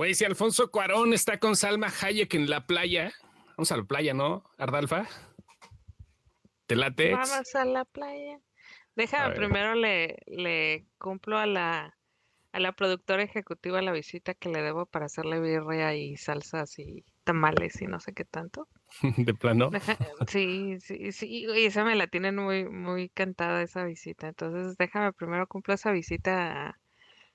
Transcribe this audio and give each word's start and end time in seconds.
Güey, 0.00 0.14
si 0.14 0.24
Alfonso 0.24 0.70
Cuarón 0.70 1.12
está 1.12 1.38
con 1.38 1.56
Salma 1.56 1.88
Hayek 1.88 2.32
en 2.32 2.48
la 2.48 2.66
playa, 2.66 3.12
vamos 3.58 3.70
a 3.70 3.76
la 3.76 3.84
playa, 3.84 4.14
¿no, 4.14 4.44
Ardalfa? 4.56 5.06
¿Te 6.64 6.74
late? 6.74 7.12
Vamos 7.12 7.54
a 7.54 7.66
la 7.66 7.84
playa. 7.84 8.40
Déjame 8.96 9.34
primero 9.34 9.74
le, 9.74 10.16
le 10.24 10.86
cumplo 10.96 11.36
a 11.36 11.44
la, 11.44 11.98
a 12.52 12.60
la 12.60 12.72
productora 12.72 13.24
ejecutiva 13.24 13.82
la 13.82 13.92
visita 13.92 14.32
que 14.32 14.48
le 14.48 14.62
debo 14.62 14.86
para 14.86 15.04
hacerle 15.04 15.38
birria 15.38 15.94
y 15.94 16.16
salsas 16.16 16.78
y 16.78 17.04
tamales 17.22 17.82
y 17.82 17.86
no 17.86 18.00
sé 18.00 18.14
qué 18.14 18.24
tanto. 18.24 18.68
¿De 19.18 19.34
plano? 19.34 19.70
sí, 20.28 20.78
sí, 20.80 21.12
sí, 21.12 21.44
y 21.46 21.66
esa 21.66 21.84
me 21.84 21.94
la 21.94 22.06
tienen 22.06 22.36
muy, 22.36 22.66
muy 22.66 23.10
cantada 23.10 23.60
esa 23.60 23.84
visita. 23.84 24.28
Entonces 24.28 24.78
déjame 24.78 25.12
primero 25.12 25.46
cumplo 25.46 25.74
esa 25.74 25.92
visita 25.92 26.80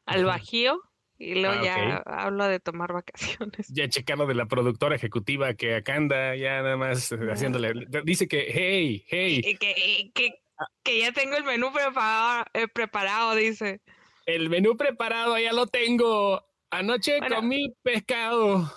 al 0.07 0.25
Bajío 0.25 0.81
y 1.17 1.35
luego 1.35 1.55
ah, 1.59 1.63
ya 1.63 1.97
hablo 2.05 2.45
de 2.45 2.59
tomar 2.59 2.91
vacaciones. 2.91 3.67
Ya 3.69 3.87
checando 3.87 4.25
de 4.25 4.35
la 4.35 4.45
productora 4.47 4.95
ejecutiva 4.95 5.53
que 5.53 5.75
acá 5.75 5.95
anda, 5.95 6.35
ya 6.35 6.61
nada 6.61 6.77
más 6.77 7.09
haciéndole. 7.31 7.73
Dice 8.03 8.27
que, 8.27 8.45
hey, 8.49 9.05
hey. 9.07 9.41
Que, 9.41 10.11
que, 10.13 10.33
que, 10.83 10.99
ya 10.99 11.11
tengo 11.13 11.37
el 11.37 11.43
menú 11.43 11.71
preparado, 11.71 12.45
eh, 12.53 12.67
preparado, 12.67 13.35
dice. 13.35 13.81
El 14.25 14.49
menú 14.49 14.75
preparado, 14.75 15.37
ya 15.39 15.53
lo 15.53 15.67
tengo. 15.67 16.45
Anoche 16.69 17.19
comí 17.29 17.73
pescado. 17.83 18.71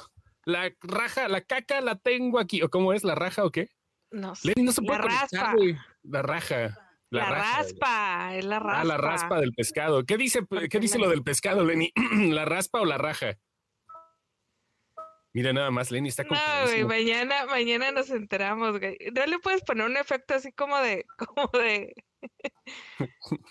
La 0.45 0.71
raja, 0.81 1.29
la 1.29 1.41
caca 1.41 1.81
la 1.81 1.97
tengo 1.97 2.39
aquí. 2.39 2.63
¿O 2.63 2.71
cómo 2.71 2.93
es? 2.93 3.03
¿La 3.03 3.15
raja 3.15 3.45
o 3.45 3.51
qué? 3.51 3.69
No 4.11 4.35
sé. 4.35 4.55
no 4.57 4.73
se 4.73 4.83
puede 4.83 5.01
la 5.01 5.05
raspa. 5.05 5.55
La 6.03 6.23
raja. 6.23 6.88
La, 7.11 7.31
raspa, 7.31 8.37
es 8.37 8.45
la 8.45 8.59
raspa. 8.59 8.81
Ah, 8.81 8.85
la 8.85 8.97
raspa 8.99 9.41
del 9.41 9.53
pescado. 9.53 10.05
¿Qué 10.05 10.19
dice, 10.19 10.41
¿qué 10.71 10.79
dice 10.79 10.99
lo 10.99 11.09
del 11.09 11.23
pescado, 11.23 11.65
Lenny? 11.65 11.93
¿La 12.35 12.45
raspa 12.45 12.81
o 12.81 12.85
la 12.85 12.99
raja? 12.99 13.39
Mira, 15.33 15.53
nada 15.53 15.71
más, 15.71 15.91
Lenny 15.91 16.09
está 16.09 16.25
con. 16.25 16.37
No, 16.37 16.65
güey, 16.65 16.85
mañana, 16.85 17.47
mañana 17.47 17.93
nos 17.93 18.11
enteramos, 18.11 18.79
güey. 18.79 18.97
¿No 19.15 19.25
le 19.27 19.39
puedes 19.39 19.63
poner 19.63 19.87
un 19.87 19.97
efecto 19.97 20.35
así 20.35 20.53
como 20.53 20.77
de, 20.79 21.07
como 21.17 21.49
de. 21.53 21.95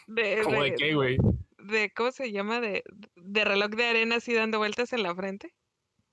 de 0.07 0.41
¿Cómo 0.43 0.63
de, 0.63 0.71
de 0.71 0.75
qué, 0.75 0.93
güey? 0.93 1.17
De, 1.57 1.91
¿cómo 1.95 2.11
se 2.11 2.31
llama? 2.31 2.59
De, 2.59 2.83
de 3.15 3.45
reloj 3.45 3.69
de 3.69 3.85
arena 3.85 4.15
así 4.17 4.33
dando 4.33 4.59
vueltas 4.59 4.93
en 4.93 5.03
la 5.03 5.15
frente. 5.15 5.53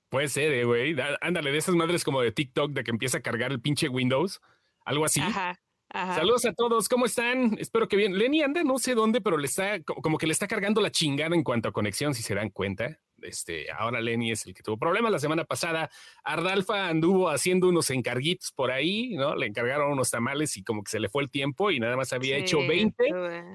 Puede 0.09 0.29
ser, 0.29 0.53
eh, 0.53 0.63
güey. 0.63 0.95
Ándale, 1.21 1.51
de 1.51 1.57
esas 1.57 1.75
madres 1.75 2.03
como 2.03 2.21
de 2.21 2.31
TikTok 2.31 2.71
de 2.71 2.83
que 2.83 2.91
empieza 2.91 3.17
a 3.17 3.21
cargar 3.21 3.51
el 3.51 3.61
pinche 3.61 3.89
Windows. 3.89 4.41
Algo 4.85 5.05
así. 5.05 5.19
Ajá. 5.19 5.59
Saludos 5.91 6.45
a 6.45 6.53
todos, 6.53 6.89
¿cómo 6.89 7.05
están? 7.05 7.57
Espero 7.57 7.87
que 7.87 7.95
bien. 7.95 8.17
Lenny 8.17 8.41
anda, 8.41 8.63
no 8.63 8.77
sé 8.77 8.95
dónde, 8.95 9.21
pero 9.21 9.37
le 9.37 9.45
está 9.45 9.81
como 9.83 10.17
que 10.17 10.27
le 10.27 10.33
está 10.33 10.47
cargando 10.47 10.81
la 10.81 10.91
chingada 10.91 11.35
en 11.35 11.43
cuanto 11.43 11.69
a 11.69 11.71
conexión, 11.71 12.13
si 12.13 12.21
se 12.21 12.35
dan 12.35 12.49
cuenta. 12.49 12.99
Este, 13.21 13.71
ahora 13.71 14.01
Lenny 14.01 14.31
es 14.31 14.45
el 14.45 14.53
que 14.53 14.61
tuvo 14.61 14.77
problemas 14.77 15.11
la 15.11 15.19
semana 15.19 15.45
pasada. 15.45 15.89
Ardalfa 16.23 16.87
anduvo 16.87 17.29
haciendo 17.29 17.69
unos 17.69 17.89
encarguitos 17.89 18.51
por 18.51 18.71
ahí, 18.71 19.15
¿no? 19.15 19.35
Le 19.35 19.47
encargaron 19.47 19.91
unos 19.91 20.11
tamales 20.11 20.57
y 20.57 20.63
como 20.63 20.83
que 20.83 20.91
se 20.91 20.99
le 20.99 21.09
fue 21.09 21.23
el 21.23 21.29
tiempo 21.29 21.71
y 21.71 21.79
nada 21.79 21.95
más 21.95 22.13
había 22.13 22.37
hecho 22.37 22.59
20, 22.59 23.03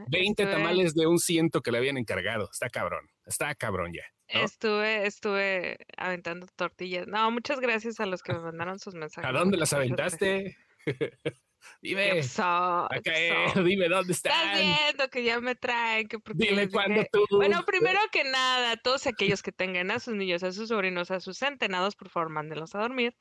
20 0.09 0.47
tamales 0.47 0.95
de 0.95 1.07
un 1.07 1.19
ciento 1.19 1.61
que 1.61 1.71
le 1.71 1.79
habían 1.79 1.99
encargado. 1.99 2.49
Está 2.51 2.71
cabrón, 2.71 3.11
está 3.27 3.55
cabrón 3.55 3.93
ya. 3.93 4.05
Estuve, 4.29 5.07
estuve 5.07 5.79
aventando 5.97 6.47
tortillas. 6.55 7.07
No, 7.07 7.31
muchas 7.31 7.59
gracias 7.61 7.99
a 7.99 8.07
los 8.07 8.23
que 8.23 8.33
me 8.33 8.39
mandaron 8.39 8.79
sus 8.79 8.95
mensajes. 8.95 9.29
¿A 9.29 9.33
dónde 9.33 9.57
las 9.57 9.73
aventaste? 9.73 10.57
Dime, 11.83 12.21
dime 13.65 13.89
dónde 13.89 14.13
están. 14.13 14.33
Estás 14.33 14.61
viendo 14.61 15.09
que 15.09 15.25
ya 15.25 15.41
me 15.41 15.55
traen. 15.55 16.09
Que 16.09 16.19
dime 16.35 16.69
cuándo 16.69 17.05
tú. 17.13 17.25
Bueno, 17.31 17.65
primero 17.65 17.99
que 18.13 18.25
nada, 18.25 18.77
todos 18.77 19.07
aquellos 19.07 19.43
que 19.43 19.53
tengan 19.53 19.91
a 19.91 19.99
sus 19.99 20.15
niños, 20.15 20.43
a 20.43 20.53
sus 20.53 20.69
sobrinos, 20.69 21.11
a 21.11 21.21
sus 21.21 21.39
centenados, 21.39 21.97
por 21.97 22.11
favor, 22.11 22.31
mándenlos 22.31 22.75
a 22.75 22.81
dormir, 22.81 23.17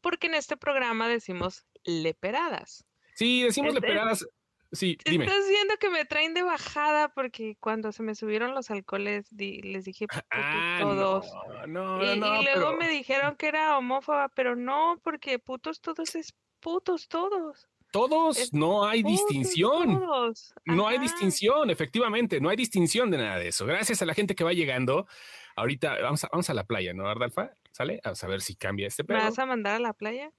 porque 0.00 0.26
en 0.26 0.34
este 0.34 0.56
programa 0.56 1.08
decimos 1.08 1.66
leperadas. 1.84 2.84
Sí, 3.14 3.42
decimos 3.42 3.74
leperadas. 3.74 4.26
Sí, 4.72 4.96
dime. 5.04 5.24
Estás 5.24 5.48
viendo 5.48 5.76
que 5.78 5.90
me 5.90 6.04
traen 6.04 6.32
de 6.32 6.44
bajada 6.44 7.08
porque 7.12 7.56
cuando 7.58 7.90
se 7.90 8.04
me 8.04 8.14
subieron 8.14 8.54
los 8.54 8.70
alcoholes 8.70 9.26
les 9.32 9.84
dije 9.84 10.06
ah, 10.30 10.78
todos. 10.80 11.26
No, 11.66 11.98
no, 11.98 12.04
y, 12.04 12.40
y 12.40 12.44
luego 12.44 12.76
me 12.76 12.88
dijeron 12.88 13.34
que 13.36 13.48
era 13.48 13.76
homófoba, 13.76 14.28
pero 14.28 14.54
no, 14.54 15.00
porque 15.02 15.40
putos 15.40 15.80
todos 15.80 16.14
es 16.14 16.34
putos 16.60 17.08
todos. 17.08 17.69
Todos, 17.90 18.52
no 18.52 18.84
hay 18.84 19.02
distinción. 19.02 20.00
No 20.64 20.88
hay 20.88 20.98
distinción, 20.98 21.70
efectivamente, 21.70 22.40
no 22.40 22.48
hay 22.48 22.56
distinción 22.56 23.10
de 23.10 23.18
nada 23.18 23.38
de 23.38 23.48
eso. 23.48 23.66
Gracias 23.66 24.00
a 24.02 24.06
la 24.06 24.14
gente 24.14 24.34
que 24.34 24.44
va 24.44 24.52
llegando. 24.52 25.06
Ahorita 25.56 26.00
vamos 26.00 26.24
a, 26.24 26.28
vamos 26.30 26.48
a 26.50 26.54
la 26.54 26.64
playa, 26.64 26.94
¿no, 26.94 27.08
Ardalfa? 27.08 27.50
¿Sale? 27.72 28.00
Vamos 28.04 28.22
a 28.22 28.26
ver 28.28 28.40
si 28.40 28.54
cambia 28.54 28.86
este 28.86 29.04
pedo. 29.04 29.18
¿Me 29.18 29.24
vas 29.24 29.38
a 29.38 29.46
mandar 29.46 29.76
a 29.76 29.80
la 29.80 29.92
playa? 29.92 30.32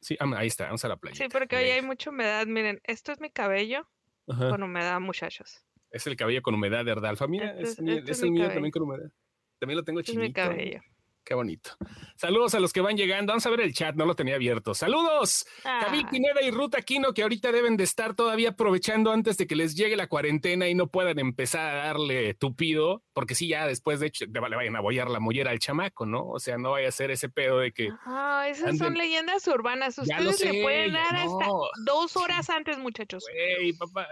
Sí, 0.00 0.16
ahí 0.20 0.46
está, 0.46 0.66
vamos 0.66 0.84
a 0.84 0.88
la 0.88 0.96
playa. 0.96 1.16
Sí, 1.16 1.28
porque 1.30 1.56
hoy 1.56 1.64
hay 1.64 1.82
mucha 1.82 2.10
humedad. 2.10 2.46
Miren, 2.46 2.80
esto 2.84 3.12
es 3.12 3.20
mi 3.20 3.30
cabello 3.30 3.88
con 4.26 4.62
humedad, 4.62 5.00
muchachos. 5.00 5.64
Es 5.90 6.06
el 6.06 6.16
cabello 6.16 6.42
con 6.42 6.54
humedad 6.54 6.84
de 6.84 6.92
Ardalfa. 6.92 7.26
Mira, 7.26 7.58
es, 7.58 7.78
el 7.78 8.30
mío 8.30 8.48
también 8.48 8.70
con 8.70 8.82
humedad. 8.82 9.10
También 9.58 9.78
lo 9.78 9.84
tengo 9.84 10.02
chinito. 10.02 10.22
Es 10.22 10.28
mi 10.28 10.32
cabello. 10.32 10.80
Qué 11.28 11.34
bonito. 11.34 11.72
Saludos 12.16 12.54
a 12.54 12.58
los 12.58 12.72
que 12.72 12.80
van 12.80 12.96
llegando. 12.96 13.32
Vamos 13.32 13.44
a 13.44 13.50
ver 13.50 13.60
el 13.60 13.74
chat, 13.74 13.94
no 13.94 14.06
lo 14.06 14.16
tenía 14.16 14.36
abierto. 14.36 14.72
Saludos. 14.72 15.44
Ah. 15.62 15.92
Pineda 16.10 16.40
y 16.40 16.50
Ruta 16.50 16.78
Aquino, 16.78 17.12
que 17.12 17.20
ahorita 17.20 17.52
deben 17.52 17.76
de 17.76 17.84
estar 17.84 18.14
todavía 18.14 18.48
aprovechando 18.48 19.12
antes 19.12 19.36
de 19.36 19.46
que 19.46 19.54
les 19.54 19.76
llegue 19.76 19.94
la 19.94 20.06
cuarentena 20.06 20.68
y 20.68 20.74
no 20.74 20.86
puedan 20.86 21.18
empezar 21.18 21.68
a 21.68 21.84
darle 21.84 22.32
tupido, 22.32 23.02
porque 23.12 23.34
sí, 23.34 23.46
ya 23.46 23.66
después 23.66 24.00
de 24.00 24.06
hecho 24.06 24.24
le 24.24 24.40
vayan 24.40 24.74
a 24.76 24.80
bollar 24.80 25.10
la 25.10 25.20
mollera 25.20 25.50
al 25.50 25.58
chamaco, 25.58 26.06
¿no? 26.06 26.26
O 26.26 26.38
sea, 26.38 26.56
no 26.56 26.70
vaya 26.70 26.88
a 26.88 26.92
ser 26.92 27.10
ese 27.10 27.28
pedo 27.28 27.58
de 27.58 27.72
que. 27.72 27.90
Ah, 28.06 28.46
esas 28.48 28.78
son 28.78 28.94
leyendas 28.94 29.46
urbanas. 29.48 29.98
Ustedes 29.98 30.42
le 30.42 30.62
pueden 30.62 30.94
dar 30.94 31.14
hasta 31.14 31.46
dos 31.84 32.16
horas 32.16 32.48
antes, 32.48 32.78
muchachos. 32.78 33.26
Güey, 33.30 33.74
papá, 33.74 34.08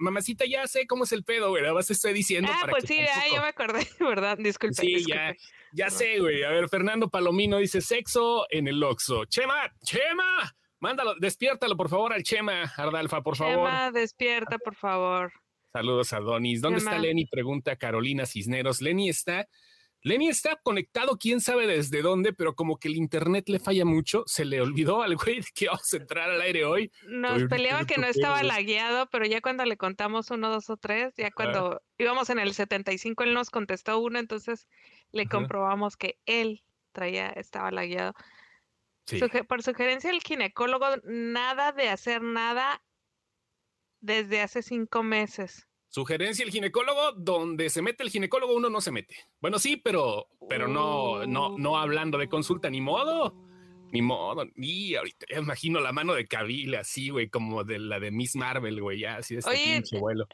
mamacita, 0.00 0.44
ya 0.44 0.66
sé 0.66 0.88
cómo 0.88 1.04
es 1.04 1.12
el 1.12 1.22
pedo, 1.22 1.50
güey. 1.50 1.62
Vas 1.70 1.88
a 1.90 1.92
estar 1.92 2.12
diciendo. 2.12 2.50
Ah, 2.52 2.66
pues 2.68 2.82
sí, 2.84 2.96
ya, 2.96 3.40
me 3.40 3.46
acordé, 3.46 3.86
¿verdad? 4.00 4.36
Disculpe. 4.38 4.74
Sí, 4.74 5.04
ya. 5.06 5.32
Ya 5.72 5.90
sé, 5.90 6.18
güey. 6.20 6.42
A 6.44 6.50
ver, 6.50 6.68
Fernando 6.68 7.08
Palomino 7.08 7.58
dice 7.58 7.80
sexo 7.80 8.46
en 8.50 8.68
el 8.68 8.82
Oxxo. 8.82 9.24
Chema, 9.26 9.72
Chema, 9.82 10.56
mándalo, 10.80 11.14
despiértalo 11.18 11.76
por 11.76 11.88
favor 11.88 12.12
al 12.12 12.22
Chema, 12.22 12.62
Ardalfa, 12.76 13.22
por 13.22 13.36
favor. 13.36 13.68
Chema, 13.68 13.90
despierta, 13.90 14.58
por 14.58 14.74
favor. 14.74 15.32
Saludos 15.72 16.12
a 16.12 16.20
Donis. 16.20 16.60
¿Dónde 16.60 16.78
está 16.78 16.98
Lenny? 16.98 17.26
Pregunta 17.26 17.76
Carolina 17.76 18.24
Cisneros. 18.26 18.80
Lenny 18.80 19.08
está 19.10 19.46
Lenny 20.02 20.28
está 20.28 20.56
conectado, 20.62 21.18
quién 21.18 21.40
sabe 21.40 21.66
desde 21.66 22.02
dónde, 22.02 22.32
pero 22.32 22.54
como 22.54 22.78
que 22.78 22.88
el 22.88 22.96
internet 22.96 23.48
le 23.48 23.58
falla 23.58 23.84
mucho, 23.84 24.22
se 24.26 24.44
le 24.44 24.60
olvidó 24.60 25.02
al 25.02 25.16
güey 25.16 25.40
que 25.54 25.66
vamos 25.66 25.92
a 25.92 25.96
entrar 25.96 26.30
al 26.30 26.40
aire 26.40 26.64
hoy. 26.64 26.92
Nos 27.08 27.44
peleaba 27.44 27.84
que 27.84 27.98
no 27.98 28.06
estaba 28.06 28.42
lagueado, 28.42 29.08
pero 29.10 29.26
ya 29.26 29.40
cuando 29.40 29.64
le 29.64 29.76
contamos 29.76 30.30
uno, 30.30 30.50
dos 30.50 30.70
o 30.70 30.76
tres, 30.76 31.14
ya 31.16 31.32
cuando 31.32 31.82
íbamos 31.98 32.30
en 32.30 32.38
el 32.38 32.54
75, 32.54 33.24
él 33.24 33.34
nos 33.34 33.50
contestó 33.50 33.98
uno, 33.98 34.20
entonces 34.20 34.68
le 35.12 35.26
comprobamos 35.26 35.96
que 35.96 36.18
él 36.26 36.62
traía, 36.92 37.28
estaba 37.30 37.70
lagueado. 37.70 38.14
por 39.48 39.62
sugerencia 39.62 40.10
del 40.10 40.20
ginecólogo, 40.20 40.86
nada 41.04 41.72
de 41.72 41.88
hacer 41.88 42.22
nada 42.22 42.82
desde 44.00 44.42
hace 44.42 44.62
cinco 44.62 45.02
meses. 45.02 45.68
Sugerencia 45.90 46.44
el 46.44 46.50
ginecólogo, 46.50 47.12
donde 47.12 47.70
se 47.70 47.80
mete 47.80 48.02
el 48.02 48.10
ginecólogo 48.10 48.54
uno 48.54 48.68
no 48.68 48.80
se 48.80 48.92
mete. 48.92 49.16
Bueno, 49.40 49.58
sí, 49.58 49.78
pero, 49.78 50.28
pero 50.48 50.68
no, 50.68 51.26
no, 51.26 51.56
no 51.56 51.78
hablando 51.78 52.18
de 52.18 52.28
consulta, 52.28 52.68
ni 52.68 52.80
modo. 52.80 53.34
Ni 53.90 54.02
modo, 54.02 54.44
y 54.54 54.96
ahorita 54.96 55.26
imagino 55.38 55.80
la 55.80 55.92
mano 55.92 56.12
de 56.12 56.28
Kabil 56.28 56.74
así, 56.74 57.08
güey, 57.08 57.30
como 57.30 57.64
de 57.64 57.78
la 57.78 57.98
de 57.98 58.10
Miss 58.10 58.36
Marvel, 58.36 58.82
güey, 58.82 59.00
ya 59.00 59.16
así 59.16 59.34
de 59.34 59.40
este 59.40 59.50
pinche 59.50 59.98
vuelo. 59.98 60.26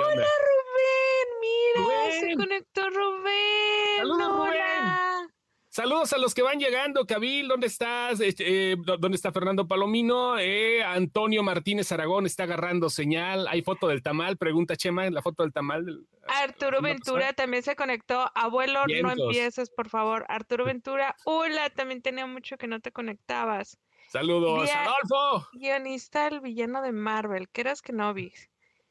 Hola 0.00 0.26
Rubén, 0.48 1.28
mira, 1.40 2.10
se 2.10 2.34
conectó 2.34 2.90
Rubén. 2.90 3.57
Saludos, 3.98 4.28
Rubén. 4.28 5.28
Saludos 5.70 6.12
a 6.12 6.18
los 6.18 6.34
que 6.34 6.42
van 6.42 6.58
llegando. 6.58 7.06
Cabil, 7.06 7.46
¿dónde 7.46 7.66
estás? 7.66 8.20
Este, 8.20 8.72
eh, 8.72 8.76
¿Dónde 8.76 9.16
está 9.16 9.32
Fernando 9.32 9.68
Palomino? 9.68 10.38
Eh, 10.38 10.82
Antonio 10.82 11.42
Martínez 11.42 11.92
Aragón 11.92 12.26
está 12.26 12.44
agarrando 12.44 12.90
señal. 12.90 13.46
¿Hay 13.48 13.62
foto 13.62 13.88
del 13.88 14.02
tamal? 14.02 14.36
Pregunta 14.36 14.76
Chema 14.76 15.06
en 15.06 15.14
la 15.14 15.22
foto 15.22 15.42
del 15.42 15.52
tamal. 15.52 16.06
Arturo 16.26 16.80
Ventura 16.80 17.32
también 17.32 17.62
se 17.62 17.76
conectó. 17.76 18.30
Abuelo, 18.34 18.84
no 19.02 19.10
empieces, 19.10 19.70
por 19.70 19.88
favor. 19.88 20.24
Arturo 20.28 20.64
Ventura, 20.64 21.14
hola, 21.24 21.70
también 21.70 22.02
tenía 22.02 22.26
mucho 22.26 22.56
que 22.56 22.66
no 22.66 22.80
te 22.80 22.90
conectabas. 22.90 23.78
Saludos, 24.10 24.70
Adolfo. 24.70 25.48
Guionista, 25.52 26.28
el 26.28 26.40
villano 26.40 26.82
de 26.82 26.92
Marvel. 26.92 27.48
¿Qué 27.50 27.60
eras 27.60 27.82
que 27.82 27.92
no 27.92 28.14
vi? 28.14 28.32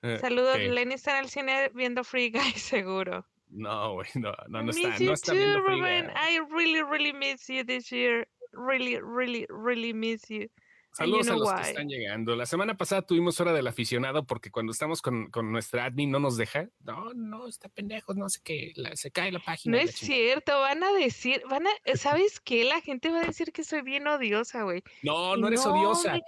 Eh, 0.04 0.19
Saludos, 0.19 0.57
Lenny 0.59 0.94
está 0.94 1.18
en 1.18 1.24
el 1.24 1.30
cine 1.30 1.71
viendo 1.74 2.04
Free 2.04 2.30
Guy, 2.30 2.51
seguro. 2.56 3.25
No, 3.49 3.94
güey, 3.94 4.07
no, 4.15 4.33
no, 4.49 4.63
no 4.63 4.71
está. 4.71 4.99
no 4.99 5.13
está 5.13 5.33
too, 5.33 5.59
Ruben. 5.59 6.09
I 6.15 6.39
really, 6.51 6.83
really 6.83 7.13
miss 7.13 7.47
you 7.47 7.63
this 7.63 7.89
year. 7.91 8.27
Really, 8.53 8.99
really, 9.01 9.45
really 9.49 9.94
miss 9.94 10.29
you. 10.29 10.49
Saludos 10.97 11.27
a 11.27 11.35
los 11.35 11.53
que 11.53 11.61
están 11.61 11.88
llegando. 11.88 12.35
La 12.35 12.47
semana 12.47 12.75
pasada 12.75 13.03
tuvimos 13.03 13.39
hora 13.39 13.53
del 13.53 13.67
aficionado 13.67 14.25
porque 14.25 14.49
cuando 14.49 14.71
estamos 14.71 15.03
con, 15.03 15.29
nuestra 15.44 15.85
admin 15.85 16.09
no 16.09 16.19
nos 16.19 16.38
deja. 16.38 16.69
No, 16.83 17.13
no, 17.13 17.47
está 17.47 17.69
pendejo, 17.69 18.15
no 18.15 18.27
sé 18.29 18.39
qué, 18.44 18.73
se 18.95 19.11
cae 19.11 19.31
la 19.31 19.39
página. 19.39 19.77
No 19.77 19.83
es 19.83 19.91
cierto, 19.91 20.59
van 20.59 20.83
a 20.83 20.91
decir, 20.94 21.44
van 21.49 21.67
a, 21.67 21.69
¿sabes 21.95 22.39
qué? 22.39 22.63
La 22.63 22.81
gente 22.81 23.11
va 23.11 23.21
a 23.21 23.25
decir 23.25 23.51
que 23.51 23.63
soy 23.63 23.83
bien 23.83 24.07
odiosa, 24.07 24.63
güey. 24.63 24.81
No, 25.03 25.38
no 25.38 25.47
eres 25.49 25.63
odiosa. 25.67 26.19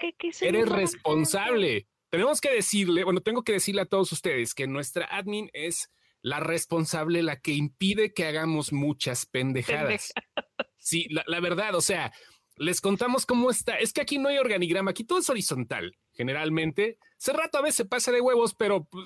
eres 0.41 0.69
responsable. 0.69 1.87
Tenemos 2.09 2.39
que 2.39 2.51
decirle, 2.53 3.03
bueno, 3.03 3.21
tengo 3.21 3.43
que 3.43 3.53
decirle 3.53 3.81
a 3.81 3.85
todos 3.85 4.11
ustedes 4.11 4.53
que 4.53 4.67
nuestra 4.67 5.05
admin 5.05 5.49
es 5.53 5.89
la 6.21 6.39
responsable, 6.39 7.23
la 7.23 7.39
que 7.39 7.51
impide 7.53 8.13
que 8.13 8.25
hagamos 8.25 8.73
muchas 8.73 9.25
pendejadas. 9.25 10.13
Sí, 10.81 11.07
la, 11.09 11.25
la 11.27 11.41
verdad, 11.41 11.75
o 11.75 11.81
sea, 11.81 12.13
les 12.59 12.81
contamos 12.81 13.25
cómo 13.25 13.49
está. 13.49 13.75
Es 13.75 13.93
que 13.93 14.01
aquí 14.01 14.17
no 14.17 14.29
hay 14.29 14.37
organigrama, 14.37 14.91
aquí 14.91 15.03
todo 15.03 15.19
es 15.19 15.29
horizontal, 15.29 15.97
generalmente. 16.11 16.99
Hace 17.17 17.33
rato 17.33 17.57
a 17.57 17.61
veces 17.61 17.87
pasa 17.87 18.11
de 18.11 18.21
huevos, 18.21 18.53
pero 18.53 18.83
pues, 18.85 19.05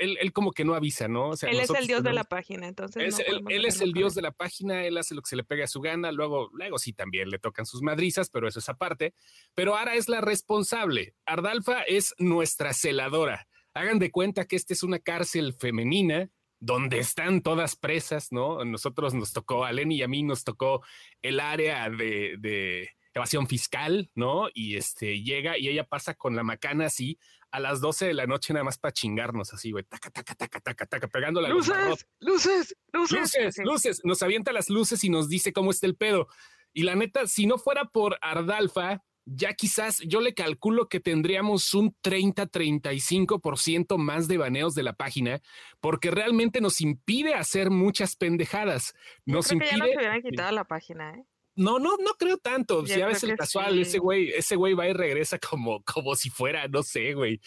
él, 0.00 0.32
como 0.32 0.52
que 0.52 0.64
no 0.64 0.74
avisa, 0.74 1.08
¿no? 1.08 1.32
él 1.32 1.60
es 1.60 1.70
el 1.70 1.86
dios 1.86 2.02
de 2.02 2.12
la 2.12 2.24
página, 2.24 2.66
entonces. 2.66 3.20
él, 3.26 3.64
es 3.64 3.80
el 3.80 3.92
dios 3.92 4.14
de 4.14 4.22
la 4.22 4.32
página, 4.32 4.84
él 4.84 4.98
hace 4.98 5.14
lo 5.14 5.22
que 5.22 5.28
se 5.28 5.36
le 5.36 5.44
pega 5.44 5.64
a 5.64 5.68
su 5.68 5.80
gana, 5.80 6.12
luego, 6.12 6.50
luego 6.52 6.78
sí 6.78 6.92
también 6.92 7.30
le 7.30 7.38
tocan 7.38 7.64
sus 7.64 7.80
madrizas, 7.82 8.28
pero 8.28 8.48
eso 8.48 8.58
es 8.58 8.68
aparte. 8.68 9.14
Pero 9.54 9.76
Ara 9.76 9.94
es 9.94 10.08
la 10.08 10.20
responsable. 10.20 11.14
Ardalfa 11.26 11.82
es 11.82 12.14
nuestra 12.18 12.72
celadora. 12.72 13.47
Hagan 13.78 13.98
de 13.98 14.10
cuenta 14.10 14.46
que 14.46 14.56
esta 14.56 14.72
es 14.72 14.82
una 14.82 14.98
cárcel 14.98 15.54
femenina 15.54 16.30
donde 16.60 16.98
están 16.98 17.42
todas 17.42 17.76
presas, 17.76 18.32
¿no? 18.32 18.64
Nosotros 18.64 19.14
nos 19.14 19.32
tocó, 19.32 19.64
a 19.64 19.72
Lenny 19.72 19.96
y 19.96 20.02
a 20.02 20.08
mí 20.08 20.22
nos 20.22 20.42
tocó 20.42 20.82
el 21.22 21.38
área 21.38 21.88
de, 21.88 22.90
evasión 23.14 23.46
fiscal, 23.46 24.10
¿no? 24.14 24.48
Y 24.52 24.76
este 24.76 25.22
llega 25.22 25.58
y 25.58 25.68
ella 25.68 25.84
pasa 25.84 26.14
con 26.14 26.36
la 26.36 26.42
macana 26.42 26.86
así 26.86 27.18
a 27.50 27.60
las 27.60 27.80
12 27.80 28.06
de 28.06 28.14
la 28.14 28.26
noche 28.26 28.52
nada 28.52 28.64
más 28.64 28.78
para 28.78 28.92
chingarnos 28.92 29.54
así, 29.54 29.70
güey, 29.70 29.84
taca, 29.84 30.10
taca, 30.10 30.34
taca, 30.34 30.60
taca, 30.60 30.86
taca, 30.86 31.08
pegando 31.08 31.40
la 31.40 31.48
luces, 31.48 32.06
luces, 32.20 32.76
luces, 32.92 33.18
luces, 33.18 33.58
luces, 33.64 34.00
nos 34.04 34.22
avienta 34.22 34.52
las 34.52 34.68
luces 34.68 35.02
y 35.04 35.10
nos 35.10 35.28
dice 35.28 35.52
cómo 35.52 35.70
está 35.70 35.86
el 35.86 35.96
pedo. 35.96 36.28
Y 36.72 36.82
la 36.82 36.94
neta, 36.94 37.26
si 37.26 37.46
no 37.46 37.58
fuera 37.58 37.86
por 37.86 38.18
Ardalfa, 38.20 39.02
ya 39.34 39.52
quizás 39.54 40.00
yo 40.06 40.20
le 40.20 40.34
calculo 40.34 40.88
que 40.88 41.00
tendríamos 41.00 41.74
un 41.74 41.94
30-35% 42.02 43.98
más 43.98 44.28
de 44.28 44.38
baneos 44.38 44.74
de 44.74 44.82
la 44.82 44.94
página, 44.94 45.40
porque 45.80 46.10
realmente 46.10 46.60
nos 46.60 46.80
impide 46.80 47.34
hacer 47.34 47.70
muchas 47.70 48.16
pendejadas. 48.16 48.94
Nos 49.26 49.52
impide. 49.52 49.70
Que 49.70 49.76
ya 49.76 49.84
nos 49.84 49.96
hubieran 49.96 50.22
quitado 50.22 50.52
la 50.52 50.64
página, 50.64 51.14
¿eh? 51.14 51.24
No, 51.58 51.80
no, 51.80 51.96
no 51.96 52.12
creo 52.16 52.38
tanto. 52.38 52.86
si 52.86 53.00
a 53.00 53.06
veces 53.08 53.24
el 53.24 53.36
casual, 53.36 53.80
ese 53.80 53.98
güey, 53.98 54.30
ese 54.30 54.54
güey 54.54 54.74
va 54.74 54.86
y 54.86 54.92
regresa 54.92 55.40
como, 55.40 55.82
como 55.82 56.14
si 56.14 56.30
fuera, 56.30 56.68
no 56.68 56.84
sé, 56.84 57.14
güey, 57.14 57.40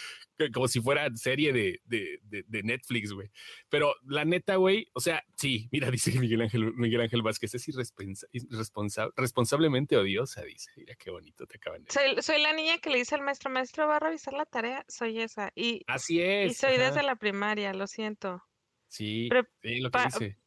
como 0.53 0.67
si 0.67 0.81
fuera 0.81 1.09
serie 1.15 1.53
de, 1.53 1.79
de, 1.85 2.19
de, 2.21 2.63
Netflix, 2.63 3.13
güey. 3.13 3.31
Pero 3.69 3.95
la 4.05 4.25
neta, 4.25 4.57
güey, 4.57 4.89
o 4.93 4.99
sea, 4.99 5.23
sí, 5.37 5.69
mira, 5.71 5.89
dice 5.91 6.11
Miguel 6.19 6.41
Ángel, 6.41 6.73
Miguel 6.73 6.99
Ángel 6.99 7.21
Vázquez, 7.21 7.55
es 7.55 7.65
irresponsable, 7.69 9.13
responsablemente 9.15 9.95
odiosa, 9.95 10.43
dice. 10.43 10.71
Mira 10.75 10.95
qué 10.95 11.09
bonito 11.09 11.47
te 11.47 11.55
acaban 11.55 11.85
de 11.85 11.91
soy, 11.91 12.21
soy 12.21 12.41
la 12.41 12.51
niña 12.51 12.79
que 12.79 12.89
le 12.89 12.97
dice 12.97 13.15
al 13.15 13.21
maestro, 13.21 13.49
maestro, 13.49 13.87
va 13.87 13.95
a 13.95 13.99
revisar 13.99 14.33
la 14.33 14.45
tarea, 14.45 14.83
soy 14.89 15.21
esa. 15.21 15.53
Y, 15.55 15.83
Así 15.87 16.21
es. 16.21 16.51
Y 16.51 16.53
soy 16.53 16.77
desde 16.77 17.01
la 17.01 17.15
primaria, 17.15 17.73
lo 17.73 17.87
siento. 17.87 18.43
Sí, 18.89 19.29
lo 19.29 19.89
que 19.89 19.99
dice. 20.03 20.37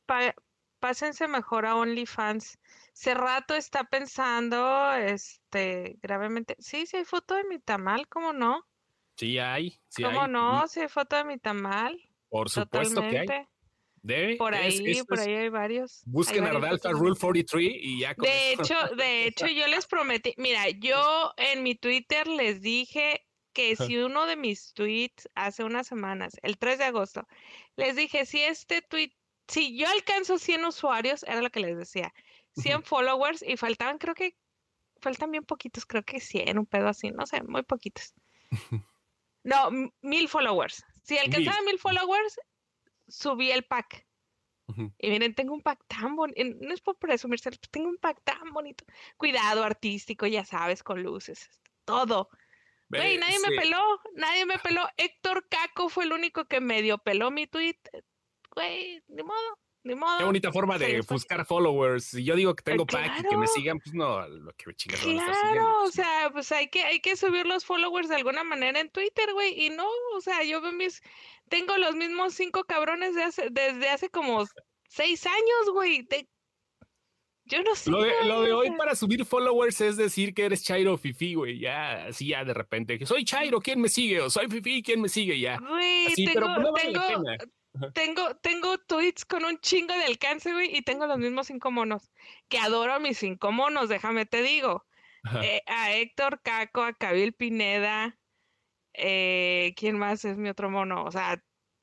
Pásense 0.84 1.26
mejor 1.28 1.64
a 1.64 1.76
OnlyFans 1.76 2.58
hace 2.92 3.14
rato 3.14 3.54
está 3.54 3.84
pensando, 3.84 4.92
este, 4.92 5.96
gravemente. 6.02 6.56
Sí, 6.58 6.84
sí 6.86 6.98
hay 6.98 7.06
foto 7.06 7.34
de 7.36 7.44
mi 7.44 7.58
tamal, 7.58 8.06
¿cómo 8.06 8.34
no? 8.34 8.66
Sí 9.16 9.38
hay, 9.38 9.80
sí 9.88 10.02
¿Cómo 10.02 10.28
no? 10.28 10.68
Sí 10.68 10.80
hay 10.80 10.88
foto 10.88 11.16
de 11.16 11.24
mi 11.24 11.38
tamal. 11.38 11.98
Por 12.28 12.50
supuesto 12.50 13.00
que 13.00 13.20
hay. 13.20 13.26
Debe. 14.02 14.36
Por 14.36 14.54
ahí, 14.54 15.02
por 15.08 15.20
ahí 15.20 15.34
hay 15.34 15.48
varios. 15.48 16.02
Busquen 16.04 16.44
Ardalfa 16.44 16.90
Rule 16.90 17.16
43 17.18 17.64
y 17.80 18.00
ya. 18.00 18.14
de 18.18 18.52
hecho, 18.52 18.74
de 18.98 19.26
hecho, 19.26 19.46
yo 19.46 19.66
les 19.66 19.86
prometí, 19.86 20.34
mira, 20.36 20.68
yo 20.68 21.32
en 21.38 21.62
mi 21.62 21.76
Twitter 21.76 22.26
les 22.26 22.60
dije 22.60 23.26
que 23.54 23.74
si 23.74 23.96
uno 23.96 24.26
de 24.26 24.36
mis 24.36 24.74
tweets 24.74 25.30
hace 25.34 25.64
unas 25.64 25.86
semanas, 25.86 26.34
el 26.42 26.58
3 26.58 26.76
de 26.76 26.84
agosto, 26.84 27.26
les 27.76 27.96
dije, 27.96 28.26
si 28.26 28.42
este 28.42 28.82
tweet, 28.82 29.12
si 29.48 29.76
yo 29.78 29.88
alcanzo 29.88 30.38
100 30.38 30.64
usuarios, 30.64 31.22
era 31.24 31.42
lo 31.42 31.50
que 31.50 31.60
les 31.60 31.76
decía, 31.76 32.12
100 32.56 32.84
followers 32.84 33.42
y 33.42 33.56
faltaban, 33.56 33.98
creo 33.98 34.14
que, 34.14 34.36
faltan 35.00 35.30
bien 35.30 35.44
poquitos, 35.44 35.84
creo 35.84 36.02
que 36.02 36.20
100, 36.20 36.58
un 36.58 36.66
pedo 36.66 36.88
así, 36.88 37.10
no 37.10 37.26
sé, 37.26 37.42
muy 37.42 37.62
poquitos. 37.62 38.14
No, 39.44 39.70
mil 40.00 40.26
followers. 40.26 40.82
Si 41.02 41.18
alcanzaba 41.18 41.60
mil 41.66 41.78
followers, 41.78 42.40
subí 43.08 43.50
el 43.50 43.62
pack. 43.64 44.06
Y 44.98 45.10
miren, 45.10 45.34
tengo 45.34 45.52
un 45.52 45.60
pack 45.60 45.84
tan 45.86 46.16
bonito, 46.16 46.40
no 46.62 46.72
es 46.72 46.80
por 46.80 46.96
presumirse, 46.96 47.50
tengo 47.70 47.90
un 47.90 47.98
pack 47.98 48.22
tan 48.24 48.50
bonito. 48.54 48.86
Cuidado 49.18 49.62
artístico, 49.62 50.26
ya 50.26 50.46
sabes, 50.46 50.82
con 50.82 51.02
luces, 51.02 51.50
todo. 51.84 52.30
Güey, 52.88 53.18
nadie 53.18 53.38
me 53.40 53.56
peló, 53.56 54.00
nadie 54.14 54.46
me 54.46 54.58
peló. 54.58 54.88
Héctor 54.96 55.46
Caco 55.48 55.90
fue 55.90 56.04
el 56.04 56.12
único 56.12 56.46
que 56.46 56.60
medio 56.60 56.96
peló 56.96 57.30
mi 57.30 57.46
tweet. 57.46 57.78
Güey, 58.54 59.02
de 59.08 59.22
modo. 59.22 59.58
Qué 59.84 60.24
bonita 60.24 60.50
forma 60.50 60.78
de 60.78 61.02
buscar 61.02 61.44
followers. 61.44 62.04
Si 62.04 62.24
yo 62.24 62.34
digo 62.34 62.54
que 62.54 62.62
tengo 62.62 62.86
pack 62.86 63.20
y 63.20 63.28
que 63.28 63.36
me 63.36 63.46
sigan, 63.46 63.78
pues 63.78 63.94
no, 63.94 64.26
lo 64.26 64.50
que 64.54 64.64
me 64.66 64.74
chingas. 64.74 65.00
Claro, 65.00 65.82
o 65.82 65.90
sea, 65.90 66.30
pues 66.32 66.50
hay 66.52 66.68
que, 66.68 66.82
hay 66.84 67.00
que 67.00 67.16
subir 67.16 67.46
los 67.46 67.66
followers 67.66 68.08
de 68.08 68.14
alguna 68.14 68.44
manera 68.44 68.80
en 68.80 68.88
Twitter, 68.88 69.30
güey. 69.34 69.66
Y 69.66 69.70
no, 69.70 69.86
o 70.16 70.20
sea, 70.22 70.42
yo 70.42 70.62
veo 70.62 70.72
mis, 70.72 71.02
tengo 71.50 71.76
los 71.76 71.94
mismos 71.96 72.32
cinco 72.32 72.64
cabrones 72.64 73.14
de 73.14 73.24
hace, 73.24 73.48
desde 73.50 73.90
hace 73.90 74.08
como 74.08 74.46
seis 74.88 75.26
años, 75.26 75.70
güey. 75.74 76.08
Yo 77.44 77.62
no 77.62 77.74
sé. 77.74 77.90
Lo 77.90 78.00
de, 78.00 78.24
lo 78.24 78.40
de, 78.40 78.54
hoy 78.54 78.70
para 78.70 78.94
subir 78.94 79.26
followers 79.26 79.82
es 79.82 79.98
decir 79.98 80.32
que 80.32 80.46
eres 80.46 80.64
Chairo 80.64 80.96
Fifi, 80.96 81.34
güey. 81.34 81.58
Ya, 81.58 82.06
así 82.06 82.28
ya 82.28 82.42
de 82.42 82.54
repente. 82.54 83.04
Soy 83.04 83.26
Chairo, 83.26 83.60
¿quién 83.60 83.82
me 83.82 83.90
sigue? 83.90 84.22
O 84.22 84.30
soy 84.30 84.48
Fifi, 84.48 84.82
¿quién 84.82 85.02
me 85.02 85.10
sigue? 85.10 85.38
Ya. 85.38 85.58
Güey, 85.58 86.06
tengo, 86.14 86.32
pero 86.32 86.58
no 86.58 86.72
vale 86.72 86.92
pena 86.92 87.36
tengo, 87.92 88.36
tengo 88.36 88.78
tweets 88.78 89.24
con 89.24 89.44
un 89.44 89.58
chingo 89.58 89.94
de 89.94 90.04
alcance, 90.04 90.52
güey, 90.52 90.76
y 90.76 90.82
tengo 90.82 91.06
los 91.06 91.18
mismos 91.18 91.46
cinco 91.46 91.70
monos. 91.70 92.10
Que 92.48 92.58
adoro 92.58 92.94
a 92.94 92.98
mis 92.98 93.18
cinco 93.18 93.52
monos, 93.52 93.88
déjame 93.88 94.26
te 94.26 94.42
digo. 94.42 94.84
Eh, 95.42 95.62
a 95.66 95.92
Héctor 95.94 96.40
Caco, 96.42 96.82
a 96.82 96.92
Cabil 96.92 97.32
Pineda, 97.32 98.18
eh, 98.92 99.72
¿quién 99.76 99.98
más 99.98 100.24
es 100.24 100.36
mi 100.36 100.48
otro 100.48 100.70
mono? 100.70 101.04
O 101.04 101.10
sea, 101.10 101.42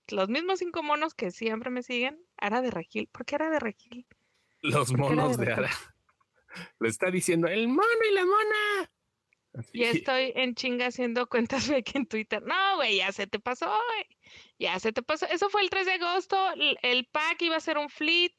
los 0.10 0.30
mismos 0.30 0.60
cinco 0.60 0.84
monos 0.84 1.14
que 1.14 1.32
siempre 1.32 1.70
me 1.70 1.84
siguen. 1.84 2.20
Ara 2.38 2.62
de 2.62 2.72
Regil. 2.72 3.08
¿Por 3.08 3.26
qué 3.26 3.36
Ara 3.36 3.50
de 3.50 3.60
Regil? 3.60 4.06
Los 4.62 4.94
monos 4.94 5.38
de, 5.38 5.52
Ara. 5.52 5.72
Lo 6.80 6.88
está 6.88 7.10
diciendo 7.10 7.48
el 7.48 7.68
mono 7.68 7.88
y 8.10 8.14
la 8.14 8.26
mona. 8.26 8.92
Ya 9.74 9.90
estoy 9.90 10.32
en 10.36 10.56
chinga 10.56 10.88
haciendo 10.88 11.28
cuentas 11.28 11.66
fake 11.66 11.96
en 11.96 12.06
Twitter. 12.06 12.42
No, 12.42 12.76
güey, 12.78 12.98
ya 12.98 13.12
se 13.12 13.28
te 13.28 13.40
pasó, 13.40 13.66
güey. 13.68 14.18
Ya 14.62 14.80
se 14.80 14.94
te 14.94 15.02
pasó. 15.02 15.26
Eso 15.26 15.50
fue 15.50 15.64
el 15.64 15.72
3 15.72 15.88
de 15.88 15.94
agosto. 15.94 16.38
El 16.84 17.08
pack 17.08 17.42
iba 17.42 17.56
a 17.56 17.60
ser 17.60 17.80
un 17.80 17.90
fleet 17.90 18.34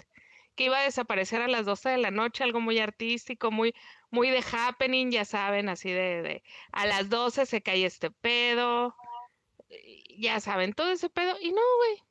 que 0.55 0.67
iba 0.67 0.79
a 0.79 0.85
desaparecer 0.85 1.43
a 1.43 1.49
las 1.49 1.67
12 1.67 1.89
de 1.89 1.99
la 1.99 2.13
noche, 2.13 2.45
algo 2.45 2.61
muy 2.61 2.79
artístico, 2.79 3.51
muy, 3.51 3.75
muy 4.09 4.31
de 4.31 4.45
happening, 4.53 5.11
ya 5.11 5.25
saben, 5.25 5.69
así 5.69 5.91
de, 5.91 6.23
de 6.23 6.43
a 6.71 6.87
las 6.87 7.09
12 7.09 7.45
se 7.45 7.61
cae 7.61 7.85
este 7.85 8.13
pedo. 8.13 8.95
Ya 10.17 10.39
saben, 10.39 10.75
todo 10.75 10.93
ese 10.93 11.11
pedo. 11.11 11.37
Y 11.41 11.51
no, 11.51 11.61
güey. 11.79 12.03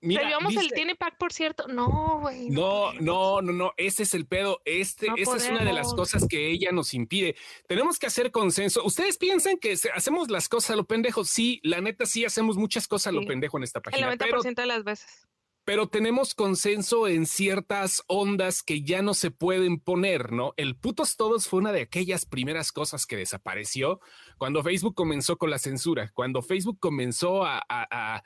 Mira, 0.00 0.30
el 0.30 0.72
Tiene 0.72 0.94
Pack, 0.94 1.18
por 1.18 1.32
cierto. 1.32 1.66
No, 1.66 2.20
güey. 2.20 2.50
No, 2.50 2.92
no, 2.94 3.42
no, 3.42 3.52
no. 3.52 3.72
Ese 3.76 4.04
es 4.04 4.14
el 4.14 4.26
pedo. 4.26 4.60
Este, 4.64 5.08
esta 5.16 5.36
es 5.36 5.48
una 5.48 5.64
de 5.64 5.72
las 5.72 5.92
cosas 5.92 6.26
que 6.28 6.50
ella 6.50 6.70
nos 6.70 6.94
impide. 6.94 7.34
Tenemos 7.66 7.98
que 7.98 8.06
hacer 8.06 8.30
consenso. 8.30 8.84
¿Ustedes 8.84 9.18
piensan 9.18 9.58
que 9.58 9.76
hacemos 9.94 10.30
las 10.30 10.48
cosas 10.48 10.70
a 10.70 10.76
lo 10.76 10.86
pendejo? 10.86 11.24
Sí, 11.24 11.60
la 11.64 11.80
neta, 11.80 12.06
sí 12.06 12.24
hacemos 12.24 12.56
muchas 12.56 12.86
cosas 12.86 13.08
a 13.08 13.12
lo 13.12 13.26
pendejo 13.26 13.56
en 13.58 13.64
esta 13.64 13.80
página. 13.80 14.12
El 14.12 14.18
90% 14.18 14.54
de 14.54 14.66
las 14.66 14.84
veces. 14.84 15.26
Pero 15.64 15.88
tenemos 15.88 16.34
consenso 16.34 17.08
en 17.08 17.26
ciertas 17.26 18.02
ondas 18.06 18.62
que 18.62 18.82
ya 18.82 19.02
no 19.02 19.12
se 19.12 19.30
pueden 19.30 19.80
poner, 19.80 20.32
¿no? 20.32 20.54
El 20.56 20.76
putos 20.76 21.16
todos 21.16 21.46
fue 21.46 21.58
una 21.58 21.72
de 21.72 21.82
aquellas 21.82 22.24
primeras 22.24 22.72
cosas 22.72 23.04
que 23.04 23.16
desapareció 23.18 24.00
cuando 24.38 24.62
Facebook 24.62 24.94
comenzó 24.94 25.36
con 25.36 25.50
la 25.50 25.58
censura, 25.58 26.10
cuando 26.14 26.40
Facebook 26.40 26.78
comenzó 26.80 27.44
a 27.44 27.62
a 27.68 28.22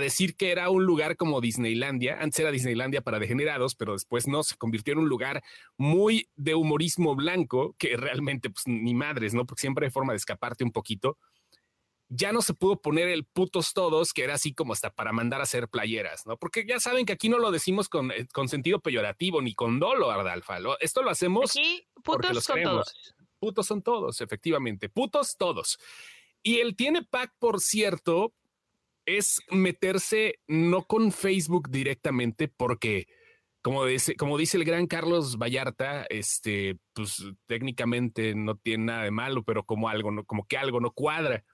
decir 0.00 0.36
que 0.36 0.50
era 0.50 0.70
un 0.70 0.84
lugar 0.84 1.16
como 1.16 1.40
Disneylandia. 1.40 2.18
Antes 2.20 2.40
era 2.40 2.50
Disneylandia 2.50 3.02
para 3.02 3.18
degenerados, 3.18 3.74
pero 3.74 3.92
después 3.92 4.28
no, 4.28 4.42
se 4.42 4.56
convirtió 4.56 4.92
en 4.92 5.00
un 5.00 5.08
lugar 5.08 5.42
muy 5.76 6.28
de 6.36 6.54
humorismo 6.54 7.14
blanco, 7.14 7.74
que 7.78 7.96
realmente, 7.96 8.50
pues 8.50 8.66
ni 8.66 8.94
madres, 8.94 9.34
¿no? 9.34 9.46
Porque 9.46 9.60
siempre 9.60 9.86
hay 9.86 9.92
forma 9.92 10.12
de 10.12 10.18
escaparte 10.18 10.64
un 10.64 10.72
poquito. 10.72 11.18
Ya 12.08 12.32
no 12.32 12.42
se 12.42 12.54
pudo 12.54 12.80
poner 12.80 13.08
el 13.08 13.24
putos 13.24 13.72
todos, 13.72 14.12
que 14.12 14.24
era 14.24 14.34
así 14.34 14.52
como 14.52 14.72
hasta 14.72 14.90
para 14.90 15.12
mandar 15.12 15.40
a 15.40 15.44
hacer 15.44 15.68
playeras, 15.68 16.26
¿no? 16.26 16.36
Porque 16.36 16.66
ya 16.66 16.78
saben 16.78 17.06
que 17.06 17.14
aquí 17.14 17.28
no 17.28 17.38
lo 17.38 17.50
decimos 17.50 17.88
con, 17.88 18.10
eh, 18.12 18.26
con 18.32 18.48
sentido 18.48 18.80
peyorativo 18.80 19.40
ni 19.40 19.54
con 19.54 19.80
dolo, 19.80 20.10
Ardalfa. 20.10 20.58
Esto 20.80 21.02
lo 21.02 21.10
hacemos 21.10 21.50
aquí, 21.50 21.88
putos 22.04 22.34
los 22.34 22.46
todos. 22.46 23.14
putos 23.38 23.66
son 23.66 23.82
todos, 23.82 24.20
efectivamente, 24.20 24.88
putos 24.88 25.36
todos. 25.38 25.78
Y 26.42 26.58
el 26.58 26.76
tiene 26.76 27.02
pack, 27.04 27.32
por 27.38 27.60
cierto, 27.60 28.34
es 29.06 29.40
meterse 29.50 30.36
no 30.46 30.84
con 30.84 31.12
Facebook 31.12 31.70
directamente, 31.70 32.48
porque 32.48 33.06
como 33.62 33.86
dice, 33.86 34.16
como 34.16 34.36
dice 34.36 34.56
el 34.56 34.64
gran 34.64 34.86
Carlos 34.86 35.38
Vallarta, 35.38 36.04
este, 36.10 36.78
pues 36.94 37.24
técnicamente 37.46 38.34
no 38.34 38.56
tiene 38.56 38.86
nada 38.86 39.04
de 39.04 39.12
malo, 39.12 39.44
pero 39.44 39.64
como 39.64 39.88
algo, 39.88 40.10
no, 40.10 40.24
como 40.24 40.44
que 40.46 40.58
algo 40.58 40.80
no 40.80 40.90
cuadra. 40.90 41.44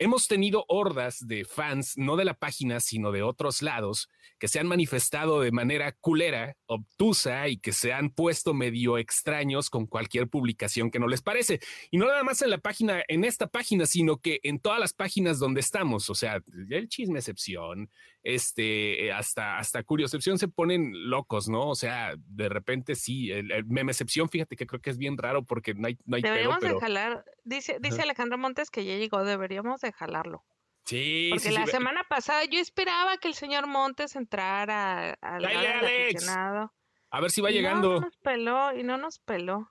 Hemos 0.00 0.28
tenido 0.28 0.64
hordas 0.68 1.26
de 1.26 1.44
fans, 1.44 1.94
no 1.96 2.14
de 2.14 2.24
la 2.24 2.34
página, 2.34 2.78
sino 2.78 3.10
de 3.10 3.22
otros 3.22 3.62
lados, 3.62 4.08
que 4.38 4.46
se 4.46 4.60
han 4.60 4.68
manifestado 4.68 5.40
de 5.40 5.50
manera 5.50 5.90
culera, 5.90 6.56
obtusa 6.66 7.48
y 7.48 7.58
que 7.58 7.72
se 7.72 7.92
han 7.92 8.10
puesto 8.10 8.54
medio 8.54 8.96
extraños 8.96 9.70
con 9.70 9.86
cualquier 9.86 10.28
publicación 10.28 10.92
que 10.92 11.00
no 11.00 11.08
les 11.08 11.20
parece. 11.20 11.58
Y 11.90 11.98
no 11.98 12.06
nada 12.06 12.22
más 12.22 12.42
en 12.42 12.50
la 12.50 12.58
página, 12.58 13.02
en 13.08 13.24
esta 13.24 13.48
página, 13.48 13.86
sino 13.86 14.18
que 14.18 14.38
en 14.44 14.60
todas 14.60 14.78
las 14.78 14.92
páginas 14.92 15.40
donde 15.40 15.58
estamos. 15.58 16.08
O 16.10 16.14
sea, 16.14 16.44
el 16.70 16.88
chisme 16.88 17.18
excepción, 17.18 17.90
este, 18.22 19.12
hasta, 19.12 19.58
hasta 19.58 19.82
curiocepción 19.82 20.38
se 20.38 20.48
ponen 20.48 21.10
locos, 21.10 21.48
¿no? 21.48 21.68
O 21.68 21.74
sea, 21.74 22.14
de 22.16 22.48
repente 22.48 22.94
sí, 22.94 23.30
el, 23.30 23.64
meme 23.66 23.92
excepción, 23.92 24.28
fíjate 24.28 24.56
que 24.56 24.66
creo 24.66 24.80
que 24.80 24.90
es 24.90 24.98
bien 24.98 25.16
raro 25.16 25.44
porque 25.44 25.74
no 25.74 25.86
hay, 25.86 25.98
no 26.04 26.16
hay 26.16 26.22
Deberíamos 26.22 26.60
de 26.60 26.78
jalar, 26.78 27.24
dice, 27.44 27.78
dice 27.80 28.02
Alejandro 28.02 28.38
Montes 28.38 28.70
que 28.70 28.84
ya 28.84 28.96
llegó, 28.96 29.24
deberíamos 29.24 29.80
de 29.80 29.92
jalarlo. 29.92 30.44
Sí, 30.84 31.28
Porque 31.34 31.50
la 31.50 31.66
semana 31.66 32.02
pasada 32.08 32.46
yo 32.46 32.58
esperaba 32.58 33.18
que 33.18 33.28
el 33.28 33.34
señor 33.34 33.66
Montes 33.66 34.16
entrara 34.16 35.12
al 35.20 35.44
aficionado. 35.44 36.72
A 37.10 37.20
ver 37.20 37.30
si 37.30 37.42
va 37.42 37.50
llegando. 37.50 37.94
No, 37.94 38.00
nos 38.00 38.16
peló 38.16 38.74
y 38.74 38.82
no 38.84 38.96
nos 38.96 39.18
peló. 39.18 39.70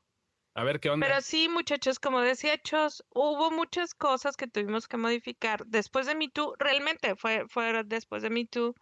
A 0.58 0.64
ver 0.64 0.80
qué 0.80 0.90
onda. 0.90 1.06
Pero 1.06 1.22
sí, 1.22 1.48
muchachos, 1.50 2.00
como 2.00 2.20
decía 2.20 2.60
Chos, 2.60 3.06
hubo 3.14 3.52
muchas 3.52 3.94
cosas 3.94 4.36
que 4.36 4.48
tuvimos 4.48 4.88
que 4.88 4.98
modificar. 4.98 5.64
Después 5.68 6.08
de 6.08 6.16
Me 6.16 6.30
Too, 6.30 6.56
realmente 6.58 7.16
fue, 7.16 7.48
fue 7.48 7.84
después 7.84 8.24
de 8.24 8.32
Me 8.32 8.48
Too, 8.48 8.74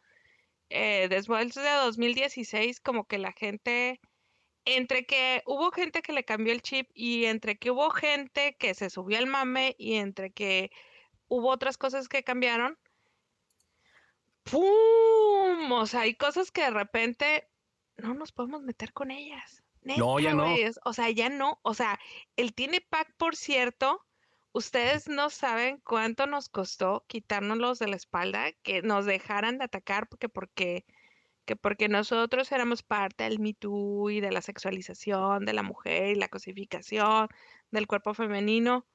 eh, 0.69 1.07
después 1.09 1.53
de 1.53 1.69
2016, 1.69 2.79
como 2.79 3.03
que 3.03 3.17
la 3.17 3.33
gente, 3.33 3.99
entre 4.63 5.05
que 5.05 5.43
hubo 5.45 5.69
gente 5.71 6.01
que 6.01 6.13
le 6.13 6.23
cambió 6.23 6.53
el 6.53 6.61
chip 6.61 6.89
y 6.93 7.25
entre 7.25 7.57
que 7.57 7.71
hubo 7.71 7.89
gente 7.89 8.55
que 8.57 8.73
se 8.73 8.89
subió 8.89 9.17
al 9.17 9.27
mame 9.27 9.75
y 9.77 9.95
entre 9.95 10.31
que 10.31 10.71
hubo 11.27 11.49
otras 11.49 11.77
cosas 11.77 12.07
que 12.07 12.23
cambiaron. 12.23 12.79
¡Pum! 14.43 15.73
O 15.73 15.85
sea, 15.85 16.01
hay 16.01 16.15
cosas 16.15 16.51
que 16.51 16.61
de 16.61 16.69
repente 16.69 17.49
no 17.97 18.13
nos 18.13 18.31
podemos 18.31 18.61
meter 18.61 18.93
con 18.93 19.11
ellas. 19.11 19.64
No, 19.85 20.19
ya 20.19 20.33
no. 20.33 20.55
O 20.83 20.93
sea, 20.93 21.09
ya 21.11 21.29
no. 21.29 21.59
O 21.61 21.73
sea, 21.73 21.99
el 22.35 22.53
tiene 22.53 22.81
pack, 22.81 23.15
por 23.17 23.35
cierto, 23.35 24.03
ustedes 24.51 25.07
no 25.07 25.29
saben 25.29 25.79
cuánto 25.83 26.25
nos 26.27 26.49
costó 26.49 27.05
quitárnoslos 27.07 27.79
de 27.79 27.87
la 27.87 27.95
espalda, 27.95 28.51
que 28.63 28.81
nos 28.81 29.05
dejaran 29.05 29.57
de 29.57 29.65
atacar, 29.65 30.07
porque, 30.07 30.29
porque, 30.29 30.85
que 31.45 31.55
porque 31.55 31.87
nosotros 31.87 32.51
éramos 32.51 32.81
parte 32.81 33.25
del 33.25 33.39
Me 33.39 33.53
Too 33.53 34.09
y 34.09 34.21
de 34.21 34.31
la 34.31 34.41
sexualización 34.41 35.45
de 35.45 35.53
la 35.53 35.63
mujer 35.63 36.11
y 36.11 36.15
la 36.15 36.27
cosificación 36.27 37.29
del 37.71 37.87
cuerpo 37.87 38.13
femenino 38.13 38.85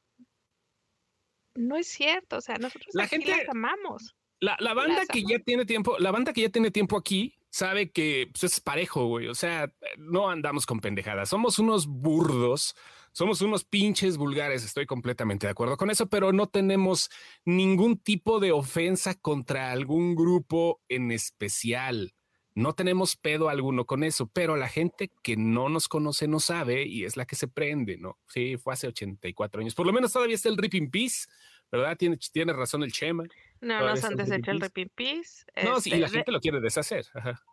no 1.54 1.76
es 1.76 1.88
cierto, 1.88 2.36
o 2.38 2.40
sea, 2.40 2.56
nosotros 2.56 2.94
la 2.94 3.08
gente 3.08 3.28
las 3.28 3.48
amamos. 3.48 4.14
La, 4.38 4.56
la 4.60 4.72
banda 4.72 5.04
que 5.06 5.22
ya 5.22 5.38
tiene 5.40 5.66
tiempo, 5.66 5.98
la 5.98 6.10
banda 6.10 6.32
que 6.32 6.42
ya 6.42 6.48
tiene 6.48 6.70
tiempo 6.70 6.96
aquí 6.96 7.39
sabe 7.50 7.90
que 7.90 8.30
pues, 8.32 8.44
es 8.44 8.60
parejo, 8.60 9.06
güey. 9.06 9.26
O 9.26 9.34
sea, 9.34 9.72
no 9.98 10.30
andamos 10.30 10.66
con 10.66 10.80
pendejadas. 10.80 11.28
Somos 11.28 11.58
unos 11.58 11.86
burdos, 11.86 12.74
somos 13.12 13.42
unos 13.42 13.64
pinches 13.64 14.16
vulgares. 14.16 14.64
Estoy 14.64 14.86
completamente 14.86 15.46
de 15.46 15.50
acuerdo 15.50 15.76
con 15.76 15.90
eso, 15.90 16.08
pero 16.08 16.32
no 16.32 16.48
tenemos 16.48 17.10
ningún 17.44 17.98
tipo 17.98 18.40
de 18.40 18.52
ofensa 18.52 19.14
contra 19.14 19.72
algún 19.72 20.14
grupo 20.14 20.80
en 20.88 21.10
especial. 21.10 22.14
No 22.54 22.74
tenemos 22.74 23.16
pedo 23.16 23.48
alguno 23.48 23.84
con 23.84 24.02
eso, 24.02 24.26
pero 24.26 24.56
la 24.56 24.68
gente 24.68 25.10
que 25.22 25.36
no 25.36 25.68
nos 25.68 25.86
conoce 25.86 26.26
no 26.26 26.40
sabe 26.40 26.84
y 26.84 27.04
es 27.04 27.16
la 27.16 27.24
que 27.24 27.36
se 27.36 27.46
prende, 27.46 27.96
¿no? 27.96 28.18
Sí, 28.26 28.56
fue 28.56 28.72
hace 28.72 28.88
84 28.88 29.60
años. 29.60 29.74
Por 29.74 29.86
lo 29.86 29.92
menos 29.92 30.12
todavía 30.12 30.34
está 30.34 30.48
el 30.48 30.56
Ripping 30.56 30.90
Peace, 30.90 31.28
¿verdad? 31.70 31.96
Tiene, 31.96 32.18
tiene 32.32 32.52
razón 32.52 32.82
el 32.82 32.92
Chema. 32.92 33.24
No 33.60 33.80
nos 33.80 34.02
han 34.04 34.16
deshecho 34.16 34.52
el 34.52 34.60
Peace. 34.94 35.44
No, 35.64 35.80
sí, 35.80 35.90
y 35.90 35.98
la 35.98 36.06
este, 36.06 36.18
gente 36.18 36.32
lo 36.32 36.40
quiere 36.40 36.60
deshacer. 36.60 37.04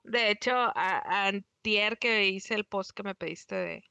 De 0.03 0.31
hecho, 0.31 0.53
a, 0.55 1.27
antier 1.27 1.97
que 1.99 2.27
hice 2.27 2.55
el 2.55 2.65
post 2.65 2.91
que 2.91 3.03
me 3.03 3.13
pediste 3.13 3.55
de, 3.55 3.83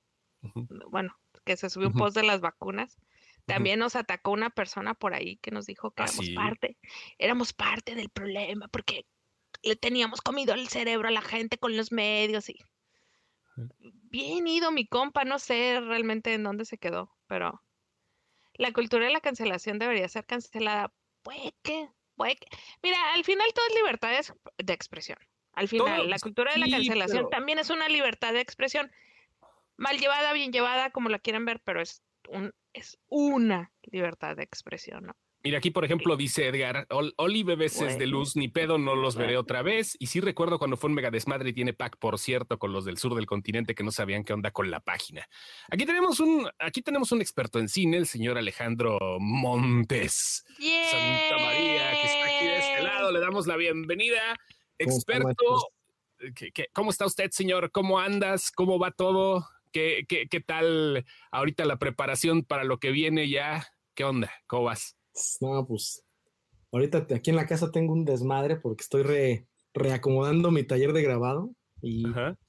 bueno, 0.90 1.14
que 1.44 1.56
se 1.56 1.68
subió 1.68 1.88
un 1.88 1.94
post 1.94 2.16
de 2.16 2.22
las 2.22 2.40
vacunas, 2.40 2.96
también 3.44 3.78
nos 3.78 3.96
atacó 3.96 4.32
una 4.32 4.50
persona 4.50 4.94
por 4.94 5.14
ahí 5.14 5.36
que 5.36 5.50
nos 5.50 5.66
dijo 5.66 5.92
que 5.92 6.02
¿Ah, 6.02 6.06
éramos 6.06 6.30
parte, 6.34 6.76
éramos 7.18 7.52
parte 7.52 7.94
del 7.94 8.08
problema, 8.08 8.66
porque 8.68 9.06
le 9.62 9.76
teníamos 9.76 10.20
comido 10.20 10.54
el 10.54 10.68
cerebro 10.68 11.08
a 11.08 11.12
la 11.12 11.22
gente 11.22 11.58
con 11.58 11.76
los 11.76 11.92
medios 11.92 12.48
y 12.48 12.58
bien 14.10 14.46
ido 14.46 14.70
mi 14.70 14.86
compa, 14.86 15.24
no 15.24 15.38
sé 15.38 15.80
realmente 15.80 16.34
en 16.34 16.42
dónde 16.42 16.64
se 16.64 16.78
quedó, 16.78 17.14
pero 17.26 17.62
la 18.54 18.72
cultura 18.72 19.06
de 19.06 19.12
la 19.12 19.20
cancelación 19.20 19.78
debería 19.78 20.08
ser 20.08 20.26
cancelada. 20.26 20.92
Puede 21.22 21.54
que, 21.62 21.88
puede 22.16 22.36
que. 22.36 22.48
Mira, 22.82 22.98
al 23.14 23.24
final 23.24 23.46
todo 23.54 23.66
es 23.68 23.74
libertad 23.74 24.10
de 24.58 24.72
expresión. 24.72 25.18
Al 25.52 25.68
final, 25.68 26.10
la 26.10 26.18
cultura 26.18 26.52
de 26.52 26.58
la 26.58 26.68
cancelación 26.68 27.30
también 27.30 27.58
es 27.58 27.70
una 27.70 27.88
libertad 27.88 28.32
de 28.32 28.40
expresión. 28.40 28.90
Mal 29.76 29.98
llevada, 29.98 30.32
bien 30.32 30.52
llevada, 30.52 30.90
como 30.90 31.08
la 31.08 31.18
quieran 31.18 31.44
ver, 31.44 31.60
pero 31.60 31.80
es 31.80 32.02
un, 32.28 32.52
es 32.74 32.98
una 33.08 33.72
libertad 33.82 34.36
de 34.36 34.42
expresión, 34.42 35.04
¿no? 35.04 35.16
Mira, 35.46 35.58
aquí 35.58 35.70
por 35.70 35.84
ejemplo 35.84 36.16
dice 36.16 36.48
Edgar, 36.48 36.88
Oli 36.90 37.44
bebés 37.44 37.80
es 37.80 37.96
de 38.00 38.08
luz, 38.08 38.34
ni 38.34 38.48
pedo, 38.48 38.78
no 38.78 38.96
los 38.96 39.14
veré 39.14 39.36
otra 39.36 39.62
vez. 39.62 39.96
Y 40.00 40.08
sí 40.08 40.18
recuerdo 40.18 40.58
cuando 40.58 40.76
fue 40.76 40.88
un 40.88 40.94
mega 40.94 41.12
desmadre 41.12 41.50
y 41.50 41.52
tiene 41.52 41.72
pack, 41.72 41.98
por 41.98 42.18
cierto, 42.18 42.58
con 42.58 42.72
los 42.72 42.84
del 42.84 42.98
sur 42.98 43.14
del 43.14 43.26
continente 43.26 43.76
que 43.76 43.84
no 43.84 43.92
sabían 43.92 44.24
qué 44.24 44.32
onda 44.32 44.50
con 44.50 44.72
la 44.72 44.80
página. 44.80 45.28
Aquí 45.70 45.86
tenemos 45.86 46.18
un, 46.18 46.50
aquí 46.58 46.82
tenemos 46.82 47.12
un 47.12 47.20
experto 47.20 47.60
en 47.60 47.68
cine, 47.68 47.96
el 47.96 48.08
señor 48.08 48.38
Alejandro 48.38 48.98
Montes. 49.20 50.44
Santa 50.58 51.36
María, 51.40 51.92
que 51.92 52.06
está 52.08 52.24
aquí 52.24 52.46
de 52.46 52.58
este 52.58 52.82
lado. 52.82 53.12
Le 53.12 53.20
damos 53.20 53.46
la 53.46 53.54
bienvenida. 53.54 54.36
Experto, 54.80 55.68
¿cómo 56.72 56.90
está 56.90 57.06
usted, 57.06 57.30
señor? 57.30 57.70
¿Cómo 57.70 58.00
andas? 58.00 58.50
¿Cómo 58.50 58.80
va 58.80 58.90
todo? 58.90 59.46
¿Qué, 59.70 60.06
qué, 60.08 60.26
qué 60.28 60.40
tal 60.40 61.06
ahorita 61.30 61.64
la 61.66 61.78
preparación 61.78 62.42
para 62.42 62.64
lo 62.64 62.78
que 62.78 62.90
viene 62.90 63.28
ya? 63.28 63.64
¿Qué 63.94 64.02
onda? 64.02 64.32
¿Cómo 64.48 64.64
vas? 64.64 64.95
No, 65.40 65.66
pues 65.66 66.04
ahorita 66.72 67.06
aquí 67.14 67.30
en 67.30 67.36
la 67.36 67.46
casa 67.46 67.70
tengo 67.70 67.92
un 67.92 68.04
desmadre 68.04 68.56
porque 68.56 68.82
estoy 68.82 69.46
reacomodando 69.74 70.50
mi 70.50 70.64
taller 70.64 70.92
de 70.92 71.02
grabado 71.02 71.50
y 71.82 72.04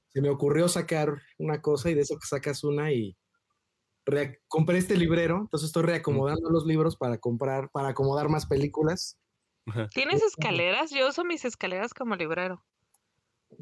se 0.09 0.21
me 0.21 0.29
ocurrió 0.29 0.67
sacar 0.67 1.21
una 1.37 1.61
cosa 1.61 1.89
y 1.89 1.93
de 1.93 2.01
eso 2.01 2.17
que 2.17 2.27
sacas 2.27 2.63
una 2.63 2.91
y 2.91 3.15
compré 4.47 4.77
este 4.77 4.95
librero, 4.95 5.39
entonces 5.41 5.67
estoy 5.67 5.83
reacomodando 5.83 6.49
los 6.49 6.65
libros 6.65 6.95
para 6.95 7.17
comprar, 7.17 7.69
para 7.71 7.89
acomodar 7.89 8.29
más 8.29 8.45
películas. 8.45 9.17
¿Tienes 9.93 10.23
escaleras? 10.23 10.91
Yo 10.91 11.09
uso 11.09 11.25
mis 11.25 11.43
escaleras 11.43 11.93
como 11.93 12.15
librero. 12.15 12.63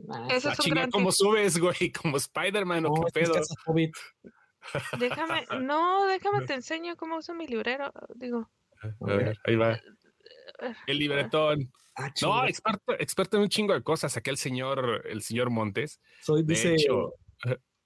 Ah, 0.09 0.27
Eso 0.29 0.51
es 0.51 0.59
un 0.59 0.91
¿Cómo 0.91 1.11
subes, 1.11 1.57
güey? 1.57 1.91
¿Como 2.01 2.17
Spider-Man 2.17 2.85
o 2.85 2.93
qué 2.93 3.11
pedo? 3.11 3.33
Déjame, 4.99 5.45
no, 5.61 6.05
déjame 6.05 6.45
te 6.45 6.53
enseño 6.53 6.95
cómo 6.95 7.17
uso 7.17 7.33
mi 7.33 7.47
librero. 7.47 7.91
Digo, 8.15 8.49
ahí 9.45 9.55
va. 9.55 9.79
El 10.87 10.99
libretón. 10.99 11.71
Ah, 11.97 12.11
no, 12.21 12.45
experto, 12.45 12.93
experto 12.99 13.37
en 13.37 13.43
un 13.43 13.49
chingo 13.49 13.73
de 13.73 13.81
cosas. 13.81 14.17
Aquí 14.17 14.29
el 14.29 14.37
señor, 14.37 15.03
el 15.07 15.21
señor 15.21 15.49
Montes. 15.49 16.01
Soy, 16.21 16.43
dice, 16.43 16.75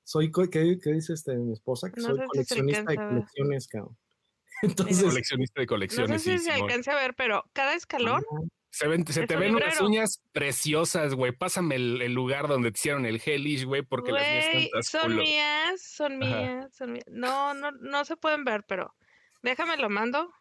soy, 0.04 0.32
¿qué, 0.52 0.80
dice 0.92 1.14
este, 1.14 1.36
mi 1.36 1.54
esposa? 1.54 1.92
Que 1.92 2.02
soy 2.02 2.18
coleccionista 2.26 2.84
de 2.90 2.96
colecciones, 2.96 3.68
cabrón. 3.68 3.98
Entonces, 4.64 5.04
coleccionista 5.04 5.62
de 5.62 5.68
colecciones. 5.68 6.10
No 6.10 6.18
sé 6.18 6.40
si 6.40 6.46
se 6.46 6.52
alcance 6.52 6.90
a 6.90 6.96
ver, 6.96 7.14
pero 7.14 7.44
cada 7.54 7.76
escalón. 7.76 8.24
Se, 8.72 8.86
se 9.14 9.28
te 9.28 9.36
ven 9.36 9.56
unas 9.56 9.80
uñas 9.82 10.24
preciosas, 10.32 11.14
güey. 11.14 11.32
Pásame 11.32 11.76
el, 11.76 12.14
lugar 12.14 12.48
donde 12.48 12.72
te 12.72 12.78
hicieron 12.80 13.06
el 13.06 13.22
hellish, 13.24 13.66
güey, 13.66 13.84
porque 13.84 14.12
las 14.12 14.24
mías 14.24 14.88
Son 14.88 15.16
mías, 15.16 15.82
son 15.82 16.18
mías, 16.18 16.76
son 16.76 16.94
mías. 16.94 17.06
No, 17.12 17.54
no, 17.54 17.72
no 17.72 18.06
se 18.06 18.18
pueden 18.18 18.44
ver, 18.44 18.64
pero 18.68 18.96
déjame 19.44 19.78
lo 19.78 19.90
mando. 19.90 20.32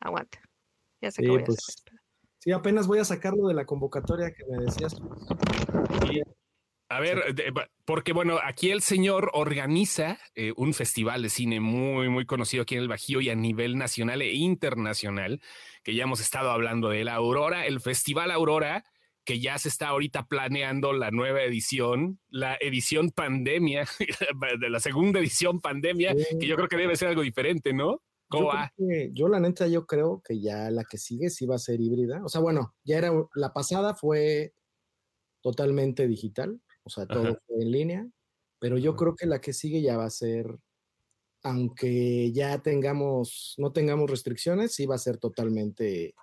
Aguanta. 0.00 0.40
Ya 1.00 1.10
sé 1.10 1.22
sí, 1.22 1.28
voy 1.28 1.42
a 1.42 1.44
pues, 1.44 1.84
Sí, 2.38 2.52
apenas 2.52 2.86
voy 2.86 2.98
a 2.98 3.04
sacarlo 3.04 3.48
de 3.48 3.54
la 3.54 3.66
convocatoria 3.66 4.32
que 4.32 4.44
me 4.46 4.64
decías. 4.64 4.96
A 6.88 6.98
ver, 6.98 7.22
porque 7.84 8.12
bueno, 8.12 8.40
aquí 8.42 8.70
el 8.70 8.80
señor 8.80 9.30
organiza 9.34 10.18
eh, 10.34 10.52
un 10.56 10.72
festival 10.72 11.22
de 11.22 11.28
cine 11.28 11.60
muy, 11.60 12.08
muy 12.08 12.24
conocido 12.24 12.62
aquí 12.62 12.74
en 12.74 12.80
el 12.80 12.88
Bajío 12.88 13.20
y 13.20 13.28
a 13.28 13.34
nivel 13.34 13.76
nacional 13.76 14.22
e 14.22 14.32
internacional, 14.32 15.40
que 15.84 15.94
ya 15.94 16.04
hemos 16.04 16.20
estado 16.20 16.50
hablando 16.50 16.88
de 16.88 17.04
la 17.04 17.14
Aurora, 17.14 17.66
el 17.66 17.80
Festival 17.80 18.30
Aurora, 18.30 18.84
que 19.24 19.38
ya 19.38 19.58
se 19.58 19.68
está 19.68 19.88
ahorita 19.88 20.26
planeando 20.26 20.94
la 20.94 21.10
nueva 21.10 21.42
edición, 21.42 22.18
la 22.28 22.56
edición 22.58 23.10
pandemia, 23.10 23.86
de 24.60 24.70
la 24.70 24.80
segunda 24.80 25.20
edición 25.20 25.60
pandemia, 25.60 26.16
que 26.40 26.46
yo 26.46 26.56
creo 26.56 26.68
que 26.68 26.78
debe 26.78 26.96
ser 26.96 27.08
algo 27.08 27.22
diferente, 27.22 27.74
¿no? 27.74 28.02
¿Cómo 28.30 28.52
yo, 28.78 28.86
yo 29.12 29.28
la 29.28 29.40
neta 29.40 29.66
yo 29.66 29.86
creo 29.86 30.22
que 30.24 30.40
ya 30.40 30.70
la 30.70 30.84
que 30.84 30.98
sigue 30.98 31.30
sí 31.30 31.46
va 31.46 31.56
a 31.56 31.58
ser 31.58 31.80
híbrida. 31.80 32.24
O 32.24 32.28
sea, 32.28 32.40
bueno, 32.40 32.74
ya 32.84 32.98
era 32.98 33.12
la 33.34 33.52
pasada 33.52 33.94
fue 33.94 34.54
totalmente 35.40 36.06
digital, 36.06 36.60
o 36.84 36.90
sea, 36.90 37.06
todo 37.06 37.38
fue 37.46 37.62
en 37.62 37.70
línea, 37.70 38.08
pero 38.58 38.78
yo 38.78 38.94
creo 38.94 39.16
que 39.16 39.26
la 39.26 39.40
que 39.40 39.52
sigue 39.52 39.82
ya 39.82 39.96
va 39.96 40.04
a 40.04 40.10
ser 40.10 40.58
aunque 41.42 42.32
ya 42.32 42.58
tengamos 42.58 43.54
no 43.58 43.72
tengamos 43.72 44.10
restricciones, 44.10 44.74
sí 44.74 44.86
va 44.86 44.94
a 44.94 44.98
ser 44.98 45.16
totalmente 45.16 46.14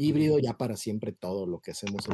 híbrido 0.00 0.38
ya 0.38 0.56
para 0.56 0.76
siempre 0.76 1.12
todo 1.12 1.46
lo 1.46 1.60
que 1.60 1.72
hacemos 1.72 2.06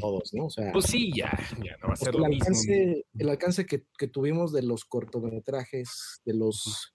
todos, 0.00 0.34
¿no? 0.34 0.46
O 0.46 0.50
sea, 0.50 0.72
pues 0.72 0.86
sí, 0.86 1.12
ya, 1.14 1.30
ya 1.64 1.76
no 1.80 1.88
va 1.88 1.94
a 1.94 1.96
ser 1.96 2.14
lo 2.14 2.26
el 2.26 2.32
alcance, 2.34 3.06
El 3.16 3.28
alcance 3.28 3.64
que, 3.64 3.84
que, 3.96 4.08
tuvimos 4.08 4.52
de 4.52 4.62
los 4.62 4.84
cortometrajes, 4.84 6.20
de 6.24 6.34
los... 6.34 6.94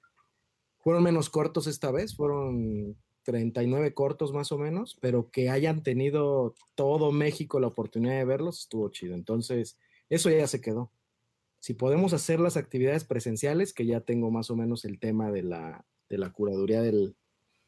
Fueron 0.84 1.04
menos 1.04 1.30
cortos 1.30 1.68
esta 1.68 1.92
vez, 1.92 2.16
fueron 2.16 2.98
39 3.24 3.94
cortos 3.94 4.34
más 4.34 4.52
o 4.52 4.58
menos, 4.58 4.98
pero 5.02 5.32
que 5.32 5.50
hayan 5.50 5.82
tenido 5.82 6.56
todo 6.76 7.12
México 7.12 7.60
la 7.60 7.68
oportunidad 7.68 8.18
de 8.18 8.26
verlos, 8.26 8.60
estuvo 8.60 8.90
chido. 8.90 9.16
Entonces, 9.16 9.80
eso 10.10 10.30
ya 10.30 10.46
se 10.48 10.62
quedó. 10.62 10.92
Si 11.60 11.74
podemos 11.74 12.14
hacer 12.14 12.40
las 12.40 12.58
actividades 12.58 13.06
presenciales, 13.06 13.74
que 13.74 13.86
ya 13.86 14.02
tengo 14.02 14.30
más 14.30 14.50
o 14.52 14.56
menos 14.56 14.84
el 14.84 15.00
tema 15.00 15.32
de 15.32 15.44
la, 15.44 15.86
de 16.10 16.18
la 16.18 16.32
curaduría 16.32 16.82
del, 16.82 17.16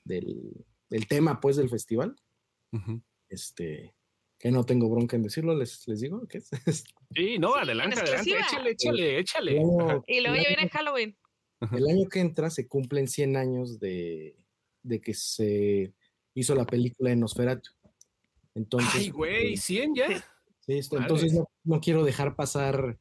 del, 0.03 0.65
del 0.89 1.07
tema, 1.07 1.39
pues, 1.39 1.55
del 1.55 1.69
festival, 1.69 2.17
este, 3.29 3.95
que 4.37 4.51
no 4.51 4.65
tengo 4.65 4.89
bronca 4.89 5.15
en 5.15 5.23
decirlo, 5.23 5.55
les, 5.55 5.87
les 5.87 6.01
digo. 6.01 6.27
¿qué 6.27 6.39
es? 6.39 6.49
sí, 7.15 7.39
no, 7.39 7.55
adelante, 7.55 8.01
adelante, 8.01 8.37
échale, 8.37 8.71
échale, 8.71 9.19
échale. 9.19 9.51
y 10.07 10.19
luego 10.19 10.35
ya 10.35 10.49
viene 10.49 10.69
Halloween. 10.69 11.17
El 11.71 11.87
año 11.87 12.07
que 12.09 12.19
entra 12.19 12.49
se 12.49 12.67
cumplen 12.67 13.07
100 13.07 13.37
años 13.37 13.79
de, 13.79 14.37
de 14.83 15.01
que 15.01 15.13
se 15.13 15.93
hizo 16.33 16.55
la 16.55 16.65
película 16.65 17.09
de 17.09 17.15
Nosferatu. 17.15 17.71
Entonces, 18.53 18.95
Ay, 18.95 19.09
güey, 19.09 19.57
100 19.57 19.97
este, 19.97 20.13
ya. 20.13 20.25
Sí, 20.59 20.95
entonces 20.95 21.33
no, 21.33 21.47
no, 21.63 21.79
quiero 21.79 22.03
dejar 22.03 22.35
pasar, 22.35 22.97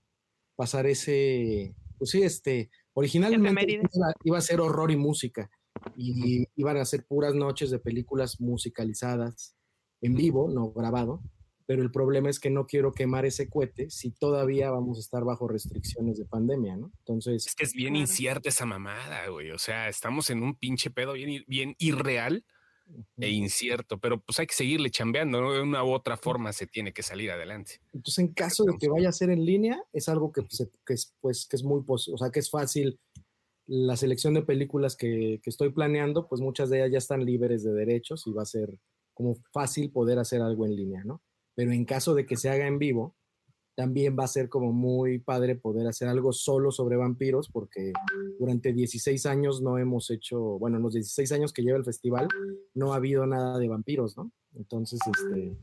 pasar 0.54 0.86
ese, 0.86 1.74
pues 1.96 2.10
sí, 2.10 2.22
este, 2.22 2.70
originalmente 2.92 3.80
iba, 4.24 4.38
a 4.38 4.40
ser 4.42 4.60
horror 4.60 4.90
y 4.90 4.96
música 4.96 5.50
y 5.96 6.46
iban 6.56 6.76
a 6.76 6.84
ser 6.84 7.06
puras 7.06 7.34
noches 7.34 7.70
de 7.70 7.78
películas 7.78 8.40
musicalizadas 8.40 9.56
en 10.02 10.14
vivo, 10.14 10.50
no 10.50 10.72
grabado, 10.72 11.22
pero 11.66 11.82
el 11.82 11.90
problema 11.90 12.30
es 12.30 12.38
que 12.38 12.50
no 12.50 12.66
quiero 12.66 12.92
quemar 12.92 13.24
ese 13.24 13.48
cohete 13.48 13.90
si 13.90 14.10
todavía 14.10 14.70
vamos 14.70 14.98
a 14.98 15.00
estar 15.00 15.24
bajo 15.24 15.48
restricciones 15.48 16.18
de 16.18 16.26
pandemia, 16.26 16.76
¿no? 16.76 16.92
Entonces... 16.98 17.46
Es 17.46 17.54
que 17.54 17.64
es 17.64 17.72
bien 17.72 17.96
incierta 17.96 18.48
esa 18.48 18.66
mamada, 18.66 19.28
güey, 19.28 19.50
o 19.50 19.58
sea, 19.58 19.88
estamos 19.88 20.30
en 20.30 20.42
un 20.42 20.56
pinche 20.56 20.90
pedo 20.90 21.14
bien, 21.14 21.44
bien 21.46 21.74
irreal 21.78 22.44
e 23.16 23.30
incierto, 23.30 23.98
pero 23.98 24.20
pues 24.20 24.38
hay 24.38 24.46
que 24.46 24.54
seguirle 24.54 24.90
chambeando, 24.90 25.40
¿no? 25.40 25.52
De 25.52 25.62
una 25.62 25.82
u 25.84 25.92
otra 25.92 26.16
forma 26.16 26.52
se 26.52 26.66
tiene 26.66 26.92
que 26.92 27.02
salir 27.02 27.30
adelante. 27.30 27.80
Entonces, 27.92 28.18
en 28.18 28.34
caso 28.34 28.64
de 28.64 28.76
que 28.78 28.88
vaya 28.88 29.08
a 29.08 29.12
ser 29.12 29.30
en 29.30 29.44
línea, 29.44 29.82
es 29.92 30.08
algo 30.08 30.32
que, 30.32 30.42
pues, 30.42 30.68
que 30.84 30.92
es, 30.92 31.14
pues, 31.20 31.46
que 31.46 31.56
es 31.56 31.64
muy, 31.64 31.82
o 31.86 31.98
sea, 31.98 32.30
que 32.30 32.40
es 32.40 32.50
fácil 32.50 33.00
la 33.66 33.96
selección 33.96 34.34
de 34.34 34.42
películas 34.42 34.96
que, 34.96 35.40
que, 35.42 35.48
estoy 35.48 35.70
planeando, 35.70 36.28
pues 36.28 36.42
muchas 36.42 36.68
de 36.68 36.78
ellas 36.80 36.92
ya 36.92 36.98
están 36.98 37.24
libres 37.24 37.64
de 37.64 37.72
derechos 37.72 38.26
y 38.26 38.32
va 38.32 38.42
a 38.42 38.46
ser 38.46 38.78
como 39.14 39.36
fácil 39.52 39.90
poder 39.90 40.18
hacer 40.18 40.42
algo 40.42 40.66
en 40.66 40.76
línea, 40.76 41.02
¿no? 41.04 41.22
Pero 41.54 41.72
en 41.72 41.84
caso 41.84 42.14
de 42.14 42.26
que 42.26 42.36
se 42.36 42.50
haga 42.50 42.66
en 42.66 42.78
vivo, 42.78 43.14
también 43.74 44.16
va 44.18 44.24
a 44.24 44.28
ser 44.28 44.48
como 44.48 44.72
muy 44.72 45.18
padre 45.18 45.56
poder 45.56 45.86
hacer 45.86 46.08
algo 46.08 46.32
solo 46.32 46.70
sobre 46.70 46.96
vampiros, 46.96 47.48
porque 47.48 47.92
durante 48.38 48.72
16 48.72 49.26
años 49.26 49.62
no 49.62 49.78
hemos 49.78 50.10
hecho, 50.10 50.40
bueno, 50.58 50.76
en 50.76 50.84
los 50.84 50.94
16 50.94 51.32
años 51.32 51.52
que 51.52 51.62
lleva 51.62 51.78
el 51.78 51.84
festival, 51.84 52.28
no 52.74 52.92
ha 52.92 52.96
habido 52.96 53.26
nada 53.26 53.58
de 53.58 53.68
vampiros, 53.68 54.16
¿no? 54.16 54.30
Entonces, 54.54 55.00
este, 55.06 55.56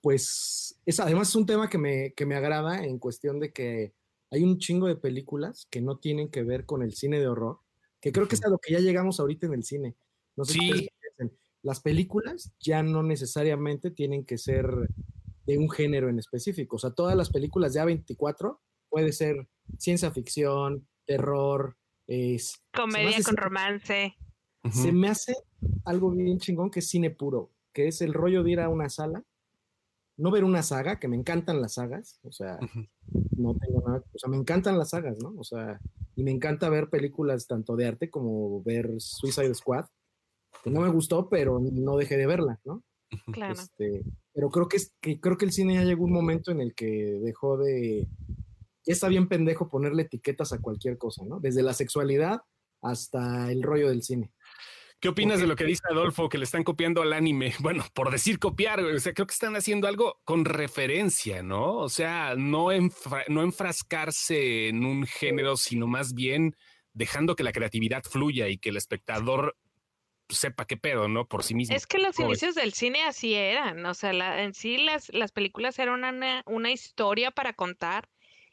pues, 0.00 0.80
es, 0.86 1.00
además 1.00 1.28
es 1.28 1.36
un 1.36 1.46
tema 1.46 1.68
que 1.68 1.78
me, 1.78 2.12
que 2.14 2.24
me 2.24 2.34
agrada 2.34 2.84
en 2.84 2.98
cuestión 2.98 3.40
de 3.40 3.52
que 3.52 3.92
hay 4.30 4.42
un 4.42 4.58
chingo 4.58 4.86
de 4.86 4.96
películas 4.96 5.66
que 5.70 5.80
no 5.80 5.98
tienen 5.98 6.30
que 6.30 6.42
ver 6.42 6.64
con 6.64 6.82
el 6.82 6.94
cine 6.94 7.20
de 7.20 7.28
horror, 7.28 7.58
que 8.00 8.12
creo 8.12 8.28
que 8.28 8.36
es 8.36 8.44
a 8.44 8.48
lo 8.48 8.58
que 8.58 8.72
ya 8.72 8.80
llegamos 8.80 9.20
ahorita 9.20 9.46
en 9.46 9.54
el 9.54 9.64
cine. 9.64 9.96
No 10.36 10.44
sé 10.44 10.54
sí. 10.54 10.88
Las 11.62 11.80
películas 11.80 12.52
ya 12.60 12.82
no 12.82 13.02
necesariamente 13.02 13.90
tienen 13.90 14.24
que 14.24 14.38
ser 14.38 14.66
de 15.46 15.58
un 15.58 15.70
género 15.70 16.08
en 16.08 16.18
específico. 16.18 16.76
O 16.76 16.78
sea, 16.78 16.90
todas 16.90 17.16
las 17.16 17.30
películas 17.30 17.72
de 17.72 17.80
A24 17.80 18.58
puede 18.88 19.12
ser 19.12 19.48
ciencia 19.78 20.10
ficción, 20.10 20.86
terror, 21.06 21.76
es, 22.06 22.62
comedia 22.72 23.18
con 23.24 23.36
romance. 23.36 24.14
Se 24.72 24.92
me 24.92 25.08
hace 25.08 25.34
algo 25.84 26.10
bien 26.10 26.38
chingón 26.38 26.70
que 26.70 26.80
es 26.80 26.88
cine 26.88 27.10
puro, 27.10 27.52
que 27.72 27.88
es 27.88 28.00
el 28.02 28.12
rollo 28.12 28.42
de 28.42 28.50
ir 28.52 28.60
a 28.60 28.68
una 28.68 28.88
sala 28.88 29.24
no 30.18 30.32
ver 30.32 30.44
una 30.44 30.62
saga, 30.62 30.98
que 30.98 31.08
me 31.08 31.16
encantan 31.16 31.62
las 31.62 31.74
sagas, 31.74 32.18
o 32.22 32.32
sea, 32.32 32.58
no 33.36 33.54
tengo 33.54 33.82
nada, 33.86 34.02
o 34.12 34.18
sea, 34.18 34.28
me 34.28 34.36
encantan 34.36 34.76
las 34.76 34.90
sagas, 34.90 35.16
¿no? 35.22 35.32
O 35.38 35.44
sea, 35.44 35.80
y 36.16 36.24
me 36.24 36.32
encanta 36.32 36.68
ver 36.68 36.90
películas 36.90 37.46
tanto 37.46 37.76
de 37.76 37.86
arte 37.86 38.10
como 38.10 38.62
ver 38.64 38.90
Suicide 38.98 39.54
Squad, 39.54 39.86
que 40.62 40.70
no 40.70 40.80
me 40.80 40.90
gustó, 40.90 41.28
pero 41.28 41.60
no 41.60 41.96
dejé 41.96 42.16
de 42.16 42.26
verla, 42.26 42.60
¿no? 42.64 42.82
Claro. 43.32 43.54
Este, 43.54 44.02
pero 44.32 44.50
creo 44.50 44.68
que, 44.68 44.76
es, 44.76 44.94
que 45.00 45.18
creo 45.20 45.36
que 45.36 45.46
el 45.46 45.52
cine 45.52 45.74
ya 45.74 45.84
llegó 45.84 46.04
un 46.04 46.12
momento 46.12 46.50
en 46.50 46.60
el 46.60 46.74
que 46.74 46.86
dejó 47.22 47.56
de, 47.56 48.06
ya 48.84 48.92
está 48.92 49.08
bien 49.08 49.28
pendejo 49.28 49.68
ponerle 49.68 50.02
etiquetas 50.02 50.52
a 50.52 50.60
cualquier 50.60 50.98
cosa, 50.98 51.24
¿no? 51.24 51.40
Desde 51.40 51.62
la 51.62 51.74
sexualidad 51.74 52.40
hasta 52.82 53.50
el 53.50 53.62
rollo 53.62 53.88
del 53.88 54.02
cine. 54.02 54.32
¿Qué 55.00 55.08
opinas 55.08 55.40
de 55.40 55.46
lo 55.46 55.54
que 55.54 55.64
dice 55.64 55.82
Adolfo, 55.88 56.28
que 56.28 56.38
le 56.38 56.44
están 56.44 56.64
copiando 56.64 57.02
al 57.02 57.12
anime? 57.12 57.52
Bueno, 57.60 57.84
por 57.94 58.10
decir 58.10 58.38
copiar, 58.38 58.80
o 58.80 58.98
sea, 58.98 59.12
creo 59.12 59.26
que 59.26 59.34
están 59.34 59.54
haciendo 59.54 59.86
algo 59.86 60.20
con 60.24 60.44
referencia, 60.44 61.42
¿no? 61.42 61.76
O 61.76 61.88
sea, 61.88 62.34
no, 62.36 62.68
no 63.28 63.42
enfrascarse 63.42 64.68
en 64.68 64.84
un 64.84 65.06
género, 65.06 65.56
sino 65.56 65.86
más 65.86 66.14
bien 66.14 66.56
dejando 66.94 67.36
que 67.36 67.44
la 67.44 67.52
creatividad 67.52 68.02
fluya 68.02 68.48
y 68.48 68.58
que 68.58 68.70
el 68.70 68.76
espectador 68.76 69.56
sepa 70.28 70.66
qué 70.66 70.76
pedo, 70.76 71.08
¿no? 71.08 71.26
Por 71.26 71.42
sí 71.42 71.54
mismo. 71.54 71.74
Es 71.74 71.86
que 71.86 71.98
los 71.98 72.18
inicios 72.18 72.54
del 72.54 72.72
cine 72.72 73.04
así 73.04 73.34
eran, 73.34 73.84
o 73.86 73.94
sea, 73.94 74.42
en 74.42 74.54
sí 74.54 74.78
las, 74.78 75.12
las 75.12 75.32
películas 75.32 75.78
eran 75.78 76.04
una, 76.04 76.42
una 76.46 76.70
historia 76.70 77.30
para 77.30 77.52
contar 77.52 78.08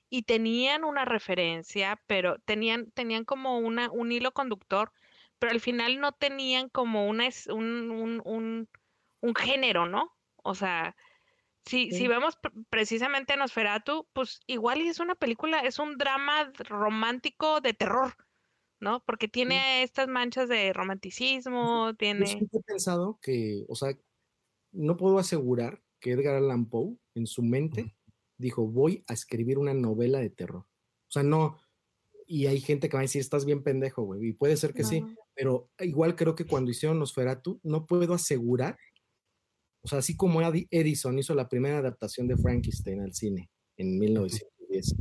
y 0.10 0.24
tenían 0.24 0.84
una 0.84 1.06
referencia, 1.06 2.02
pero 2.08 2.40
tenían, 2.40 2.92
tenían 2.92 3.26
como 3.26 3.60
una, 3.60 3.90
un 3.92 4.12
hilo 4.12 4.34
conductor 4.34 4.92
pero 5.40 5.52
al 5.52 5.62
final 5.62 6.00
no 6.00 6.12
tenían 6.14 6.70
como 6.70 7.08
una, 7.08 7.30
un, 7.50 7.92
un, 7.92 8.22
un, 8.26 8.70
un 9.22 9.36
género, 9.36 9.86
¿no? 9.86 10.16
O 10.38 10.56
sea, 10.56 10.96
si, 11.66 11.92
si 11.92 12.08
vemos 12.08 12.38
precisamente 12.70 13.36
Nosferatu, 13.38 14.08
pues 14.14 14.40
igual 14.48 14.82
es 14.82 15.00
una 15.00 15.16
película, 15.16 15.60
es 15.60 15.80
un 15.80 15.98
drama 15.98 16.52
romántico 16.58 17.62
de 17.62 17.74
terror, 17.74 18.16
¿no? 18.80 19.04
Porque 19.06 19.28
tiene 19.28 19.84
estas 19.84 20.08
manchas 20.08 20.50
de 20.50 20.74
romanticismo, 20.74 21.94
tiene... 21.96 22.40
Yo 22.52 22.60
he 22.60 22.64
pensado 22.64 23.20
que, 23.22 23.66
o 23.68 23.76
sea, 23.76 23.98
no 24.72 24.98
puedo 24.98 25.20
asegurar 25.20 25.82
que 26.00 26.12
Edgar 26.12 26.36
Allan 26.36 26.70
Poe 26.70 26.98
en 27.16 27.28
su 27.28 27.42
mente 27.42 27.96
dijo, 28.38 28.68
voy 28.68 29.04
a 29.08 29.14
escribir 29.14 29.58
una 29.58 29.74
novela 29.74 30.20
de 30.20 30.30
terror. 30.30 30.66
O 31.08 31.12
sea, 31.12 31.24
no, 31.24 31.58
y 32.28 32.48
hay 32.48 32.60
gente 32.60 32.90
que 32.90 32.98
va 32.98 33.02
a 33.02 33.04
decir, 33.04 33.22
estás 33.22 33.46
bien 33.46 33.64
pendejo, 33.64 34.04
güey, 34.04 34.30
y 34.30 34.34
puede 34.34 34.58
ser 34.58 34.74
que 34.74 34.84
sí, 34.84 35.04
pero 35.34 35.70
igual 35.80 36.16
creo 36.16 36.36
que 36.36 36.46
cuando 36.46 36.72
hicieron 36.72 37.00
Nosferatu, 37.00 37.60
no 37.64 37.86
puedo 37.86 38.14
asegurar, 38.14 38.78
o 39.82 39.88
sea, 39.88 40.00
así 40.00 40.16
como 40.16 40.42
Edison 40.42 41.20
hizo 41.20 41.36
la 41.36 41.48
primera 41.48 41.78
adaptación 41.78 42.28
de 42.28 42.38
Frankenstein 42.38 43.02
al 43.02 43.14
cine 43.14 43.50
en 43.78 44.00
1910, 44.00 44.96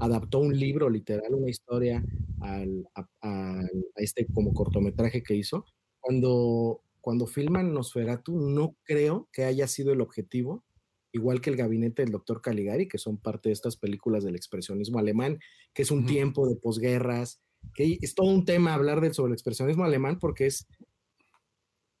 adaptó 0.00 0.38
un 0.40 0.58
libro 0.58 0.90
literal, 0.90 1.34
una 1.34 1.50
historia 1.50 2.04
al, 2.40 2.88
a, 2.94 3.62
este 3.96 4.26
como 4.26 4.52
cortometraje 4.52 5.22
que 5.22 5.34
hizo, 5.34 5.64
cuando, 6.00 6.82
cuando 7.00 7.26
filman 7.26 7.72
Nosferatu, 7.72 8.38
no 8.38 8.76
creo 8.84 9.28
que 9.32 9.44
haya 9.44 9.66
sido 9.66 9.92
el 9.92 10.00
objetivo 10.00 10.64
igual 11.12 11.40
que 11.40 11.50
el 11.50 11.56
gabinete 11.56 12.02
del 12.02 12.12
doctor 12.12 12.40
Caligari, 12.40 12.88
que 12.88 12.98
son 12.98 13.18
parte 13.18 13.48
de 13.48 13.52
estas 13.52 13.76
películas 13.76 14.24
del 14.24 14.36
expresionismo 14.36 14.98
alemán, 14.98 15.40
que 15.74 15.82
es 15.82 15.90
un 15.90 16.06
tiempo 16.06 16.48
de 16.48 16.56
posguerras, 16.56 17.40
que 17.74 17.98
es 18.00 18.14
todo 18.14 18.28
un 18.28 18.44
tema 18.44 18.74
hablar 18.74 19.00
de, 19.00 19.12
sobre 19.12 19.30
el 19.30 19.34
expresionismo 19.34 19.84
alemán 19.84 20.18
porque 20.18 20.46
es 20.46 20.66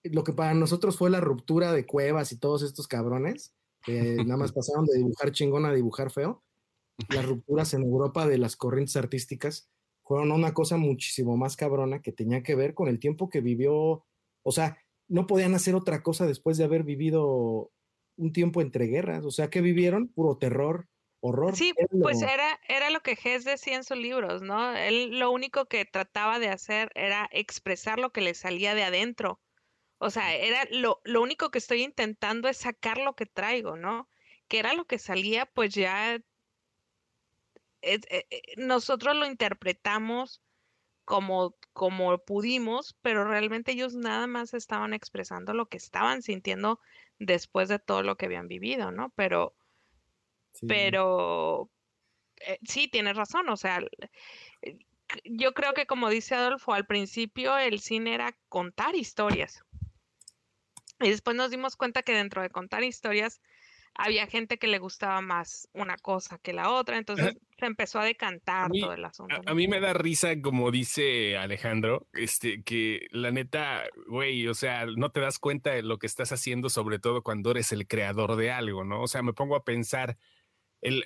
lo 0.04 0.24
que 0.24 0.32
para 0.32 0.54
nosotros 0.54 0.96
fue 0.96 1.10
la 1.10 1.20
ruptura 1.20 1.72
de 1.72 1.86
Cuevas 1.86 2.32
y 2.32 2.38
todos 2.38 2.62
estos 2.62 2.88
cabrones, 2.88 3.54
que 3.84 4.16
nada 4.24 4.36
más 4.36 4.52
pasaron 4.54 4.86
de 4.86 4.98
dibujar 4.98 5.32
chingón 5.32 5.66
a 5.66 5.72
dibujar 5.72 6.10
feo. 6.10 6.42
Las 7.08 7.26
rupturas 7.26 7.74
en 7.74 7.82
Europa 7.82 8.26
de 8.26 8.38
las 8.38 8.56
corrientes 8.56 8.96
artísticas 8.96 9.70
fueron 10.02 10.32
una 10.32 10.54
cosa 10.54 10.76
muchísimo 10.76 11.36
más 11.36 11.56
cabrona 11.56 12.02
que 12.02 12.12
tenía 12.12 12.42
que 12.42 12.54
ver 12.54 12.74
con 12.74 12.88
el 12.88 12.98
tiempo 12.98 13.28
que 13.28 13.40
vivió, 13.40 14.04
o 14.42 14.52
sea, 14.52 14.78
no 15.08 15.26
podían 15.26 15.54
hacer 15.54 15.74
otra 15.74 16.02
cosa 16.02 16.26
después 16.26 16.56
de 16.56 16.64
haber 16.64 16.82
vivido 16.82 17.72
un 18.16 18.32
tiempo 18.32 18.60
entre 18.60 18.86
guerras, 18.86 19.24
o 19.24 19.30
sea, 19.30 19.50
que 19.50 19.60
vivieron 19.60 20.08
puro 20.08 20.36
terror, 20.36 20.88
horror. 21.20 21.56
Sí, 21.56 21.72
pues 22.02 22.22
era, 22.22 22.58
era 22.68 22.90
lo 22.90 23.00
que 23.00 23.16
Hess 23.22 23.44
decía 23.44 23.76
en 23.76 23.84
sus 23.84 23.96
libros, 23.96 24.42
¿no? 24.42 24.74
Él 24.76 25.18
lo 25.18 25.30
único 25.30 25.66
que 25.66 25.84
trataba 25.84 26.38
de 26.38 26.48
hacer 26.48 26.90
era 26.94 27.28
expresar 27.32 27.98
lo 27.98 28.10
que 28.10 28.20
le 28.20 28.34
salía 28.34 28.74
de 28.74 28.84
adentro. 28.84 29.40
O 29.98 30.10
sea, 30.10 30.34
era 30.34 30.64
lo, 30.70 31.00
lo 31.04 31.22
único 31.22 31.50
que 31.50 31.58
estoy 31.58 31.82
intentando 31.82 32.48
es 32.48 32.56
sacar 32.56 32.98
lo 32.98 33.14
que 33.14 33.26
traigo, 33.26 33.76
¿no? 33.76 34.08
Que 34.48 34.58
era 34.58 34.72
lo 34.72 34.86
que 34.86 34.98
salía, 34.98 35.46
pues 35.46 35.74
ya 35.74 36.20
eh, 37.82 38.00
eh, 38.10 38.40
nosotros 38.56 39.16
lo 39.16 39.26
interpretamos 39.26 40.42
como, 41.04 41.56
como 41.72 42.18
pudimos, 42.18 42.96
pero 43.02 43.24
realmente 43.24 43.72
ellos 43.72 43.94
nada 43.94 44.26
más 44.26 44.54
estaban 44.54 44.94
expresando 44.94 45.54
lo 45.54 45.66
que 45.66 45.76
estaban 45.76 46.22
sintiendo 46.22 46.80
después 47.18 47.68
de 47.68 47.78
todo 47.78 48.02
lo 48.02 48.16
que 48.16 48.26
habían 48.26 48.48
vivido, 48.48 48.92
¿no? 48.92 49.12
Pero, 49.16 49.54
pero 50.68 51.70
eh, 52.36 52.58
sí, 52.62 52.88
tienes 52.88 53.16
razón, 53.16 53.48
o 53.48 53.56
sea, 53.56 53.80
yo 55.24 55.52
creo 55.52 55.74
que 55.74 55.86
como 55.86 56.08
dice 56.08 56.34
Adolfo, 56.34 56.72
al 56.72 56.86
principio 56.86 57.58
el 57.58 57.80
cine 57.80 58.14
era 58.14 58.36
contar 58.48 58.94
historias. 58.94 59.64
Y 61.00 61.10
después 61.10 61.34
nos 61.34 61.50
dimos 61.50 61.76
cuenta 61.76 62.02
que 62.02 62.12
dentro 62.12 62.42
de 62.42 62.50
contar 62.50 62.84
historias 62.84 63.40
había 63.94 64.26
gente 64.26 64.58
que 64.58 64.66
le 64.66 64.78
gustaba 64.78 65.20
más 65.20 65.68
una 65.72 65.96
cosa 65.96 66.38
que 66.38 66.52
la 66.52 66.70
otra, 66.70 66.98
entonces 66.98 67.36
se 67.58 67.66
empezó 67.66 67.98
a 68.00 68.04
decantar 68.04 68.70
todo 68.70 68.92
el 68.92 69.04
asunto. 69.04 69.40
A, 69.44 69.54
mí 69.54 69.68
me 69.68 69.80
da 69.80 69.92
risa, 69.92 70.40
como 70.40 70.70
dice 70.70 71.36
Alejandro, 71.36 72.06
este, 72.12 72.62
que 72.62 73.06
la 73.10 73.30
neta, 73.30 73.84
güey, 74.06 74.46
o 74.48 74.54
sea, 74.54 74.86
no 74.86 75.10
te 75.10 75.20
das 75.20 75.38
cuenta 75.38 75.72
de 75.72 75.82
lo 75.82 75.98
que 75.98 76.06
estás 76.06 76.32
haciendo, 76.32 76.70
sobre 76.70 76.98
todo 76.98 77.22
cuando 77.22 77.50
eres 77.50 77.72
el 77.72 77.86
creador 77.86 78.36
de 78.36 78.50
algo, 78.50 78.84
¿no? 78.84 79.02
O 79.02 79.08
sea, 79.08 79.22
me 79.22 79.34
pongo 79.34 79.56
a 79.56 79.64
pensar, 79.64 80.16
el, 80.80 81.04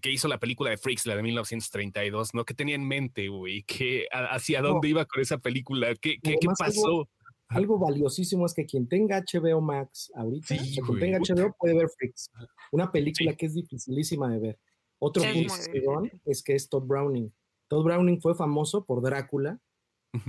que 0.00 0.12
hizo 0.12 0.28
la 0.28 0.38
película 0.38 0.70
de 0.70 0.76
Freaks, 0.76 1.06
la 1.06 1.16
de 1.16 1.22
1932, 1.22 2.34
¿no? 2.34 2.44
¿Qué 2.44 2.54
tenía 2.54 2.76
en 2.76 2.86
mente, 2.86 3.28
güey? 3.28 3.64
¿Hacia 4.12 4.62
dónde 4.62 4.88
iba 4.88 5.04
con 5.04 5.22
esa 5.22 5.38
película? 5.38 5.94
¿Qué, 5.96 6.18
qué, 6.22 6.36
qué 6.40 6.48
pasó? 6.56 6.86
algo 6.86 7.08
valiosísimo 7.78 8.46
es 8.46 8.54
que 8.54 8.66
quien 8.66 8.88
tenga 8.88 9.20
HBO 9.20 9.60
Max 9.60 10.12
ahorita, 10.14 10.56
quien 10.56 10.98
tenga 10.98 11.18
HBO 11.18 11.54
puede 11.58 11.74
ver 11.74 11.88
Freaks, 11.88 12.30
una 12.72 12.90
película 12.92 13.34
que 13.34 13.46
es 13.46 13.54
dificilísima 13.54 14.30
de 14.30 14.38
ver. 14.38 14.58
Otro 14.98 15.22
punto 15.22 15.54
es 16.24 16.42
que 16.42 16.54
es 16.54 16.68
Todd 16.68 16.84
Browning. 16.84 17.32
Todd 17.68 17.84
Browning 17.84 18.20
fue 18.20 18.34
famoso 18.34 18.84
por 18.84 19.02
Drácula, 19.02 19.60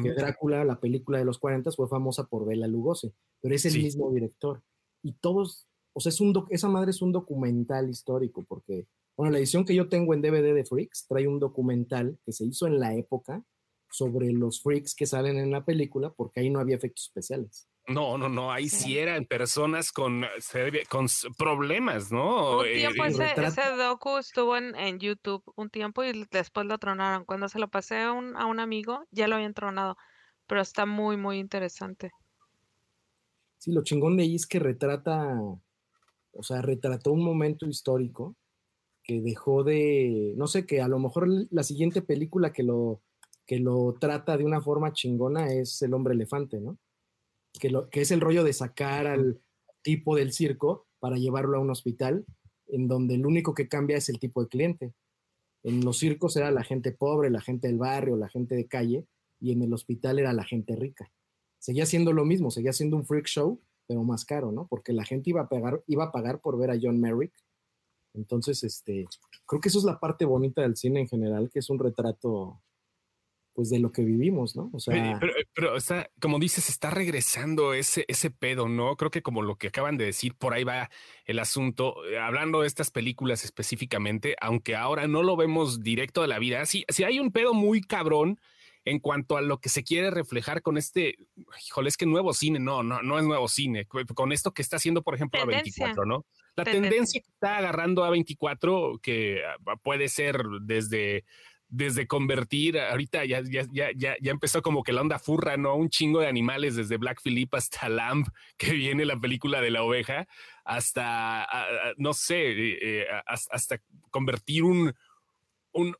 que 0.01 0.13
Drácula, 0.13 0.63
la 0.65 0.79
película 0.79 1.17
de 1.17 1.25
los 1.25 1.39
40, 1.39 1.71
fue 1.71 1.87
famosa 1.87 2.25
por 2.25 2.45
Bela 2.45 2.67
Lugosi, 2.67 3.13
pero 3.41 3.55
es 3.55 3.65
el 3.65 3.81
mismo 3.81 4.11
director. 4.11 4.61
Y 5.01 5.13
todos, 5.13 5.67
o 5.93 6.01
sea, 6.01 6.09
es 6.09 6.21
un 6.21 6.33
esa 6.49 6.67
madre 6.67 6.91
es 6.91 7.01
un 7.01 7.11
documental 7.11 7.89
histórico, 7.89 8.43
porque, 8.47 8.87
bueno, 9.17 9.31
la 9.31 9.39
edición 9.39 9.65
que 9.65 9.75
yo 9.75 9.89
tengo 9.89 10.13
en 10.13 10.21
DVD 10.21 10.53
de 10.53 10.65
Freaks 10.65 11.07
trae 11.07 11.27
un 11.27 11.39
documental 11.39 12.19
que 12.25 12.33
se 12.33 12.45
hizo 12.45 12.67
en 12.67 12.79
la 12.79 12.93
época, 12.93 13.43
sobre 13.91 14.31
los 14.31 14.61
freaks 14.61 14.95
que 14.95 15.05
salen 15.05 15.37
en 15.37 15.51
la 15.51 15.65
película, 15.65 16.11
porque 16.11 16.41
ahí 16.41 16.49
no 16.49 16.59
había 16.59 16.75
efectos 16.75 17.05
especiales. 17.05 17.67
No, 17.89 18.19
no, 18.19 18.29
no, 18.29 18.51
ahí 18.51 18.69
sí 18.69 18.99
eran 18.99 19.25
personas 19.25 19.91
con, 19.91 20.23
con 20.89 21.07
problemas, 21.37 22.11
¿no? 22.11 22.59
Un 22.59 22.67
eh, 22.67 22.73
tiempo 22.73 23.05
ese, 23.05 23.71
docu 23.77 24.19
estuvo 24.19 24.55
en, 24.55 24.99
YouTube 24.99 25.43
un 25.55 25.71
tiempo 25.71 26.03
y 26.03 26.25
después 26.29 26.67
lo 26.67 26.77
tronaron. 26.77 27.25
Cuando 27.25 27.49
se 27.49 27.57
lo 27.57 27.67
pasé 27.67 28.01
a 28.01 28.11
un, 28.11 28.37
a 28.37 28.45
un 28.45 28.59
amigo, 28.59 29.07
ya 29.09 29.27
lo 29.27 29.35
habían 29.35 29.55
tronado, 29.55 29.97
pero 30.45 30.61
está 30.61 30.85
muy, 30.85 31.17
muy 31.17 31.39
interesante. 31.39 32.11
Sí, 33.57 33.71
lo 33.71 33.83
chingón 33.83 34.17
de 34.17 34.23
ahí 34.23 34.35
es 34.35 34.45
que 34.45 34.59
retrata, 34.59 35.35
o 35.41 36.43
sea, 36.43 36.61
retrató 36.61 37.11
un 37.11 37.23
momento 37.23 37.65
histórico 37.65 38.35
que 39.03 39.19
dejó 39.19 39.63
de, 39.63 40.33
no 40.37 40.45
sé, 40.45 40.67
que 40.67 40.81
a 40.81 40.87
lo 40.87 40.99
mejor 40.99 41.27
la 41.49 41.63
siguiente 41.63 42.03
película 42.03 42.53
que 42.53 42.61
lo 42.61 43.01
que 43.49 43.57
lo 43.57 43.95
trata 43.99 44.37
de 44.37 44.45
una 44.45 44.61
forma 44.61 44.93
chingona 44.93 45.51
es 45.51 45.81
el 45.81 45.95
hombre 45.95 46.13
elefante, 46.13 46.59
¿no? 46.59 46.77
Que, 47.59 47.71
lo, 47.71 47.89
que 47.89 48.01
es 48.01 48.11
el 48.11 48.21
rollo 48.21 48.43
de 48.43 48.53
sacar 48.53 49.07
al 49.07 49.41
tipo 49.81 50.15
del 50.15 50.33
circo 50.33 50.85
para 50.99 51.17
llevarlo 51.17 51.57
a 51.57 51.59
un 51.59 51.71
hospital, 51.71 52.27
en 52.67 52.87
donde 52.87 53.15
el 53.15 53.25
único 53.25 53.55
que 53.55 53.67
cambia 53.67 53.97
es 53.97 54.07
el 54.07 54.19
tipo 54.19 54.43
de 54.43 54.49
cliente. 54.49 54.93
En 55.63 55.83
los 55.83 55.97
circos 55.97 56.35
era 56.35 56.51
la 56.51 56.63
gente 56.63 56.91
pobre, 56.91 57.31
la 57.31 57.41
gente 57.41 57.67
del 57.67 57.79
barrio, 57.79 58.17
la 58.17 58.29
gente 58.29 58.53
de 58.53 58.67
calle, 58.67 59.07
y 59.39 59.51
en 59.51 59.63
el 59.63 59.73
hospital 59.73 60.19
era 60.19 60.31
la 60.31 60.43
gente 60.43 60.75
rica. 60.75 61.11
Seguía 61.57 61.87
siendo 61.87 62.13
lo 62.13 62.25
mismo, 62.25 62.51
seguía 62.51 62.71
siendo 62.71 62.97
un 62.97 63.07
freak 63.07 63.25
show, 63.25 63.59
pero 63.87 64.03
más 64.03 64.25
caro, 64.25 64.51
¿no? 64.51 64.67
Porque 64.67 64.93
la 64.93 65.05
gente 65.05 65.31
iba 65.31 65.41
a 65.41 65.49
pagar, 65.49 65.83
iba 65.87 66.03
a 66.03 66.11
pagar 66.11 66.39
por 66.39 66.59
ver 66.59 66.69
a 66.69 66.77
John 66.79 67.01
Merrick. 67.01 67.33
Entonces, 68.13 68.63
este, 68.63 69.07
creo 69.47 69.59
que 69.59 69.69
eso 69.69 69.79
es 69.79 69.85
la 69.85 69.99
parte 69.99 70.25
bonita 70.25 70.61
del 70.61 70.77
cine 70.77 70.99
en 70.99 71.07
general, 71.07 71.49
que 71.49 71.57
es 71.57 71.69
un 71.71 71.79
retrato 71.79 72.61
pues 73.59 73.71
de 73.71 73.79
lo 73.79 73.91
que 73.91 74.05
vivimos, 74.05 74.55
¿no? 74.55 74.69
O 74.71 74.79
sea, 74.79 75.19
pero, 75.53 75.75
está, 75.75 76.09
como 76.21 76.39
dices, 76.39 76.69
está 76.69 76.91
regresando 76.91 77.73
ese, 77.73 78.05
ese 78.07 78.31
pedo, 78.31 78.69
¿no? 78.69 78.95
Creo 78.95 79.11
que 79.11 79.21
como 79.21 79.41
lo 79.41 79.57
que 79.57 79.67
acaban 79.67 79.97
de 79.97 80.05
decir, 80.05 80.33
por 80.33 80.53
ahí 80.53 80.63
va 80.63 80.89
el 81.25 81.39
asunto. 81.39 82.05
Eh, 82.05 82.17
hablando 82.17 82.61
de 82.61 82.67
estas 82.67 82.89
películas 82.89 83.43
específicamente, 83.43 84.37
aunque 84.39 84.77
ahora 84.77 85.09
no 85.09 85.23
lo 85.23 85.35
vemos 85.35 85.81
directo 85.83 86.21
de 86.21 86.29
la 86.29 86.39
vida, 86.39 86.65
sí, 86.67 86.85
sí 86.87 87.03
hay 87.03 87.19
un 87.19 87.33
pedo 87.33 87.53
muy 87.53 87.81
cabrón 87.81 88.39
en 88.85 88.99
cuanto 88.99 89.35
a 89.35 89.41
lo 89.41 89.59
que 89.59 89.67
se 89.67 89.83
quiere 89.83 90.09
reflejar 90.09 90.61
con 90.61 90.77
este, 90.77 91.15
híjole, 91.67 91.89
es 91.89 91.97
que 91.97 92.05
nuevo 92.05 92.31
cine, 92.31 92.59
no, 92.59 92.81
no, 92.81 93.01
no 93.01 93.19
es 93.19 93.25
nuevo 93.25 93.49
cine, 93.49 93.87
con 93.87 94.31
esto 94.31 94.53
que 94.53 94.61
está 94.61 94.77
haciendo, 94.77 95.01
por 95.01 95.15
ejemplo, 95.15 95.41
a 95.41 95.45
24, 95.45 96.05
¿no? 96.05 96.25
La 96.55 96.63
tendencia 96.63 97.19
que 97.19 97.29
está 97.29 97.57
agarrando 97.57 98.05
a 98.05 98.09
24, 98.09 98.99
que 99.03 99.41
ah, 99.45 99.75
puede 99.83 100.07
ser 100.07 100.45
desde 100.61 101.25
desde 101.69 102.07
convertir, 102.07 102.79
ahorita 102.79 103.25
ya, 103.25 103.41
ya, 103.43 103.65
ya, 103.71 103.91
ya, 103.95 104.31
empezó 104.31 104.61
como 104.61 104.83
que 104.83 104.91
la 104.91 105.01
onda 105.01 105.19
furra, 105.19 105.55
¿no? 105.55 105.75
Un 105.75 105.89
chingo 105.89 106.19
de 106.19 106.27
animales, 106.27 106.75
desde 106.75 106.97
Black 106.97 107.21
Phillip 107.23 107.53
hasta 107.53 107.87
Lamb, 107.89 108.27
que 108.57 108.71
viene 108.73 109.05
la 109.05 109.19
película 109.19 109.61
de 109.61 109.71
la 109.71 109.83
oveja, 109.83 110.27
hasta, 110.65 111.47
no 111.97 112.13
sé, 112.13 112.51
eh, 112.51 112.77
eh, 112.81 113.07
hasta, 113.25 113.79
convertir 114.11 114.63
un, 114.63 114.93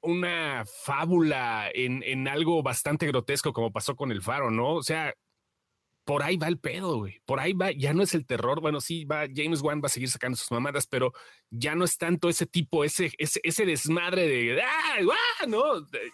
una 0.02 0.66
fábula 0.84 1.70
en, 1.74 2.04
en, 2.04 2.28
algo 2.28 2.64
bastante 2.64 3.08
grotesco, 3.08 3.54
como 3.54 3.72
pasó 3.72 3.96
con 3.96 4.12
el 4.12 4.22
faro, 4.22 4.50
¿no? 4.50 4.74
O 4.74 4.84
sea, 4.84 5.14
por 6.10 6.24
ahí 6.24 6.38
va 6.38 6.48
el 6.48 6.58
pedo, 6.58 6.98
güey. 6.98 7.22
Por 7.24 7.40
ahí 7.40 7.54
va, 7.54 7.72
ya 7.72 7.94
no 7.94 8.02
es 8.02 8.16
el 8.16 8.26
terror. 8.26 8.62
Bueno, 8.62 8.82
sí, 8.82 9.06
va, 9.06 9.28
James 9.32 9.62
Wan 9.62 9.80
va 9.80 9.86
a 9.86 9.90
seguir 9.90 10.10
sacando 10.10 10.36
sus 10.36 10.50
mamadas, 10.50 10.88
pero 10.88 11.14
ya 11.52 11.76
no 11.76 11.86
es 11.86 12.00
tanto 12.00 12.30
ese 12.30 12.48
tipo, 12.48 12.84
ese, 12.84 13.12
ese, 13.20 13.40
ese 13.44 13.64
desmadre 13.64 14.28
de, 14.28 14.60
¡ah! 14.60 15.46
no, 15.48 15.62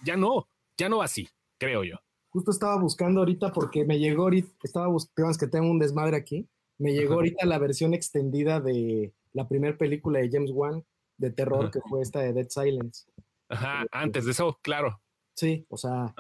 ya 0.03 0.17
no, 0.17 0.49
ya 0.77 0.89
no 0.89 1.01
así, 1.01 1.29
creo 1.57 1.85
yo. 1.85 1.95
Justo 2.27 2.51
estaba 2.51 2.77
buscando 2.77 3.21
ahorita 3.21 3.53
porque 3.53 3.85
me 3.85 3.97
llegó 3.97 4.23
ahorita, 4.23 4.49
estaba 4.63 4.87
buscando, 4.87 5.31
que 5.39 5.47
tengo 5.47 5.71
un 5.71 5.79
desmadre 5.79 6.17
aquí, 6.17 6.45
me 6.77 6.91
llegó 6.91 7.13
ahorita 7.13 7.45
la 7.45 7.57
versión 7.57 7.93
extendida 7.93 8.59
de 8.59 9.13
la 9.31 9.47
primera 9.47 9.77
película 9.77 10.19
de 10.19 10.29
James 10.29 10.51
Wan 10.53 10.83
de 11.15 11.31
terror, 11.31 11.71
que 11.71 11.79
fue 11.79 12.01
esta 12.01 12.19
de 12.19 12.33
Dead 12.33 12.49
Silence. 12.49 13.05
Ajá, 13.47 13.83
eh, 13.83 13.87
antes 13.93 14.25
de 14.25 14.31
eso, 14.31 14.59
claro. 14.61 15.01
Sí, 15.37 15.65
o 15.69 15.77
sea, 15.77 16.13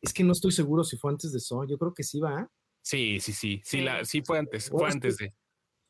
es 0.00 0.14
que 0.14 0.24
no 0.24 0.32
estoy 0.32 0.52
seguro 0.52 0.82
si 0.82 0.96
fue 0.96 1.10
antes 1.10 1.30
de 1.30 1.36
eso, 1.36 1.62
yo 1.64 1.76
creo 1.76 1.92
que 1.92 2.04
sí 2.04 2.20
va, 2.20 2.50
Sí, 2.88 3.20
sí, 3.20 3.34
sí, 3.34 3.60
sí, 3.62 3.82
la, 3.82 4.02
sí 4.06 4.22
fue 4.22 4.38
antes, 4.38 4.70
fue 4.70 4.88
antes 4.88 5.18
de. 5.18 5.34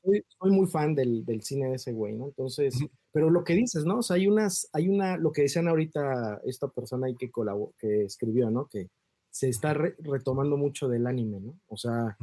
Soy, 0.02 0.50
muy 0.50 0.66
fan 0.66 0.96
del, 0.96 1.24
cine 1.42 1.68
de 1.68 1.76
ese 1.76 1.92
güey, 1.92 2.16
¿no? 2.16 2.24
Entonces, 2.24 2.74
pero 3.12 3.30
lo 3.30 3.44
que 3.44 3.52
dices, 3.52 3.84
¿no? 3.84 3.98
O 3.98 4.02
sea, 4.02 4.16
hay 4.16 4.26
unas, 4.26 4.68
hay 4.72 4.88
una, 4.88 5.16
lo 5.16 5.30
que 5.30 5.42
decían 5.42 5.68
ahorita 5.68 6.40
esta 6.44 6.66
persona 6.66 7.06
ahí 7.06 7.14
que 7.14 7.30
colaboró, 7.30 7.72
que 7.78 8.02
escribió, 8.02 8.50
¿no? 8.50 8.66
Que 8.66 8.88
se 9.30 9.48
está 9.48 9.74
retomando 9.74 10.56
mucho 10.56 10.88
del 10.88 11.06
anime, 11.06 11.38
¿no? 11.38 11.60
O 11.68 11.76
sea, 11.76 12.18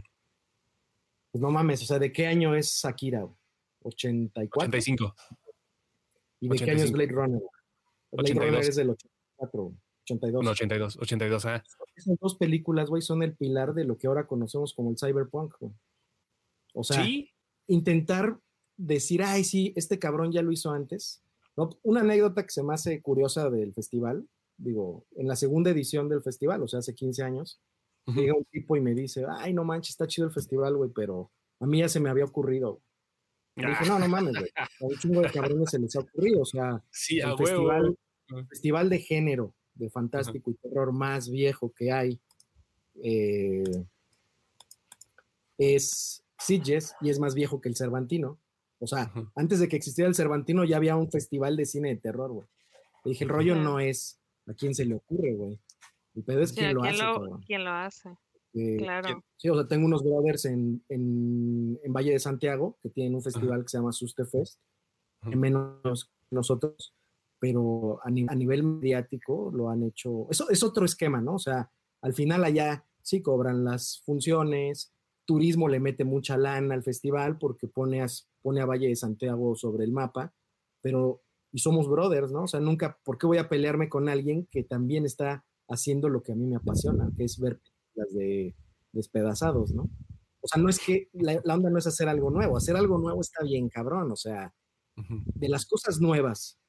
pues 1.31 1.41
no 1.41 1.51
mames, 1.51 1.81
o 1.83 1.85
sea, 1.85 1.97
¿de 1.97 2.11
qué 2.11 2.27
año 2.27 2.53
es 2.53 2.83
Akira? 2.83 3.25
84. 3.81 4.67
85. 4.67 5.15
¿Y 6.41 6.49
de 6.49 6.57
qué 6.57 6.71
año 6.71 6.83
es 6.83 6.91
Blade 6.91 7.13
Runner? 7.13 7.41
Blade 8.11 8.33
Runner 8.33 8.59
es 8.59 8.75
del 8.75 8.89
84. 8.89 9.73
82. 10.05 10.43
No, 10.43 10.51
82, 10.51 10.97
82, 10.97 11.45
ah. 11.45 11.63
Esas 11.95 12.17
dos 12.19 12.35
películas, 12.35 12.89
güey, 12.89 13.01
son 13.01 13.23
el 13.23 13.35
pilar 13.35 13.73
de 13.73 13.85
lo 13.85 13.97
que 13.97 14.07
ahora 14.07 14.27
conocemos 14.27 14.73
como 14.73 14.91
el 14.91 14.97
cyberpunk, 14.97 15.55
O 16.73 16.83
sea, 16.83 17.05
intentar 17.67 18.39
decir, 18.77 19.23
ay, 19.23 19.43
sí, 19.43 19.73
este 19.75 19.99
cabrón 19.99 20.31
ya 20.31 20.41
lo 20.41 20.51
hizo 20.51 20.71
antes. 20.71 21.21
Una 21.83 22.01
anécdota 22.01 22.43
que 22.43 22.51
se 22.51 22.63
me 22.63 22.73
hace 22.73 23.01
curiosa 23.01 23.49
del 23.49 23.73
festival, 23.73 24.27
digo, 24.57 25.05
en 25.15 25.27
la 25.27 25.35
segunda 25.35 25.71
edición 25.71 26.09
del 26.09 26.21
festival, 26.21 26.61
o 26.61 26.67
sea, 26.67 26.79
hace 26.79 26.93
15 26.93 27.23
años, 27.23 27.61
llega 28.07 28.35
un 28.35 28.45
tipo 28.45 28.75
y 28.75 28.81
me 28.81 28.93
dice, 28.93 29.25
ay, 29.39 29.53
no 29.53 29.63
manches, 29.63 29.91
está 29.91 30.05
chido 30.05 30.27
el 30.27 30.33
festival, 30.33 30.75
güey, 30.75 30.91
pero 30.93 31.31
a 31.59 31.65
mí 31.65 31.79
ya 31.79 31.89
se 31.89 31.99
me 31.99 32.09
había 32.09 32.25
ocurrido. 32.25 32.81
Y 33.55 33.65
dije, 33.65 33.85
no, 33.85 33.97
no 33.97 34.07
mames, 34.09 34.35
güey. 34.37 34.51
A 34.57 34.67
un 34.81 34.97
chingo 34.97 35.21
de 35.21 35.31
cabrones 35.31 35.71
se 35.71 35.79
les 35.79 35.95
ha 35.95 36.01
ocurrido, 36.01 36.41
o 36.41 36.45
sea, 36.45 36.83
el 37.09 37.37
festival, 37.37 37.97
festival 38.49 38.89
de 38.89 38.99
género, 38.99 39.55
de 39.75 39.89
fantástico 39.89 40.51
y 40.51 40.55
terror 40.55 40.91
más 40.91 41.29
viejo 41.29 41.71
que 41.73 41.91
hay 41.91 42.19
eh, 43.03 43.63
es 45.57 46.23
Sitges 46.39 46.95
y 47.01 47.09
es 47.09 47.19
más 47.19 47.35
viejo 47.35 47.61
que 47.61 47.69
el 47.69 47.75
Cervantino. 47.75 48.39
O 48.79 48.87
sea, 48.87 49.11
antes 49.35 49.59
de 49.59 49.67
que 49.67 49.75
existiera 49.75 50.07
el 50.07 50.15
Cervantino 50.15 50.63
ya 50.63 50.77
había 50.77 50.95
un 50.95 51.09
festival 51.09 51.55
de 51.55 51.65
cine 51.65 51.89
de 51.89 52.01
terror, 52.01 52.31
güey. 52.31 52.47
Le 53.03 53.11
dije, 53.11 53.23
el 53.23 53.29
rollo 53.29 53.55
no 53.55 53.79
es 53.79 54.19
a 54.47 54.53
quién 54.53 54.73
se 54.75 54.85
le 54.85 54.95
ocurre, 54.95 55.33
güey. 55.33 55.59
El 56.15 56.23
pedo 56.23 56.41
es 56.41 56.53
quién 56.53 56.73
lo 56.73 56.83
hace, 56.83 57.03
¿Quién 57.45 57.63
lo 57.63 57.71
hace? 57.71 58.09
claro. 58.77 59.23
Sí, 59.35 59.49
o 59.49 59.55
sea, 59.55 59.67
tengo 59.67 59.85
unos 59.85 60.01
brothers 60.01 60.45
en, 60.45 60.81
en, 60.87 61.77
en, 61.83 61.93
Valle 61.93 62.11
de 62.11 62.19
Santiago 62.19 62.77
que 62.81 62.89
tienen 62.89 63.15
un 63.15 63.21
festival 63.21 63.63
que 63.63 63.67
se 63.67 63.77
llama 63.77 63.91
Suste 63.91 64.23
Fest, 64.25 64.61
menos 65.23 66.09
nosotros, 66.31 66.95
pero 67.39 67.99
a, 68.03 68.07
a, 68.07 68.35
nivel 68.35 68.63
mediático 68.63 69.51
lo 69.53 69.69
han 69.69 69.83
hecho. 69.83 70.27
Eso 70.29 70.49
es 70.49 70.63
otro 70.63 70.85
esquema, 70.85 71.21
¿no? 71.21 71.35
O 71.35 71.39
sea, 71.39 71.69
al 72.01 72.13
final 72.13 72.43
allá 72.43 72.85
sí 73.01 73.21
cobran 73.21 73.63
las 73.63 74.01
funciones, 74.05 74.93
turismo 75.25 75.67
le 75.67 75.79
mete 75.79 76.03
mucha 76.03 76.37
lana 76.37 76.75
al 76.75 76.83
festival 76.83 77.37
porque 77.37 77.67
pone 77.67 78.01
a, 78.01 78.07
pone 78.41 78.61
a 78.61 78.65
Valle 78.65 78.87
de 78.87 78.95
Santiago 78.95 79.55
sobre 79.55 79.83
el 79.83 79.91
mapa, 79.91 80.33
pero 80.81 81.21
y 81.51 81.59
somos 81.59 81.87
brothers, 81.87 82.31
¿no? 82.31 82.43
O 82.43 82.47
sea, 82.47 82.59
nunca, 82.59 82.99
¿por 83.03 83.17
qué 83.17 83.27
voy 83.27 83.37
a 83.37 83.47
pelearme 83.47 83.87
con 83.87 84.09
alguien 84.09 84.45
que 84.51 84.63
también 84.63 85.05
está 85.05 85.45
haciendo 85.69 86.09
lo 86.09 86.21
que 86.21 86.33
a 86.33 86.35
mí 86.35 86.45
me 86.45 86.57
apasiona, 86.57 87.09
que 87.15 87.23
es 87.23 87.39
ver 87.39 87.61
las 87.93 88.13
de 88.13 88.55
despedazados, 88.91 89.73
¿no? 89.73 89.89
O 90.41 90.47
sea, 90.47 90.61
no 90.61 90.69
es 90.69 90.79
que 90.79 91.09
la, 91.13 91.41
onda 91.53 91.69
no 91.69 91.77
es 91.77 91.87
hacer 91.87 92.07
algo 92.07 92.29
nuevo, 92.29 92.57
hacer 92.57 92.75
algo 92.75 92.97
nuevo 92.97 93.21
está 93.21 93.43
bien 93.43 93.69
cabrón, 93.69 94.11
o 94.11 94.15
sea, 94.15 94.53
de 94.97 95.49
las 95.49 95.65
cosas 95.65 95.99
nuevas 95.99 96.59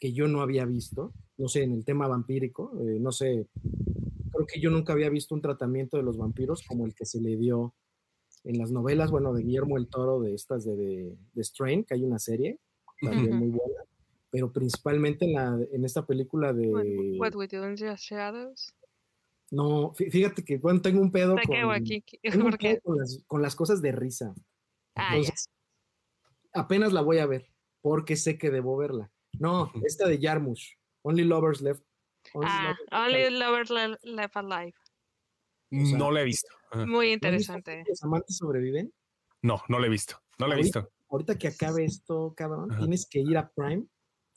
que 0.00 0.12
yo 0.12 0.26
no 0.26 0.40
había 0.40 0.64
visto, 0.64 1.12
no 1.36 1.48
sé, 1.48 1.62
en 1.62 1.72
el 1.72 1.84
tema 1.84 2.08
vampírico, 2.08 2.72
eh, 2.80 2.98
no 2.98 3.12
sé, 3.12 3.46
creo 4.32 4.46
que 4.46 4.60
yo 4.60 4.70
nunca 4.70 4.94
había 4.94 5.10
visto 5.10 5.34
un 5.34 5.42
tratamiento 5.42 5.98
de 5.98 6.02
los 6.02 6.16
vampiros 6.16 6.62
como 6.66 6.86
el 6.86 6.94
que 6.94 7.04
se 7.04 7.20
le 7.20 7.36
dio 7.36 7.74
en 8.44 8.58
las 8.58 8.72
novelas, 8.72 9.10
bueno, 9.10 9.34
de 9.34 9.42
Guillermo 9.42 9.76
el 9.76 9.88
Toro, 9.88 10.20
de 10.20 10.34
estas 10.34 10.64
de, 10.64 11.14
de, 11.34 11.44
Strain, 11.44 11.84
que 11.84 11.94
hay 11.94 12.04
una 12.04 12.18
serie 12.18 12.58
también 13.02 13.36
muy 13.36 13.48
buena, 13.48 13.82
pero 14.30 14.50
principalmente 14.50 15.26
en, 15.26 15.34
la, 15.34 15.58
en 15.70 15.84
esta 15.84 16.06
película 16.06 16.54
de... 16.54 16.68
What, 17.18 17.34
We 17.34 17.46
Do 17.46 17.68
in 17.68 17.76
the 17.76 17.94
Shadows. 17.96 18.74
No, 19.50 19.92
fíjate 19.94 20.44
que 20.44 20.58
bueno, 20.58 20.80
tengo 20.80 21.00
un 21.00 21.10
pedo, 21.10 21.36
con, 23.26 23.42
las, 23.42 23.56
cosas 23.56 23.82
de 23.82 23.92
risa. 23.92 24.32
Ah, 24.94 25.18
apenas 26.54 26.92
la 26.92 27.02
voy 27.02 27.18
a 27.18 27.26
ver, 27.26 27.50
porque 27.82 28.16
sé 28.16 28.38
que 28.38 28.50
debo 28.50 28.76
verla. 28.76 29.10
No, 29.38 29.72
esta 29.84 30.06
de 30.06 30.18
Yarmush, 30.18 30.74
Only 31.02 31.24
Lovers 31.24 31.60
Left. 31.60 31.82
ah, 32.42 32.74
Only 32.92 33.30
Lovers 33.30 33.70
Left 33.70 34.36
Alive. 34.36 34.74
no 35.70 36.10
la 36.10 36.22
he 36.22 36.24
visto. 36.24 36.48
Muy 36.74 37.12
interesante. 37.12 37.84
¿Los 37.88 38.02
amantes 38.02 38.36
sobreviven? 38.36 38.92
No, 39.42 39.62
no 39.68 39.78
la 39.78 39.86
he 39.86 39.90
visto. 39.90 40.20
No 40.38 40.46
la 40.46 40.54
he 40.54 40.58
visto. 40.58 40.90
Ahorita 41.08 41.36
que 41.36 41.48
acabe 41.48 41.84
esto, 41.84 42.34
cabrón, 42.36 42.68
tienes 42.78 43.06
que 43.08 43.20
ir 43.20 43.36
a 43.36 43.50
Prime 43.50 43.84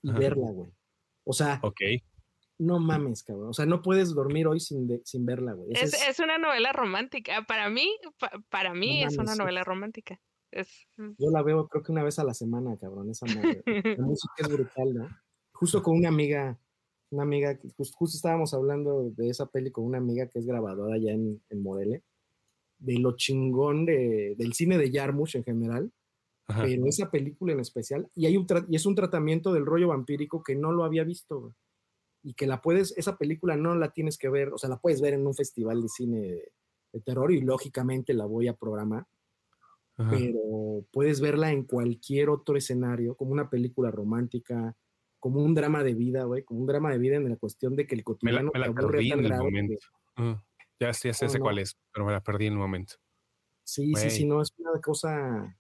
y 0.02 0.12
verla, 0.12 0.52
güey. 0.52 0.72
O 1.24 1.34
sea, 1.34 1.62
no 2.58 2.80
mames, 2.80 3.24
cabrón. 3.24 3.50
O 3.50 3.54
sea, 3.54 3.66
no 3.66 3.82
puedes 3.82 4.14
dormir 4.14 4.48
hoy 4.48 4.60
sin, 4.60 5.02
sin 5.04 5.26
verla, 5.26 5.54
güey. 5.54 5.72
Es, 5.74 5.94
es, 5.94 6.20
una 6.20 6.38
novela 6.38 6.72
romántica. 6.72 7.44
Para 7.44 7.70
mí, 7.70 7.96
para 8.50 8.74
mí 8.74 9.04
es 9.04 9.18
una 9.18 9.36
novela 9.36 9.64
romántica. 9.64 10.20
Mm. 10.98 11.12
Yo 11.18 11.30
la 11.32 11.42
veo 11.42 11.68
creo 11.68 11.84
que 11.84 11.92
una 11.92 12.04
vez 12.04 12.20
a 12.20 12.24
la 12.24 12.34
semana, 12.34 12.78
cabrón, 12.78 13.10
esa 13.10 13.26
madre. 13.26 13.64
La 13.66 13.66
música 14.06 14.34
es 14.38 14.50
brutal, 14.50 14.94
¿no? 14.94 15.08
Justo 15.54 15.82
con 15.82 15.98
una 15.98 16.10
amiga, 16.10 16.60
una 17.12 17.24
amiga, 17.24 17.60
justo, 17.78 18.06
estábamos 18.06 18.54
hablando 18.54 19.12
de 19.12 19.30
esa 19.30 19.46
peli 19.46 19.72
con 19.72 19.86
una 19.86 19.98
amiga 19.98 20.28
que 20.28 20.40
es 20.40 20.46
grabadora 20.46 20.96
allá 20.96 21.12
en, 21.12 21.42
en 21.50 21.64
Morelia, 21.64 22.02
de 22.80 23.00
lo 23.00 23.16
chingón 23.16 23.86
de, 23.86 24.36
del 24.38 24.54
cine 24.54 24.78
de 24.78 24.92
Yarmush 24.92 25.38
en 25.38 25.44
general, 25.44 25.92
pero 26.48 26.86
esa 26.88 27.10
película 27.10 27.54
en 27.54 27.60
especial, 27.60 28.10
y, 28.16 28.26
hay 28.26 28.36
un 28.36 28.46
y 28.68 28.76
es 28.76 28.86
un 28.86 28.96
tratamiento 28.96 29.54
del 29.54 29.66
rollo 29.66 29.88
vampírico 29.88 30.44
que 30.44 30.56
no 30.56 30.72
lo 30.72 30.84
había 30.84 31.04
visto, 31.04 31.56
y 32.24 32.34
que 32.34 32.48
la 32.48 32.62
puedes, 32.62 32.98
esa 32.98 33.18
película 33.18 33.56
no 33.58 33.76
la 33.76 33.92
tienes 33.92 34.18
que 34.18 34.30
ver, 34.30 34.54
o 34.54 34.58
sea, 34.58 34.70
la 34.70 34.80
puedes 34.80 35.02
ver 35.02 35.14
en 35.14 35.28
un 35.28 35.36
festival 35.36 35.82
de 35.82 35.90
cine 35.90 36.20
de, 36.20 37.02
terror 37.04 37.32
y 37.32 37.42
lógicamente 37.42 38.14
la 38.14 38.26
voy 38.26 38.48
a 38.48 38.54
programar, 38.54 39.08
pero 39.96 40.86
puedes 40.92 41.22
verla 41.22 41.52
en 41.52 41.64
cualquier 41.64 42.30
otro 42.30 42.58
escenario, 42.58 43.16
como 43.16 43.32
una 43.32 43.50
película 43.50 43.92
romántica, 43.92 44.76
como 45.20 45.44
un 45.44 45.54
drama 45.54 45.84
de 45.84 45.94
vida, 45.94 46.24
güey, 46.24 46.44
como 46.44 46.62
un 46.62 46.68
drama 46.68 46.92
de 46.92 46.98
vida 46.98 47.16
en 47.16 47.30
la 47.30 47.36
cuestión 47.36 47.76
de 47.76 47.88
que 47.88 47.96
el 47.96 48.04
cotidiano 48.04 48.52
me 48.54 48.60
la, 48.60 48.68
me 48.68 48.74
perdí 48.74 49.12
en 49.12 49.26
el 49.26 49.38
momento. 49.38 49.88
ya, 50.80 50.94
sé, 50.94 51.14
sé 51.14 51.40
cuál 51.40 51.60
es, 51.60 51.78
pero 51.92 52.06
me 52.06 52.12
la 52.12 52.24
perdí 52.24 52.48
en 52.48 52.54
el 52.54 52.60
momento. 52.60 52.96
Sí, 53.64 53.94
sí, 53.96 54.10
sí, 54.10 54.26
no, 54.26 54.42
es 54.42 54.54
una 54.58 54.82
cosa 54.82 55.56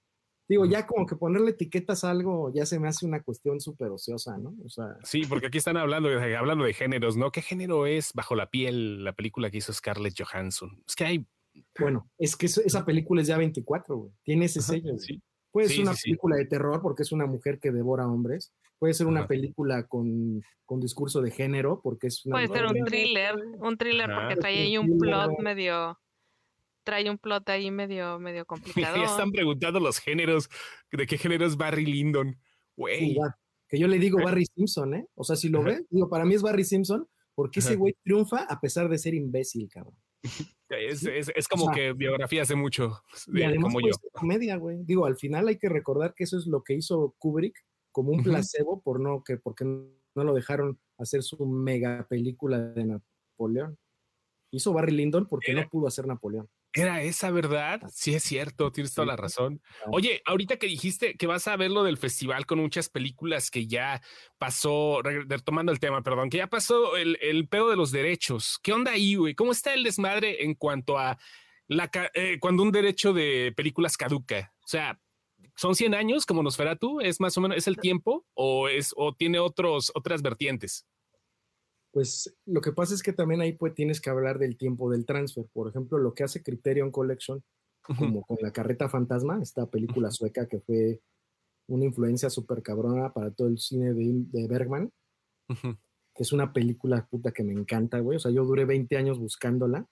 Digo, 0.48 0.66
ya 0.66 0.86
como 0.86 1.06
que 1.06 1.16
ponerle 1.16 1.52
etiquetas 1.52 2.04
a 2.04 2.12
algo 2.12 2.52
ya 2.54 2.66
se 2.66 2.80
me 2.80 2.90
hace 2.90 3.06
una 3.06 3.24
cuestión 3.24 3.62
súper 3.62 3.90
ociosa, 3.90 4.38
¿no? 4.38 4.54
O 4.64 4.70
sea. 4.70 4.98
Sí, 5.04 5.24
porque 5.28 5.48
aquí 5.48 5.58
están 5.58 5.78
hablando, 5.78 6.10
hablando 6.10 6.66
de 6.66 6.74
géneros, 6.74 7.16
¿no? 7.16 7.32
¿Qué 7.32 7.42
género 7.42 7.86
es 7.86 8.12
Bajo 8.14 8.36
la 8.36 8.50
piel, 8.50 9.04
la 9.04 9.14
película 9.14 9.50
que 9.50 9.58
hizo 9.58 9.72
Scarlett 9.72 10.16
Johansson? 10.20 10.84
Es 10.88 10.96
que 10.96 11.06
hay. 11.06 11.28
Bueno, 11.80 12.10
es 12.18 12.36
que 12.36 12.46
esa 12.48 12.86
película 12.86 13.22
es 13.22 13.28
ya 13.28 13.38
24, 13.38 13.98
güey. 13.98 14.12
Tiene 14.24 14.46
ese 14.46 14.62
sello. 14.62 14.98
Sí. 14.98 15.22
Puede 15.52 15.70
ser 15.70 15.82
una 15.82 15.94
película 15.94 16.36
de 16.38 16.46
terror 16.46 16.82
porque 16.82 17.04
es 17.04 17.12
una 17.12 17.28
mujer 17.28 17.60
que 17.60 17.72
devora 17.72 18.08
hombres. 18.08 18.52
Puede 18.80 18.96
ser 18.96 19.08
una 19.08 19.28
película 19.28 19.88
con, 19.88 20.42
con, 20.66 20.80
discurso 20.80 21.22
de 21.22 21.30
género 21.30 21.80
porque 21.82 22.08
es 22.08 22.26
una. 22.26 22.38
Puede 22.38 22.48
ser 22.48 22.66
un 22.66 22.86
thriller, 22.86 23.36
un 23.60 23.78
thriller 23.78 24.10
porque 24.10 24.36
trae 24.36 24.58
ahí 24.64 24.78
un 24.78 24.98
plot 24.98 25.40
medio 25.40 25.98
trae 26.84 27.10
un 27.10 27.18
plot 27.18 27.50
ahí 27.50 27.72
medio, 27.72 28.20
medio 28.20 28.46
complicado. 28.86 28.98
ya 28.98 29.04
están 29.04 29.32
preguntando 29.32 29.80
los 29.80 30.00
géneros, 30.00 30.50
de 30.92 31.08
qué 31.08 31.18
género 31.18 31.46
es 31.46 31.58
Barry 31.58 31.86
Lyndon. 31.86 32.38
Güey. 32.76 33.16
que 33.68 33.80
yo 33.80 33.88
le 33.88 34.00
digo 34.00 34.18
Barry 34.24 34.46
Simpson, 34.46 34.96
¿eh? 34.96 35.06
O 35.16 35.24
sea, 35.24 35.36
si 35.36 35.50
lo 35.50 35.64
ve, 35.64 35.86
digo, 35.90 36.10
para 36.10 36.26
mí 36.26 36.34
es 36.34 36.42
Barry 36.42 36.64
Simpson, 36.64 37.08
porque 37.36 37.60
ese 37.60 37.76
güey 37.76 37.96
triunfa 38.04 38.44
a 38.44 38.60
pesar 38.60 38.90
de 38.90 38.98
ser 38.98 39.14
imbécil, 39.14 39.70
cabrón. 39.70 39.96
Es, 40.70 41.06
es, 41.06 41.32
es 41.36 41.48
como 41.48 41.72
que 41.72 41.94
biografía 41.94 42.42
hace 42.42 42.56
mucho, 42.56 43.04
como 43.62 43.80
yo. 43.80 43.92
comedia, 44.12 44.58
güey. 44.58 44.84
Digo, 44.84 45.06
al 45.06 45.18
final 45.18 45.48
hay 45.48 45.58
que 45.58 45.70
recordar 45.70 46.16
que 46.16 46.24
eso 46.24 46.38
es 46.38 46.48
lo 46.48 46.64
que 46.64 46.74
hizo 46.74 47.16
Kubrick 47.20 47.56
como 47.92 48.12
un 48.12 48.24
placebo 48.24 48.82
por 48.82 49.00
no 49.00 49.24
que 49.24 49.38
porque 49.38 49.66
no 49.66 50.24
lo 50.24 50.34
dejaron 50.34 50.80
hacer 50.98 51.22
su 51.22 51.46
mega 51.46 52.08
película 52.10 52.60
de 52.60 52.86
Napoleón. 52.86 53.78
Hizo 54.52 54.74
Barry 54.74 54.94
Lyndon 54.94 55.28
porque 55.28 55.54
no 55.54 55.68
pudo 55.70 55.88
hacer 55.88 56.08
Napoleón. 56.08 56.50
Era 56.76 57.04
esa, 57.04 57.30
¿verdad? 57.30 57.82
Sí, 57.94 58.16
es 58.16 58.24
cierto, 58.24 58.72
tienes 58.72 58.96
toda 58.96 59.06
la 59.06 59.16
razón. 59.16 59.62
Oye, 59.92 60.24
ahorita 60.26 60.58
que 60.58 60.66
dijiste 60.66 61.16
que 61.16 61.28
vas 61.28 61.48
a 61.48 61.56
ver 61.56 61.70
lo 61.70 61.84
del 61.84 61.98
festival 61.98 62.48
con 62.48 62.60
muchas 62.60 62.90
películas 62.90 63.52
que 63.52 63.68
ya 63.68 64.02
pasó, 64.40 65.02
retomando 65.04 65.72
el 65.72 65.80
tema, 65.80 66.02
perdón, 66.02 66.32
que 66.32 66.38
ya 66.38 66.48
pasó 66.48 66.98
el, 66.98 67.20
el 67.22 67.48
pedo 67.48 67.70
de 67.70 67.76
los 67.76 67.92
derechos. 67.92 68.60
¿Qué 68.64 68.74
onda 68.74 68.92
ahí, 68.94 69.14
güey? 69.14 69.36
¿Cómo 69.36 69.52
está 69.52 69.76
el 69.76 69.84
desmadre 69.84 70.44
en 70.44 70.56
cuanto 70.56 70.98
a 70.98 71.20
la, 71.68 71.92
eh, 72.16 72.40
cuando 72.40 72.64
un 72.64 72.72
derecho 72.72 73.14
de 73.14 73.54
películas 73.56 73.96
caduca? 73.96 74.52
O 74.64 74.68
sea, 74.68 75.00
¿son 75.56 75.76
100 75.76 75.94
años 75.94 76.26
como 76.26 76.42
nos 76.42 76.58
verá 76.58 76.76
tú? 76.76 77.02
¿Es 77.02 77.20
más 77.20 77.38
o 77.38 77.42
menos, 77.42 77.58
es 77.58 77.68
el 77.68 77.78
tiempo 77.78 78.26
o, 78.34 78.68
es, 78.68 78.94
o 78.96 79.14
tiene 79.14 79.38
otros, 79.38 79.92
otras 79.94 80.24
vertientes? 80.24 80.88
Pues 81.94 82.36
lo 82.48 82.60
que 82.60 82.72
pasa 82.72 82.96
es 82.96 83.04
que 83.04 83.14
también 83.14 83.42
ahí 83.42 83.54
pues 83.54 83.76
tienes 83.76 84.02
que 84.02 84.10
hablar 84.10 84.40
del 84.40 84.58
tiempo 84.58 84.90
del 84.90 85.06
transfer. 85.06 85.46
Por 85.54 85.70
ejemplo, 85.70 86.00
lo 86.00 86.16
que 86.16 86.24
hace 86.24 86.42
Criterion 86.42 86.90
Collection, 86.90 87.44
como 87.84 88.24
con 88.24 88.38
la 88.42 88.52
carreta 88.52 88.90
fantasma, 88.90 89.40
esta 89.44 89.68
película 89.68 90.10
sueca 90.10 90.48
que 90.48 90.60
fue 90.60 91.02
una 91.68 91.86
influencia 91.86 92.32
súper 92.32 92.64
cabrona 92.64 93.14
para 93.14 93.30
todo 93.30 93.48
el 93.48 93.60
cine 93.60 93.94
de, 93.94 94.48
Bergman, 94.48 94.92
que 95.48 96.24
es 96.24 96.34
una 96.34 96.52
película 96.52 97.06
puta 97.06 97.32
que 97.32 97.44
me 97.44 97.54
encanta, 97.54 98.00
güey. 98.00 98.16
O 98.16 98.20
sea, 98.20 98.32
yo 98.32 98.44
duré 98.44 98.66
20 98.66 98.98
años 98.98 99.20
buscándola. 99.20 99.88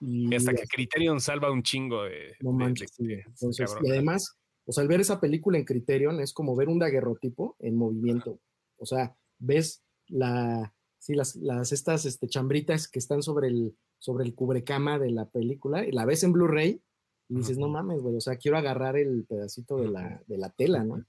y, 0.00 0.32
hasta 0.32 0.54
que 0.54 0.62
Criterion 0.68 1.20
salva 1.20 1.50
un 1.50 1.64
chingo 1.64 2.04
de... 2.04 2.36
No 2.38 2.52
manches, 2.52 2.92
y 3.00 3.90
además, 3.90 4.38
o 4.64 4.70
sea, 4.70 4.82
al 4.82 4.88
ver 4.88 5.00
esa 5.00 5.18
película 5.20 5.58
en 5.58 5.64
Criterion 5.64 6.20
es 6.20 6.32
como 6.32 6.54
ver 6.54 6.68
un 6.68 6.78
daguerrotipo 6.78 7.56
en 7.58 7.74
movimiento. 7.74 8.38
O 8.76 8.86
sea, 8.86 9.16
ves 9.40 9.82
la, 10.06 10.73
sí, 11.04 11.14
las, 11.14 11.36
las 11.36 11.70
estas 11.72 12.06
este, 12.06 12.28
chambritas 12.28 12.88
que 12.88 12.98
están 12.98 13.22
sobre 13.22 13.48
el, 13.48 13.76
sobre 13.98 14.24
el 14.24 14.34
cubrecama 14.34 14.98
de 14.98 15.10
la 15.10 15.28
película, 15.28 15.86
y 15.86 15.92
la 15.92 16.06
ves 16.06 16.22
en 16.22 16.32
Blu-ray 16.32 16.80
y 17.28 17.36
dices, 17.36 17.58
no 17.58 17.68
mames, 17.68 18.00
güey, 18.00 18.16
o 18.16 18.20
sea, 18.22 18.36
quiero 18.36 18.56
agarrar 18.56 18.96
el 18.96 19.24
pedacito 19.24 19.76
de 19.76 19.88
la, 19.88 20.22
de 20.26 20.38
la 20.38 20.48
tela, 20.48 20.82
¿no? 20.82 21.04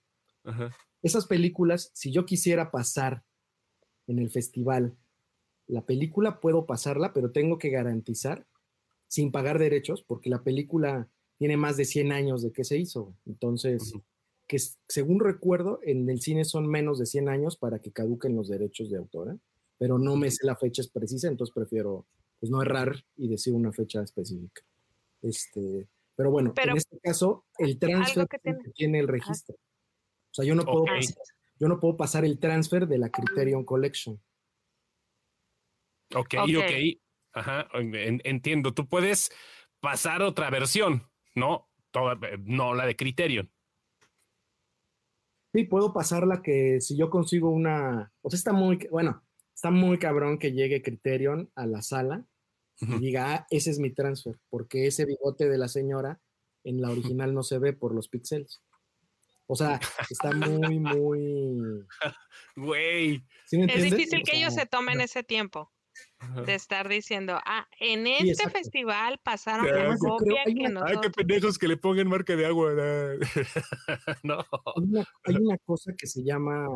Esas 1.02 1.28
películas, 1.28 1.92
si 1.94 2.12
yo 2.12 2.26
quisiera 2.26 2.72
pasar 2.72 3.24
en 4.08 4.20
el 4.20 4.30
festival 4.30 4.98
la 5.66 5.86
película, 5.86 6.42
puedo 6.42 6.66
pasarla, 6.66 7.14
pero 7.14 7.32
tengo 7.32 7.58
que 7.58 7.70
garantizar, 7.70 8.46
sin 9.08 9.32
pagar 9.32 9.60
derechos, 9.60 10.04
porque 10.04 10.30
la 10.30 10.44
película 10.44 11.10
tiene 11.38 11.56
más 11.56 11.78
de 11.78 11.86
100 11.86 12.12
años 12.12 12.42
de 12.44 12.52
que 12.52 12.66
se 12.66 12.78
hizo. 12.78 13.16
Entonces, 13.26 13.94
que 14.46 14.58
según 14.88 15.22
recuerdo, 15.22 15.80
en 15.84 16.10
el 16.10 16.22
cine 16.22 16.44
son 16.44 16.68
menos 16.68 17.00
de 17.00 17.06
100 17.06 17.30
años 17.30 17.56
para 17.58 17.80
que 17.80 17.92
caduquen 17.92 18.36
los 18.36 18.50
derechos 18.50 18.90
de 18.90 18.98
autor. 18.98 19.32
¿eh? 19.32 19.38
Pero 19.78 19.98
no 19.98 20.16
me 20.16 20.32
sé 20.32 20.46
la 20.46 20.56
fecha 20.56 20.84
precisa, 20.94 21.28
entonces 21.28 21.54
prefiero 21.54 22.08
pues 22.40 22.50
no 22.50 22.62
errar 22.62 22.96
y 23.16 23.28
decir 23.28 23.54
una 23.54 23.72
fecha 23.72 24.02
específica. 24.02 24.62
Este, 25.22 25.88
Pero 26.16 26.32
bueno, 26.32 26.54
en 26.56 26.78
este 26.78 27.00
caso, 27.00 27.46
el 27.58 27.80
transfer 27.80 28.28
tiene... 28.76 29.00
el 29.00 29.08
registro. 29.08 29.56
O 29.56 30.34
sea, 30.34 30.46
yo 30.46 30.54
no, 30.54 30.64
puedo 30.64 30.86
pasar, 30.86 31.16
yo 31.60 31.68
no 31.68 31.80
puedo 31.80 31.98
pasar 31.98 32.26
el 32.26 32.40
transfer 32.40 32.88
de 32.88 32.98
la 32.98 33.10
Criterion 33.10 33.64
Collection. 33.64 34.22
Ok, 36.14 36.36
ok. 36.58 37.02
Ajá, 37.34 37.68
entiendo. 37.74 38.74
Tú 38.74 38.88
puedes 38.88 39.32
pasar 39.80 40.22
otra 40.22 40.50
versión, 40.50 41.10
¿no? 41.36 41.70
Eh, 41.94 42.38
no 42.44 42.74
la 42.74 42.86
de 42.86 42.96
Criterion. 42.96 43.52
Sí, 45.54 45.64
puedo 45.64 45.94
pasar 45.94 46.28
la 46.28 46.42
que 46.42 46.82
si 46.82 46.98
yo 46.98 47.10
consigo 47.10 47.50
una. 47.50 48.14
O 48.22 48.30
sea, 48.30 48.38
está 48.38 48.54
muy. 48.54 48.78
Bueno, 48.92 49.25
está 49.56 49.72
muy 49.72 49.98
cabrón 49.98 50.38
que 50.38 50.52
llegue 50.52 50.84
Criterion 50.84 51.50
a 51.56 51.66
la 51.66 51.82
sala 51.82 52.26
y 52.82 53.00
diga, 53.00 53.34
ah, 53.34 53.48
ese 53.50 53.72
es 53.72 53.80
mi 53.80 53.90
transfer, 53.90 54.38
porque 54.50 54.86
ese 54.86 55.06
bigote 55.06 55.48
de 55.48 55.58
la 55.58 55.70
señora 55.70 56.20
en 56.66 56.82
la 56.82 56.92
original 56.92 57.34
no 57.34 57.42
se 57.42 57.58
ve 57.58 57.72
por 57.72 57.96
los 57.96 58.10
píxeles. 58.10 58.62
O 59.48 59.56
sea, 59.56 59.80
está 60.10 60.32
muy, 60.34 60.80
muy. 60.80 61.86
Güey. 62.58 63.24
es 63.52 63.84
difícil 63.84 64.24
que 64.24 64.38
ellos 64.38 64.54
se 64.54 64.66
tomen 64.66 65.00
ese 65.02 65.24
tiempo 65.24 65.72
de 66.46 66.56
estar 66.56 66.90
diciendo, 66.90 67.40
ah, 67.46 67.68
en 67.80 68.08
este 68.08 68.50
festival 68.50 69.20
pasaron 69.24 69.66
la 69.68 69.96
copia 69.98 70.44
que 70.46 70.70
nosotros... 70.70 70.98
Ay, 70.98 71.02
qué 71.02 71.10
pendejos 71.12 71.58
que 71.58 71.68
le 71.68 71.78
pongan 71.78 72.10
marca 72.10 72.36
de 72.36 72.46
agua. 72.46 72.74
no. 74.24 74.46
Hay 75.24 75.36
una, 75.36 75.58
cosa 75.60 75.94
que 75.98 76.08
se 76.08 76.24
llama... 76.24 76.68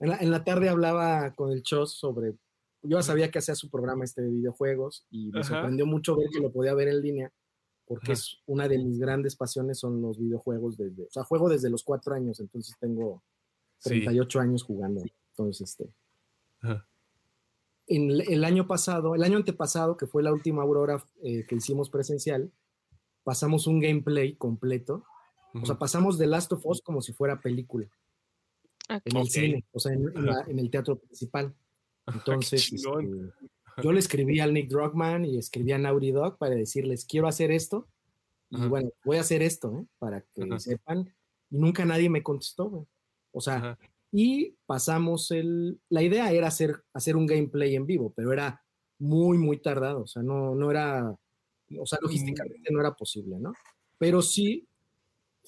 En 0.00 0.30
la, 0.30 0.44
tarde 0.44 0.68
hablaba 0.68 1.34
con 1.34 1.50
el 1.50 1.62
Chos 1.62 1.98
sobre... 1.98 2.36
Yo 2.82 3.02
sabía 3.02 3.30
que 3.30 3.40
hacía 3.40 3.56
su 3.56 3.68
programa 3.70 4.04
este 4.04 4.22
de 4.22 4.30
videojuegos 4.30 5.04
y 5.10 5.30
me 5.32 5.42
sorprendió 5.42 5.84
mucho 5.84 6.16
ver 6.16 6.28
que 6.32 6.40
lo 6.40 6.52
podía 6.52 6.74
ver 6.74 6.88
en 6.88 7.02
línea 7.02 7.32
porque 7.88 8.12
es 8.12 8.38
una 8.46 8.68
de 8.68 8.78
mis 8.78 8.98
grandes 8.98 9.34
pasiones 9.34 9.78
son 9.78 10.00
los 10.02 10.18
videojuegos 10.18 10.76
desde, 10.76 11.04
o 11.04 11.10
sea, 11.10 11.24
juego 11.24 11.48
desde 11.48 11.70
los 11.70 11.82
cuatro 11.82 12.14
años, 12.14 12.38
entonces 12.38 12.76
tengo 12.78 13.24
38 13.82 14.40
años 14.40 14.62
jugando. 14.62 15.02
Entonces, 15.30 15.70
este, 15.70 15.90
en 17.86 18.10
el 18.10 18.44
año 18.44 18.66
pasado, 18.66 19.14
el 19.14 19.22
año 19.22 19.38
antepasado, 19.38 19.96
que 19.96 20.06
fue 20.06 20.22
la 20.22 20.32
última 20.32 20.62
Aurora 20.62 21.02
eh, 21.22 21.46
que 21.48 21.56
hicimos 21.56 21.88
presencial, 21.88 22.52
pasamos 23.24 23.66
un 23.66 23.80
gameplay 23.80 24.36
completo. 24.36 25.04
O 25.54 25.64
sea, 25.64 25.78
pasamos 25.78 26.18
The 26.18 26.26
Last 26.26 26.52
of 26.52 26.66
Us 26.66 26.82
como 26.82 27.00
si 27.00 27.14
fuera 27.14 27.40
película. 27.40 27.88
En 28.88 29.16
el 29.16 29.28
cine, 29.28 29.64
o 29.72 29.78
sea, 29.78 29.92
en, 29.92 30.58
el 30.58 30.70
teatro 30.70 30.98
principal. 30.98 31.54
Entonces, 32.06 32.72
este, 32.72 32.90
yo 33.82 33.92
le 33.92 33.98
escribí 33.98 34.40
al 34.40 34.54
Nick 34.54 34.70
Drogman 34.70 35.24
y 35.24 35.38
escribí 35.38 35.72
a 35.72 35.78
Naughty 35.78 36.10
Dog 36.10 36.38
para 36.38 36.54
decirles, 36.54 37.04
quiero 37.04 37.28
hacer 37.28 37.50
esto. 37.50 37.86
Y 38.50 38.66
bueno, 38.66 38.90
voy 39.04 39.18
a 39.18 39.20
hacer 39.20 39.42
esto, 39.42 39.78
¿eh? 39.78 39.86
para 39.98 40.22
que 40.22 40.58
sepan. 40.58 41.14
Y 41.50 41.58
nunca 41.58 41.84
nadie 41.84 42.08
me 42.08 42.22
contestó, 42.22 42.86
O 43.30 43.40
sea, 43.40 43.78
y 44.10 44.56
pasamos 44.64 45.30
el... 45.30 45.80
La 45.90 46.02
idea 46.02 46.32
era 46.32 46.48
hacer, 46.48 46.82
hacer 46.94 47.16
un 47.16 47.26
gameplay 47.26 47.76
en 47.76 47.86
vivo, 47.86 48.12
pero 48.16 48.32
era 48.32 48.64
muy, 48.98 49.38
muy 49.38 49.58
tardado, 49.58 50.02
o 50.02 50.06
sea, 50.06 50.22
no, 50.22 50.54
no 50.54 50.70
era, 50.70 51.14
o 51.78 51.86
sea, 51.86 51.98
logísticamente 52.02 52.72
no 52.72 52.80
era 52.80 52.94
posible, 52.94 53.38
¿no? 53.38 53.52
Pero 53.96 54.22
sí 54.22 54.67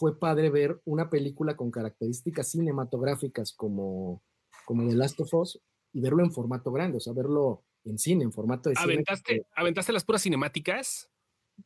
fue 0.01 0.19
padre 0.19 0.49
ver 0.49 0.81
una 0.87 1.11
película 1.11 1.59
con 1.59 1.71
características 1.71 2.51
cinematográficas 2.51 3.53
como, 3.53 4.25
como 4.65 4.89
The 4.89 4.95
Last 4.95 5.21
of 5.21 5.35
Us 5.35 5.61
y 5.93 6.01
verlo 6.01 6.25
en 6.25 6.33
formato 6.33 6.73
grande, 6.73 6.97
o 6.97 7.01
sea, 7.01 7.13
verlo 7.13 7.67
en 7.85 7.99
cine, 7.99 8.25
en 8.25 8.33
formato 8.33 8.71
de 8.71 8.77
¿Aventaste, 8.79 9.35
cine. 9.35 9.47
¿Aventaste 9.55 9.93
las 9.93 10.05
puras 10.05 10.23
cinemáticas? 10.23 11.11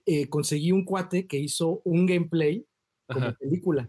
Eh, 0.04 0.28
conseguí 0.28 0.72
un 0.72 0.84
cuate 0.84 1.28
que 1.28 1.36
hizo 1.36 1.80
un 1.84 2.06
gameplay 2.06 2.66
como 3.06 3.32
película. 3.34 3.88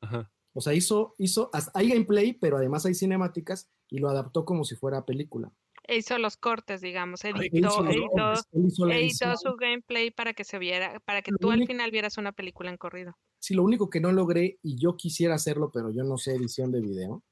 Ajá. 0.00 0.32
O 0.54 0.62
sea, 0.62 0.72
hizo, 0.72 1.14
hizo, 1.18 1.50
hay 1.74 1.90
gameplay, 1.90 2.32
pero 2.32 2.56
además 2.56 2.86
hay 2.86 2.94
cinemáticas 2.94 3.70
y 3.90 3.98
lo 3.98 4.08
adaptó 4.08 4.46
como 4.46 4.64
si 4.64 4.76
fuera 4.76 5.04
película. 5.04 5.52
Hizo 5.86 6.16
los 6.16 6.38
cortes, 6.38 6.80
digamos, 6.80 7.22
editó, 7.26 7.86
editó, 7.86 9.36
su 9.36 9.56
gameplay 9.56 10.10
para 10.10 10.32
que 10.32 10.44
se 10.44 10.58
viera, 10.58 11.00
para 11.00 11.20
que 11.20 11.32
tú 11.38 11.50
al 11.50 11.66
final 11.66 11.90
vieras 11.90 12.16
una 12.16 12.32
película 12.32 12.70
en 12.70 12.78
corrido. 12.78 13.18
Sí, 13.44 13.52
lo 13.52 13.62
único 13.62 13.90
que 13.90 14.00
no 14.00 14.10
logré, 14.10 14.58
y 14.62 14.78
yo 14.78 14.96
quisiera 14.96 15.34
hacerlo, 15.34 15.70
pero 15.70 15.90
yo 15.90 16.02
no 16.02 16.16
sé 16.16 16.34
edición 16.34 16.72
de 16.72 16.80
video. 16.80 17.22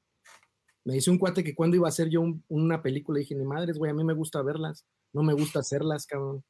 Me 0.85 0.93
dice 0.93 1.09
un 1.09 1.17
cuate 1.17 1.43
que 1.43 1.55
cuando 1.55 1.75
iba 1.75 1.87
a 1.87 1.89
hacer 1.89 2.07
yo 2.07 2.21
una 2.49 2.83
película, 2.83 3.17
dije, 3.17 3.33
mi 3.33 3.45
madre, 3.45 3.73
güey, 3.73 3.89
a 3.89 3.95
mí 3.95 4.03
me 4.03 4.13
gusta 4.13 4.43
verlas, 4.43 4.85
no 5.11 5.23
me 5.23 5.33
gusta 5.33 5.61
hacerlas, 5.61 6.05
cabrón. 6.05 6.43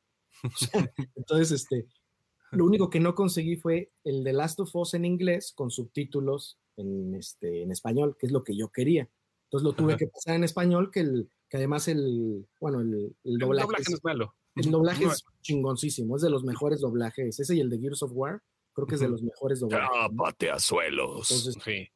Entonces, 1.15 1.51
este, 1.51 1.87
lo 2.51 2.65
único 2.65 2.89
que 2.89 2.99
no 2.99 3.15
conseguí 3.15 3.55
fue 3.55 3.93
el 4.03 4.25
de 4.25 4.33
Last 4.33 4.59
of 4.59 4.75
Us 4.75 4.95
en 4.95 5.05
inglés 5.05 5.53
con 5.55 5.71
subtítulos 5.71 6.59
en, 6.75 7.15
este, 7.15 7.63
en 7.63 7.71
español, 7.71 8.17
que 8.19 8.25
es 8.25 8.33
lo 8.33 8.43
que 8.43 8.57
yo 8.57 8.67
quería. 8.67 9.09
Entonces 9.45 9.63
lo 9.63 9.71
tuve 9.71 9.95
que 9.95 10.07
pasar 10.07 10.35
en 10.35 10.43
español, 10.43 10.91
que, 10.91 10.99
el, 10.99 11.29
que 11.47 11.55
además 11.55 11.87
el, 11.87 12.45
bueno, 12.59 12.81
el, 12.81 13.15
el 13.23 13.37
doblaje, 13.37 13.69
es, 13.79 14.03
malo. 14.03 14.35
El 14.57 14.71
doblaje 14.71 15.05
es 15.05 15.23
chingoncísimo, 15.39 16.17
es 16.17 16.21
de 16.21 16.29
los 16.29 16.43
mejores 16.43 16.81
doblajes. 16.81 17.39
Ese 17.39 17.55
y 17.55 17.61
el 17.61 17.69
de 17.69 17.79
Gears 17.79 18.03
of 18.03 18.11
War, 18.13 18.43
creo 18.73 18.87
que 18.87 18.95
es 18.95 19.01
de 19.01 19.09
los 19.09 19.21
mejores 19.21 19.59
doblajes. 19.59 19.89
Ah, 19.93 20.53
a 20.53 20.59
suelos. 20.59 21.27
sí. 21.27 21.89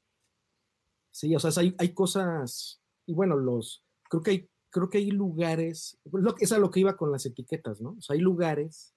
sí, 1.12 1.36
o 1.36 1.40
sea, 1.40 1.52
hay, 1.62 1.76
hay 1.78 1.94
cosas, 1.94 2.82
y 3.06 3.14
bueno, 3.14 3.36
los, 3.36 3.84
creo 4.10 4.22
que 4.22 4.32
hay, 4.32 4.50
creo 4.70 4.90
que 4.90 5.00
hay 5.00 5.12
lugares, 5.12 5.98
lo, 6.12 6.36
es 6.40 6.52
a 6.52 6.60
lo 6.60 6.72
que 6.72 6.80
iba 6.80 6.96
con 6.98 7.12
las 7.12 7.26
etiquetas, 7.26 7.82
¿no? 7.82 7.96
O 7.98 8.02
sea, 8.02 8.14
hay 8.14 8.22
lugares 8.22 8.94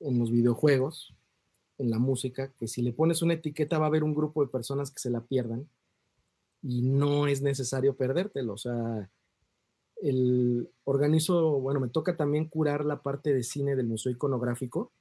en 0.00 0.18
los 0.18 0.30
videojuegos 0.30 1.14
en 1.78 1.90
la 1.90 1.98
música, 1.98 2.52
que 2.58 2.68
si 2.68 2.82
le 2.82 2.92
pones 2.92 3.22
una 3.22 3.34
etiqueta 3.34 3.78
va 3.78 3.86
a 3.86 3.88
haber 3.88 4.04
un 4.04 4.14
grupo 4.14 4.42
de 4.44 4.50
personas 4.50 4.90
que 4.90 5.00
se 5.00 5.10
la 5.10 5.20
pierdan 5.20 5.68
y 6.62 6.82
no 6.82 7.26
es 7.26 7.42
necesario 7.42 7.96
perdértelo. 7.96 8.54
O 8.54 8.58
sea, 8.58 9.10
el 10.00 10.70
organizo, 10.84 11.60
bueno, 11.60 11.80
me 11.80 11.88
toca 11.88 12.16
también 12.16 12.48
curar 12.48 12.84
la 12.84 13.02
parte 13.02 13.34
de 13.34 13.42
cine 13.42 13.76
del 13.76 13.86
Museo 13.86 14.12
Iconográfico. 14.12 14.92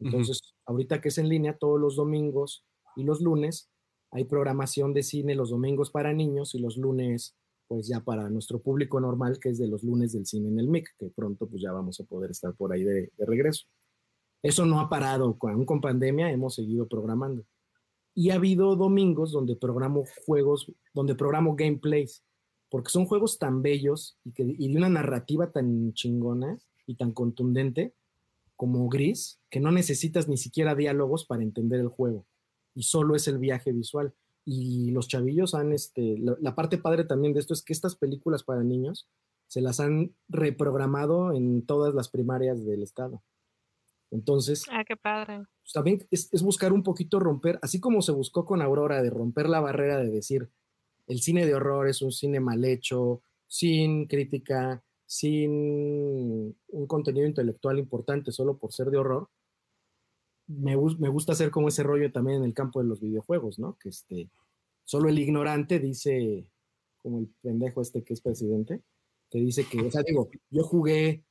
Entonces, 0.00 0.54
ahorita 0.66 1.00
que 1.00 1.08
es 1.08 1.18
en 1.18 1.28
línea, 1.28 1.56
todos 1.56 1.80
los 1.80 1.96
domingos 1.96 2.64
y 2.96 3.04
los 3.04 3.20
lunes 3.20 3.70
hay 4.10 4.24
programación 4.24 4.92
de 4.92 5.02
cine 5.02 5.34
los 5.34 5.50
domingos 5.50 5.90
para 5.90 6.12
niños 6.12 6.54
y 6.54 6.60
los 6.60 6.76
lunes, 6.76 7.36
pues 7.66 7.88
ya 7.88 8.00
para 8.00 8.30
nuestro 8.30 8.60
público 8.60 9.00
normal, 9.00 9.38
que 9.40 9.48
es 9.48 9.58
de 9.58 9.66
los 9.66 9.82
lunes 9.82 10.12
del 10.12 10.26
cine 10.26 10.48
en 10.48 10.60
el 10.60 10.68
MIC, 10.68 10.88
que 10.98 11.10
pronto 11.10 11.48
pues 11.48 11.62
ya 11.62 11.72
vamos 11.72 11.98
a 12.00 12.04
poder 12.04 12.30
estar 12.30 12.54
por 12.54 12.72
ahí 12.72 12.84
de 12.84 13.10
regreso. 13.18 13.66
Eso 14.44 14.66
no 14.66 14.78
ha 14.78 14.90
parado, 14.90 15.38
aún 15.40 15.64
con 15.64 15.80
pandemia 15.80 16.30
hemos 16.30 16.56
seguido 16.56 16.86
programando. 16.86 17.46
Y 18.14 18.28
ha 18.28 18.34
habido 18.34 18.76
domingos 18.76 19.32
donde 19.32 19.56
programo 19.56 20.04
juegos, 20.26 20.70
donde 20.92 21.14
programo 21.14 21.56
gameplays, 21.56 22.22
porque 22.68 22.90
son 22.90 23.06
juegos 23.06 23.38
tan 23.38 23.62
bellos 23.62 24.18
y, 24.22 24.32
que, 24.32 24.42
y 24.46 24.70
de 24.70 24.76
una 24.76 24.90
narrativa 24.90 25.50
tan 25.50 25.94
chingona 25.94 26.58
y 26.86 26.96
tan 26.96 27.12
contundente 27.12 27.94
como 28.56 28.88
Gris, 28.88 29.40
que 29.50 29.60
no 29.60 29.70
necesitas 29.72 30.28
ni 30.28 30.36
siquiera 30.36 30.74
diálogos 30.74 31.26
para 31.26 31.42
entender 31.42 31.80
el 31.80 31.88
juego. 31.88 32.26
Y 32.74 32.84
solo 32.84 33.14
es 33.14 33.28
el 33.28 33.38
viaje 33.38 33.72
visual. 33.72 34.14
Y 34.44 34.90
los 34.90 35.08
chavillos 35.08 35.54
han, 35.54 35.72
este, 35.72 36.16
la 36.18 36.54
parte 36.54 36.78
padre 36.78 37.04
también 37.04 37.32
de 37.32 37.40
esto 37.40 37.54
es 37.54 37.62
que 37.62 37.72
estas 37.72 37.96
películas 37.96 38.42
para 38.42 38.62
niños 38.62 39.08
se 39.46 39.60
las 39.60 39.80
han 39.80 40.14
reprogramado 40.28 41.32
en 41.32 41.64
todas 41.64 41.94
las 41.94 42.08
primarias 42.08 42.64
del 42.64 42.82
estado. 42.82 43.22
Entonces, 44.10 44.64
ah, 44.70 44.84
qué 44.86 44.96
padre. 44.96 45.44
Pues, 45.62 45.72
también 45.72 46.06
es, 46.10 46.42
buscar 46.42 46.72
un 46.72 46.82
poquito 46.82 47.18
romper, 47.18 47.58
así 47.62 47.80
como 47.80 48.02
se 48.02 48.12
buscó 48.12 48.44
con 48.44 48.62
Aurora, 48.62 49.02
de 49.02 49.10
romper 49.10 49.48
la 49.48 49.60
barrera 49.60 49.98
de 49.98 50.10
decir, 50.10 50.50
el 51.06 51.20
cine 51.20 51.46
de 51.46 51.54
horror 51.54 51.88
es 51.88 52.02
un 52.02 52.12
cine 52.12 52.40
mal 52.40 52.64
hecho, 52.64 53.22
sin 53.46 54.06
crítica, 54.06 54.82
sin 55.06 56.56
un 56.68 56.86
contenido 56.86 57.26
intelectual 57.26 57.78
importante 57.78 58.32
solo 58.32 58.56
por 58.56 58.72
ser 58.72 58.90
de 58.90 58.98
horror. 58.98 59.28
Me, 60.46 60.76
me 60.76 61.08
gusta 61.08 61.32
hacer 61.32 61.50
como 61.50 61.68
ese 61.68 61.82
rollo 61.82 62.12
también 62.12 62.38
en 62.38 62.44
el 62.44 62.54
campo 62.54 62.80
de 62.80 62.88
los 62.88 63.00
videojuegos, 63.00 63.58
¿no? 63.58 63.76
Que 63.78 63.88
este, 63.88 64.28
solo 64.84 65.08
el 65.08 65.18
ignorante 65.18 65.78
dice, 65.78 66.46
como 67.02 67.18
el 67.20 67.28
pendejo 67.42 67.80
este 67.80 68.02
que 68.02 68.14
es 68.14 68.20
presidente, 68.20 68.82
que 69.30 69.38
dice 69.38 69.66
que, 69.66 69.80
o 69.80 69.90
sea, 69.90 70.02
digo, 70.02 70.28
yo 70.50 70.64
jugué 70.64 71.24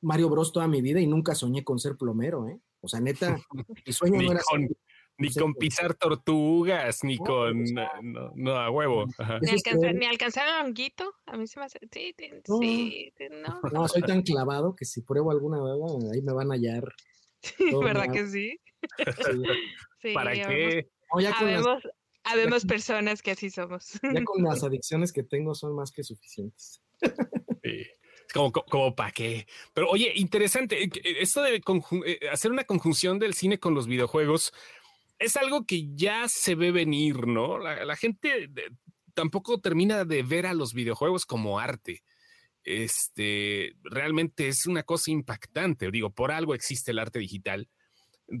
Mario 0.00 0.28
Bros 0.28 0.52
toda 0.52 0.68
mi 0.68 0.82
vida 0.82 1.00
y 1.00 1.06
nunca 1.06 1.34
soñé 1.34 1.64
con 1.64 1.78
ser 1.78 1.96
plomero, 1.96 2.48
¿eh? 2.48 2.60
O 2.80 2.88
sea, 2.88 3.00
neta, 3.00 3.40
mi 3.86 3.92
sueño 3.92 4.22
no 4.22 4.32
era 4.32 4.40
con, 4.48 4.68
Ni 5.18 5.32
con 5.32 5.54
pisar 5.54 5.94
tortugas, 5.94 7.02
ni 7.02 7.18
con. 7.18 7.64
no, 8.34 8.56
a 8.56 8.70
huevo. 8.70 9.06
Ni, 9.40 9.50
alcanzar, 9.50 9.94
ni 9.94 10.06
alcanzar 10.06 10.48
el 10.48 10.66
honguito. 10.66 11.12
A 11.26 11.36
mí 11.36 11.46
se 11.48 11.58
me 11.58 11.66
hace. 11.66 11.80
Sí, 11.90 12.14
sí, 12.16 13.12
no. 13.30 13.60
No, 13.72 13.88
soy 13.88 14.02
tan 14.02 14.22
clavado 14.22 14.76
que 14.76 14.84
si 14.84 15.02
pruebo 15.02 15.32
alguna 15.32 15.58
vez, 15.60 15.74
ahí 16.14 16.22
me 16.22 16.32
van 16.32 16.52
a 16.52 16.54
hallar. 16.54 16.84
¿Verdad 17.82 18.12
que 18.12 18.28
sí? 18.28 18.60
sí. 20.00 20.14
¿Para 20.14 20.32
qué? 20.32 20.88
Habemos, 22.24 22.64
personas 22.66 23.22
que 23.22 23.32
así 23.32 23.50
somos. 23.50 23.98
Ya 24.02 24.22
con 24.24 24.42
las 24.44 24.62
adicciones 24.62 25.12
que 25.12 25.22
tengo 25.22 25.54
son 25.54 25.74
más 25.74 25.90
que 25.90 26.04
suficientes. 26.04 26.82
Sí. 27.62 27.86
Como, 28.32 28.52
como 28.52 28.94
para 28.94 29.10
qué. 29.10 29.46
Pero 29.72 29.88
oye, 29.88 30.12
interesante, 30.14 30.82
eh, 30.82 30.90
eh, 31.02 31.16
esto 31.20 31.42
de 31.42 31.56
eh, 31.56 32.20
hacer 32.30 32.50
una 32.50 32.64
conjunción 32.64 33.18
del 33.18 33.32
cine 33.32 33.58
con 33.58 33.74
los 33.74 33.86
videojuegos 33.86 34.52
es 35.18 35.36
algo 35.36 35.64
que 35.64 35.88
ya 35.94 36.28
se 36.28 36.54
ve 36.54 36.70
venir, 36.70 37.26
¿no? 37.26 37.58
La, 37.58 37.96
gente 37.96 38.50
tampoco 39.14 39.60
termina 39.60 40.04
de 40.04 40.22
ver 40.22 40.46
a 40.46 40.54
los 40.54 40.74
videojuegos 40.74 41.26
como 41.26 41.58
arte. 41.58 42.02
Este 42.64 43.74
realmente 43.82 44.48
es 44.48 44.66
una 44.66 44.82
cosa 44.82 45.10
impactante. 45.10 45.90
Digo, 45.90 46.10
por 46.10 46.30
algo 46.30 46.54
existe 46.54 46.92
el 46.92 46.98
arte 46.98 47.18
digital, 47.18 47.68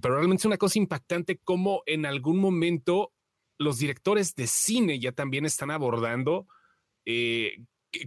pero 0.00 0.16
realmente 0.16 0.42
es 0.42 0.46
una 0.46 0.58
cosa 0.58 0.78
impactante 0.78 1.38
como 1.38 1.82
en 1.86 2.06
algún 2.06 2.38
momento 2.38 3.12
los 3.58 3.78
directores 3.78 4.34
de 4.34 4.46
cine 4.46 5.00
ya 5.00 5.12
también 5.12 5.44
están 5.44 5.70
abordando 5.70 6.46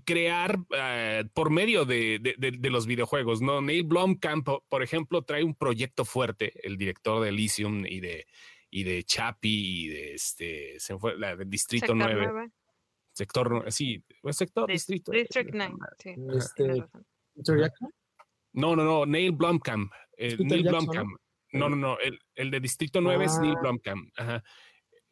crear 0.05 0.59
eh, 0.75 1.23
por 1.33 1.49
medio 1.49 1.85
de, 1.85 2.21
los 2.69 2.85
videojuegos, 2.85 3.41
¿no? 3.41 3.61
Neil 3.61 3.83
Blomkamp, 3.83 4.47
por 4.69 4.83
ejemplo, 4.83 5.23
trae 5.23 5.43
un 5.43 5.55
proyecto 5.55 6.05
fuerte, 6.05 6.53
el 6.63 6.77
director 6.77 7.21
de 7.21 7.29
Elysium 7.29 7.85
y 7.85 7.99
de, 7.99 8.27
y 8.71 8.83
de 8.83 9.03
Chapi 9.03 9.83
y 9.83 9.87
de 9.89 10.13
este, 10.15 10.79
se 10.79 10.97
fue, 10.97 11.17
la 11.17 11.35
del 11.35 11.49
Distrito 11.49 11.93
9. 11.93 12.49
Sector, 13.13 13.69
sí, 13.71 14.01
sector, 14.31 14.71
distrito. 14.71 15.11
District 15.11 15.51
9, 15.53 15.75
sí. 15.99 16.15
Este, 16.33 16.83
no, 18.53 18.75
no, 18.75 18.83
no, 18.83 19.05
Neil 19.05 19.33
Blomkamp. 19.33 19.91
Eh, 20.17 20.37
Neil 20.39 20.63
Blomkamp. 20.63 21.09
No, 21.51 21.69
no, 21.69 21.75
no, 21.75 21.99
el, 21.99 22.17
el 22.35 22.49
de 22.49 22.59
Distrito 22.61 23.01
9 23.01 23.25
es 23.25 23.37
Neil 23.39 23.55
ah. 23.57 23.59
Blomkamp. 23.61 24.09
Ajá. 24.15 24.43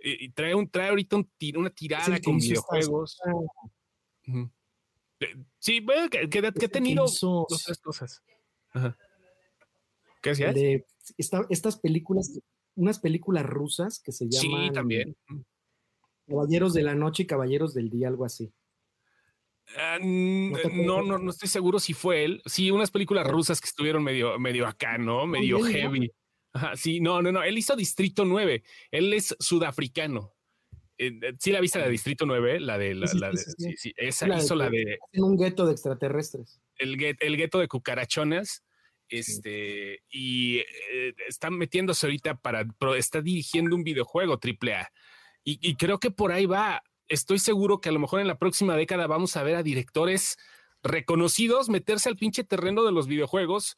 Y, 0.02 0.32
trae, 0.32 0.56
un, 0.56 0.70
trae 0.70 0.90
ahorita 0.90 1.18
un 1.18 1.30
una 1.58 1.70
tirada 1.72 2.20
con 2.22 2.38
videojuegos. 2.38 3.20
Sí, 5.58 5.82
bueno, 5.82 6.10
que, 6.10 6.30
que, 6.30 6.40
ha 6.40 6.52
tenido 6.70 7.04
dos 7.04 7.80
cosas. 7.84 8.24
¿Qué 10.22 10.30
hacías? 10.30 10.56
estas 11.50 11.78
películas, 11.80 12.40
unas 12.76 13.00
películas 13.00 13.46
rusas 13.46 14.02
que 14.04 14.12
se 14.12 14.28
llaman. 14.30 14.68
Sí, 14.68 14.74
también. 14.74 15.16
Caballeros 16.28 16.74
de 16.74 16.84
la 16.84 16.96
Noche 16.96 17.24
y 17.24 17.28
Caballeros 17.28 17.74
del 17.74 17.90
Día, 17.90 18.08
algo 18.08 18.26
así. 18.26 18.54
Ah, 19.78 19.98
no, 20.02 21.04
no, 21.04 21.18
no, 21.18 21.30
estoy 21.30 21.48
seguro 21.48 21.80
si 21.80 21.94
fue 21.94 22.24
él. 22.26 22.42
Sí, 22.46 22.72
unas 22.72 22.92
películas 22.92 23.28
rusas 23.28 23.62
que 23.62 23.68
estuvieron 23.68 24.04
medio, 24.04 24.40
medio 24.40 24.68
acá, 24.68 24.98
¿no? 24.98 25.28
Medio 25.28 25.62
heavy. 25.64 26.12
sí, 26.76 27.00
no, 27.00 27.22
no, 27.22 27.32
no. 27.32 27.44
Él 27.44 27.58
hizo 27.58 27.76
Distrito 27.76 28.26
9. 28.26 28.64
Él 28.92 29.14
es 29.14 29.36
sudafricano. 29.40 30.34
Eh, 30.98 31.18
eh, 31.22 31.34
sí 31.40 31.52
la 31.52 31.62
viste 31.62 31.80
la 31.80 31.86
de 31.86 31.92
Distrito 31.92 32.26
9, 32.26 32.60
la 32.60 32.78
de 32.78 32.94
la, 32.94 33.08
sí, 33.08 33.78
sí, 33.78 33.94
esa 33.96 34.28
hizo 34.38 34.54
la 34.56 34.70
de 34.70 35.00
un 35.14 35.38
gueto 35.38 35.66
de 35.66 35.72
extraterrestres. 35.72 36.60
El, 36.78 36.98
el 37.20 37.38
gueto 37.38 37.60
de 37.60 37.68
cucarachones. 37.68 38.64
Este, 39.10 40.04
y 40.10 40.60
eh, 40.60 41.14
está 41.28 41.50
metiéndose 41.50 42.06
ahorita 42.06 42.36
para, 42.36 42.66
está 42.98 43.22
dirigiendo 43.22 43.76
un 43.76 43.84
videojuego 43.84 44.38
triple 44.38 44.76
A. 44.76 44.92
Y, 45.44 45.60
y, 45.62 45.76
creo 45.76 46.00
que 46.00 46.12
por 46.12 46.32
ahí 46.32 46.46
va. 46.46 46.84
Estoy 47.08 47.40
seguro 47.40 47.82
que 47.82 47.90
a 47.90 47.92
lo 47.92 48.00
mejor 48.00 48.22
en 48.22 48.28
la 48.28 48.38
próxima 48.38 48.76
década 48.76 49.08
vamos 49.08 49.36
a 49.36 49.44
ver 49.44 49.56
a 49.56 49.64
directores 49.64 50.38
reconocidos 50.84 51.70
meterse 51.70 52.08
al 52.08 52.18
pinche 52.18 52.44
terreno 52.44 52.84
de 52.84 52.92
los 52.92 53.08
videojuegos 53.08 53.78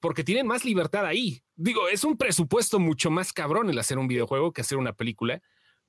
porque 0.00 0.24
tienen 0.24 0.46
más 0.46 0.64
libertad 0.64 1.06
ahí. 1.06 1.42
Digo, 1.54 1.88
es 1.88 2.02
un 2.02 2.16
presupuesto 2.16 2.80
mucho 2.80 3.10
más 3.10 3.32
cabrón 3.32 3.70
el 3.70 3.78
hacer 3.78 3.98
un 3.98 4.08
videojuego 4.08 4.52
que 4.52 4.62
hacer 4.62 4.78
una 4.78 4.94
película 4.94 5.42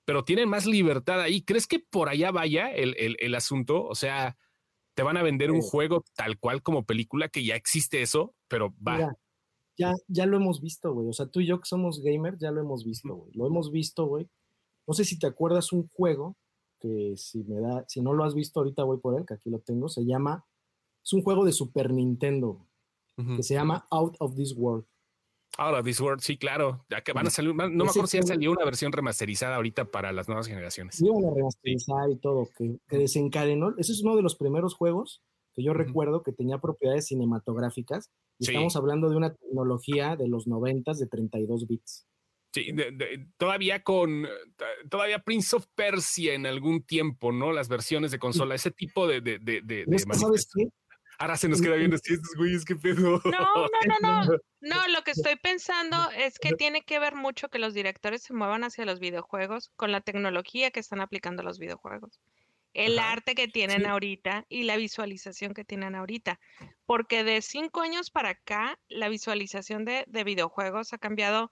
pero 0.05 0.23
tienen 0.23 0.49
más 0.49 0.65
libertad 0.65 1.21
ahí. 1.21 1.43
¿Crees 1.43 1.67
que 1.67 1.79
por 1.79 2.09
allá 2.09 2.31
vaya 2.31 2.71
el, 2.71 3.35
asunto? 3.35 3.83
O 3.85 3.95
sea, 3.95 4.37
te 4.95 5.03
van 5.03 5.17
a 5.17 5.23
vender 5.23 5.51
un 5.51 5.61
juego 5.61 6.03
tal 6.15 6.37
cual 6.39 6.61
como 6.61 6.83
película, 6.83 7.29
que 7.29 7.43
ya 7.43 7.55
existe 7.55 8.01
eso, 8.01 8.33
pero 8.47 8.73
va. 8.85 9.15
ya, 9.77 9.93
ya 10.07 10.25
lo 10.25 10.37
hemos 10.37 10.61
visto, 10.61 10.93
güey. 10.93 11.07
O 11.07 11.13
sea, 11.13 11.27
tú 11.27 11.39
y 11.41 11.47
yo 11.47 11.59
que 11.59 11.65
somos 11.65 12.01
gamers, 12.01 12.39
ya 12.39 12.51
lo 12.51 12.61
hemos 12.61 12.85
visto, 12.85 13.15
güey. 13.15 13.31
Lo 13.33 13.47
hemos 13.47 13.71
visto, 13.71 14.05
güey. 14.05 14.29
No 14.87 14.93
sé 14.93 15.05
si 15.05 15.17
te 15.17 15.27
acuerdas 15.27 15.71
un 15.71 15.87
juego 15.89 16.35
que 16.79 17.13
si 17.15 17.43
me 17.45 17.61
da, 17.61 17.85
si 17.87 18.01
no 18.01 18.13
lo 18.13 18.25
has 18.25 18.35
visto 18.35 18.59
ahorita 18.59 18.83
voy 18.83 18.97
por 18.97 19.17
él, 19.17 19.25
que 19.25 19.35
aquí 19.35 19.49
lo 19.49 19.59
tengo, 19.59 19.87
se 19.87 20.05
llama, 20.05 20.45
es 21.01 21.13
un 21.13 21.23
juego 21.23 21.45
de 21.45 21.53
Super 21.53 21.93
Nintendo, 21.93 22.67
que 23.15 23.43
se 23.43 23.53
llama 23.53 23.87
Out 23.89 24.17
of 24.19 24.35
This 24.35 24.53
World. 24.57 24.85
Ahora, 25.57 25.83
This 25.83 26.01
World, 26.01 26.21
sí, 26.21 26.37
claro. 26.37 26.83
Ya 26.89 27.01
que 27.01 27.13
van 27.13 27.27
a 27.27 27.29
salir, 27.29 27.53
no 27.53 27.67
me 27.67 27.83
acuerdo 27.83 28.07
si 28.07 28.17
ya 28.17 28.23
salió 28.23 28.51
una 28.51 28.65
versión 28.65 28.91
remasterizada 28.91 29.55
ahorita 29.55 29.85
para 29.85 30.11
las 30.11 30.27
nuevas 30.27 30.47
generaciones. 30.47 30.95
Sí, 30.95 31.07
a 31.07 31.33
remasterizar 31.33 32.09
y 32.09 32.17
todo, 32.17 32.49
que, 32.57 32.97
desencadenó. 32.97 33.75
Ese 33.77 33.91
es 33.91 34.01
uno 34.01 34.15
de 34.15 34.23
los 34.23 34.35
primeros 34.35 34.73
juegos 34.73 35.21
que 35.53 35.63
yo 35.63 35.73
recuerdo 35.73 36.23
que 36.23 36.31
tenía 36.31 36.57
propiedades 36.57 37.07
cinematográficas. 37.07 38.09
Y 38.39 38.47
estamos 38.47 38.75
hablando 38.75 39.09
de 39.09 39.15
una 39.15 39.35
tecnología 39.35 40.15
de 40.15 40.27
los 40.27 40.47
90 40.47 40.93
de 40.93 41.05
32 41.05 41.67
bits. 41.67 42.07
Sí, 42.51 42.71
todavía 43.37 43.83
con, 43.83 44.27
todavía 44.89 45.19
Prince 45.19 45.55
of 45.55 45.65
Persia 45.73 46.33
en 46.33 46.45
algún 46.45 46.83
tiempo, 46.83 47.31
¿no? 47.31 47.51
Las 47.51 47.67
versiones 47.67 48.11
de 48.11 48.19
consola, 48.19 48.53
ese 48.55 48.69
tipo 48.69 49.07
de... 49.07 49.21
de, 49.21 49.39
de, 49.39 49.61
de 49.61 49.99
¿Sabes 49.99 50.47
qué? 50.53 50.69
Ahora 51.19 51.37
se 51.37 51.47
nos 51.47 51.61
queda 51.61 51.75
viendo 51.75 51.95
así 51.95 52.13
estos 52.13 52.35
güeyes, 52.35 52.65
qué 52.65 52.75
pedo. 52.75 53.21
No, 53.25 53.31
no, 53.31 53.69
no, 54.01 54.23
no. 54.27 54.37
No, 54.61 54.87
lo 54.87 55.03
que 55.03 55.11
estoy 55.11 55.35
pensando 55.35 55.97
es 56.11 56.39
que 56.39 56.53
tiene 56.53 56.83
que 56.83 56.99
ver 56.99 57.15
mucho 57.15 57.49
que 57.49 57.59
los 57.59 57.73
directores 57.73 58.23
se 58.23 58.33
muevan 58.33 58.63
hacia 58.63 58.85
los 58.85 58.99
videojuegos 58.99 59.71
con 59.75 59.91
la 59.91 60.01
tecnología 60.01 60.71
que 60.71 60.79
están 60.79 61.01
aplicando 61.01 61.43
los 61.43 61.59
videojuegos. 61.59 62.21
El 62.73 62.97
arte 62.97 63.35
que 63.35 63.47
tienen 63.47 63.85
ahorita 63.85 64.45
y 64.49 64.63
la 64.63 64.77
visualización 64.77 65.53
que 65.53 65.63
tienen 65.63 65.95
ahorita. 65.95 66.39
Porque 66.85 67.23
de 67.23 67.41
cinco 67.41 67.81
años 67.81 68.09
para 68.09 68.29
acá, 68.29 68.79
la 68.87 69.09
visualización 69.09 69.85
de, 69.85 70.05
de 70.07 70.23
videojuegos 70.23 70.93
ha 70.93 70.97
cambiado 70.97 71.51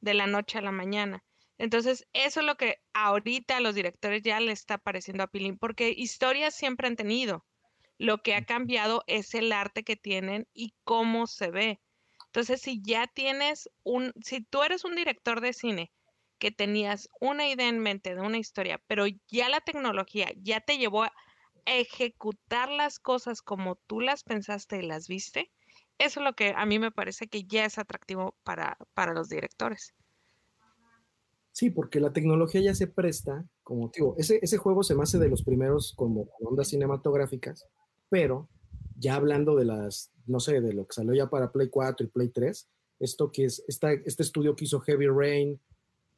de 0.00 0.14
la 0.14 0.26
noche 0.26 0.58
a 0.58 0.62
la 0.62 0.72
mañana. 0.72 1.22
Entonces, 1.58 2.06
eso 2.12 2.40
es 2.40 2.46
lo 2.46 2.56
que 2.56 2.76
ahorita 2.92 3.56
a 3.56 3.60
los 3.60 3.74
directores 3.74 4.22
ya 4.22 4.40
le 4.40 4.52
está 4.52 4.78
pareciendo 4.78 5.24
a 5.24 5.26
Pilín, 5.26 5.58
porque 5.58 5.92
historias 5.96 6.54
siempre 6.54 6.86
han 6.86 6.96
tenido. 6.96 7.44
Lo 7.98 8.22
que 8.22 8.34
ha 8.34 8.44
cambiado 8.44 9.02
es 9.06 9.34
el 9.34 9.52
arte 9.52 9.82
que 9.84 9.96
tienen 9.96 10.46
y 10.52 10.74
cómo 10.84 11.26
se 11.26 11.50
ve. 11.50 11.80
Entonces, 12.26 12.60
si 12.60 12.82
ya 12.82 13.06
tienes 13.06 13.70
un, 13.82 14.12
si 14.22 14.42
tú 14.42 14.62
eres 14.62 14.84
un 14.84 14.94
director 14.94 15.40
de 15.40 15.52
cine 15.52 15.92
que 16.38 16.50
tenías 16.50 17.08
una 17.20 17.48
idea 17.48 17.68
en 17.68 17.78
mente 17.78 18.14
de 18.14 18.20
una 18.20 18.38
historia, 18.38 18.80
pero 18.86 19.06
ya 19.28 19.48
la 19.48 19.60
tecnología 19.60 20.30
ya 20.36 20.60
te 20.60 20.76
llevó 20.76 21.04
a 21.04 21.12
ejecutar 21.64 22.70
las 22.70 22.98
cosas 22.98 23.42
como 23.42 23.76
tú 23.86 24.00
las 24.00 24.22
pensaste 24.22 24.78
y 24.78 24.86
las 24.86 25.08
viste, 25.08 25.50
eso 25.98 26.20
es 26.20 26.24
lo 26.24 26.34
que 26.34 26.52
a 26.54 26.66
mí 26.66 26.78
me 26.78 26.90
parece 26.90 27.26
que 27.26 27.44
ya 27.44 27.64
es 27.64 27.78
atractivo 27.78 28.36
para, 28.44 28.76
para 28.94 29.14
los 29.14 29.28
directores. 29.28 29.94
Sí, 31.52 31.70
porque 31.70 32.00
la 32.00 32.12
tecnología 32.12 32.60
ya 32.60 32.74
se 32.74 32.86
presta, 32.86 33.46
como 33.62 33.90
digo, 33.94 34.14
ese, 34.18 34.38
ese 34.42 34.58
juego 34.58 34.82
se 34.82 34.94
me 34.94 35.04
hace 35.04 35.18
de 35.18 35.30
los 35.30 35.42
primeros 35.42 35.94
como 35.96 36.28
ondas 36.38 36.68
cinematográficas, 36.68 37.66
pero 38.08 38.48
ya 38.96 39.14
hablando 39.16 39.56
de 39.56 39.64
las, 39.64 40.12
no 40.26 40.40
sé, 40.40 40.60
de 40.60 40.72
lo 40.72 40.86
que 40.86 40.94
salió 40.94 41.14
ya 41.14 41.28
para 41.28 41.52
Play 41.52 41.68
4 41.68 42.06
y 42.06 42.10
Play 42.10 42.28
3, 42.28 42.68
esto 43.00 43.30
que 43.30 43.44
es, 43.44 43.62
esta, 43.68 43.92
este 43.92 44.22
estudio 44.22 44.56
que 44.56 44.64
hizo 44.64 44.80
Heavy 44.80 45.06
Rain, 45.08 45.60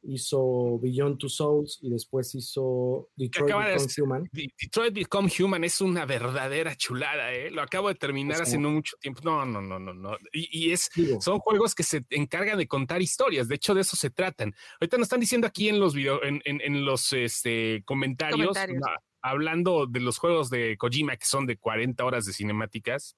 hizo 0.03 0.79
Beyond 0.79 1.17
Two 1.17 1.29
Souls 1.29 1.79
y 1.81 1.89
después 1.89 2.33
hizo 2.35 3.09
Detroit 3.15 3.53
Become 3.53 3.87
Human. 3.97 4.29
Detroit 4.31 4.93
Become 4.93 5.29
Human 5.39 5.63
es 5.63 5.81
una 5.81 6.05
verdadera 6.05 6.75
chulada, 6.75 7.33
¿eh? 7.33 7.51
Lo 7.51 7.61
acabo 7.61 7.89
de 7.89 7.95
terminar 7.95 8.41
hace 8.41 8.57
no 8.57 8.71
mucho 8.71 8.95
tiempo. 8.99 9.21
No, 9.23 9.45
no, 9.45 9.61
no, 9.61 9.79
no, 9.79 9.93
no. 9.93 10.17
Y, 10.31 10.71
es, 10.71 10.89
son 11.19 11.39
juegos 11.39 11.75
que 11.75 11.83
se 11.83 12.05
encargan 12.11 12.57
de 12.57 12.67
contar 12.67 13.01
historias. 13.01 13.47
De 13.47 13.55
hecho, 13.55 13.73
de 13.73 13.81
eso 13.81 13.97
se 13.97 14.09
tratan. 14.09 14.53
Ahorita 14.79 14.97
nos 14.97 15.05
están 15.05 15.19
diciendo 15.19 15.47
aquí 15.47 15.69
en 15.69 15.79
los 15.79 15.93
video, 15.93 16.23
en, 16.23 16.41
en, 16.45 16.85
los 16.85 17.11
este, 17.13 17.83
comentarios, 17.85 18.57
hablando 19.21 19.85
de 19.85 19.99
los 19.99 20.17
juegos 20.17 20.49
de 20.49 20.77
Kojima 20.77 21.17
que 21.17 21.25
son 21.25 21.45
de 21.45 21.57
40 21.57 22.03
horas 22.05 22.25
de 22.25 22.33
cinemáticas, 22.33 23.17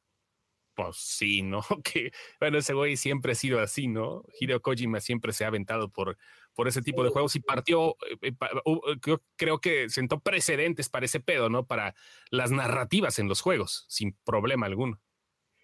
pues 0.75 0.97
sí, 0.97 1.41
¿no? 1.41 1.61
Que 1.83 2.11
bueno, 2.39 2.57
ese 2.57 2.73
güey 2.73 2.97
siempre 2.97 3.33
ha 3.33 3.35
sido 3.35 3.59
así, 3.59 3.87
¿no? 3.87 4.23
Hideo 4.39 4.61
Kojima 4.61 4.99
siempre 4.99 5.33
se 5.33 5.45
ha 5.45 5.47
aventado 5.47 5.89
por, 5.89 6.17
por 6.55 6.67
ese 6.67 6.81
tipo 6.81 7.03
de 7.03 7.09
juegos 7.09 7.35
y 7.35 7.39
partió, 7.39 7.95
eh, 8.21 8.31
eh, 8.31 9.17
creo, 9.35 9.59
que 9.59 9.89
sentó 9.89 10.19
precedentes 10.19 10.89
para 10.89 11.05
ese 11.05 11.19
pedo, 11.19 11.49
¿no? 11.49 11.65
Para 11.65 11.95
las 12.29 12.51
narrativas 12.51 13.19
en 13.19 13.27
los 13.27 13.41
juegos, 13.41 13.85
sin 13.89 14.17
problema 14.23 14.65
alguno, 14.65 14.99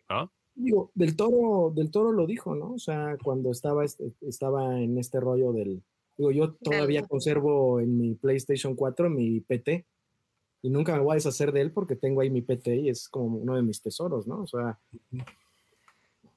¿no? 0.10 0.34
Digo, 0.56 0.92
del 0.96 1.16
toro, 1.16 1.72
del 1.76 1.92
toro 1.92 2.12
lo 2.12 2.26
dijo, 2.26 2.56
¿no? 2.56 2.74
O 2.74 2.80
sea, 2.80 3.16
cuando 3.24 3.52
estaba, 3.52 3.86
este, 3.86 4.14
estaba 4.22 4.80
en 4.80 4.98
este 4.98 5.20
rollo 5.20 5.54
del, 5.54 5.84
digo, 6.18 6.32
yo 6.32 6.56
todavía 6.56 7.04
conservo 7.04 7.80
en 7.80 7.96
mi 7.98 8.16
PlayStation 8.16 8.76
4 8.76 9.10
mi 9.10 9.42
PT, 9.42 9.86
y 10.62 10.70
nunca 10.70 10.94
me 10.96 11.04
voy 11.04 11.14
a 11.14 11.16
deshacer 11.16 11.52
de 11.52 11.62
él 11.62 11.72
porque 11.72 11.96
tengo 11.96 12.22
ahí 12.22 12.30
mi 12.30 12.42
PT 12.42 12.76
y 12.76 12.90
es 12.90 13.08
como 13.10 13.38
uno 13.38 13.56
de 13.56 13.62
mis 13.62 13.82
tesoros, 13.82 14.28
¿no? 14.28 14.42
O 14.42 14.48
sea, 14.48 14.80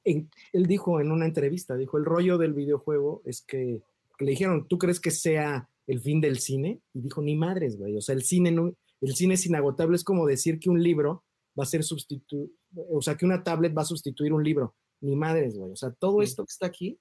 él 0.04 0.66
dijo 0.66 1.00
en 1.00 1.12
una 1.12 1.26
entrevista, 1.26 1.76
dijo, 1.76 1.98
el 1.98 2.04
rollo 2.04 2.38
del 2.38 2.52
videojuego 2.52 3.22
es 3.24 3.42
que, 3.42 3.82
le 4.18 4.30
dijeron, 4.30 4.68
¿tú 4.68 4.76
crees 4.78 5.00
que 5.00 5.10
sea 5.10 5.68
el 5.86 6.00
fin 6.00 6.20
del 6.20 6.38
cine? 6.40 6.80
Y 6.92 7.00
dijo, 7.00 7.22
ni 7.22 7.36
madres, 7.36 7.78
güey, 7.78 7.96
o 7.96 8.00
sea, 8.02 8.14
el 8.14 8.22
cine, 8.22 8.50
no, 8.50 8.74
el 9.00 9.14
cine 9.14 9.34
es 9.34 9.46
inagotable, 9.46 9.96
es 9.96 10.04
como 10.04 10.26
decir 10.26 10.58
que 10.58 10.68
un 10.68 10.82
libro 10.82 11.24
va 11.58 11.64
a 11.64 11.66
ser 11.66 11.82
sustituir, 11.82 12.50
o 12.74 13.00
sea, 13.00 13.16
que 13.16 13.24
una 13.24 13.42
tablet 13.42 13.76
va 13.76 13.82
a 13.82 13.86
sustituir 13.86 14.32
un 14.32 14.44
libro. 14.44 14.74
Ni 15.02 15.16
madres, 15.16 15.56
güey. 15.56 15.72
O 15.72 15.76
sea, 15.76 15.92
todo 15.92 16.20
esto 16.20 16.44
que 16.44 16.52
está 16.52 16.66
aquí, 16.66 16.98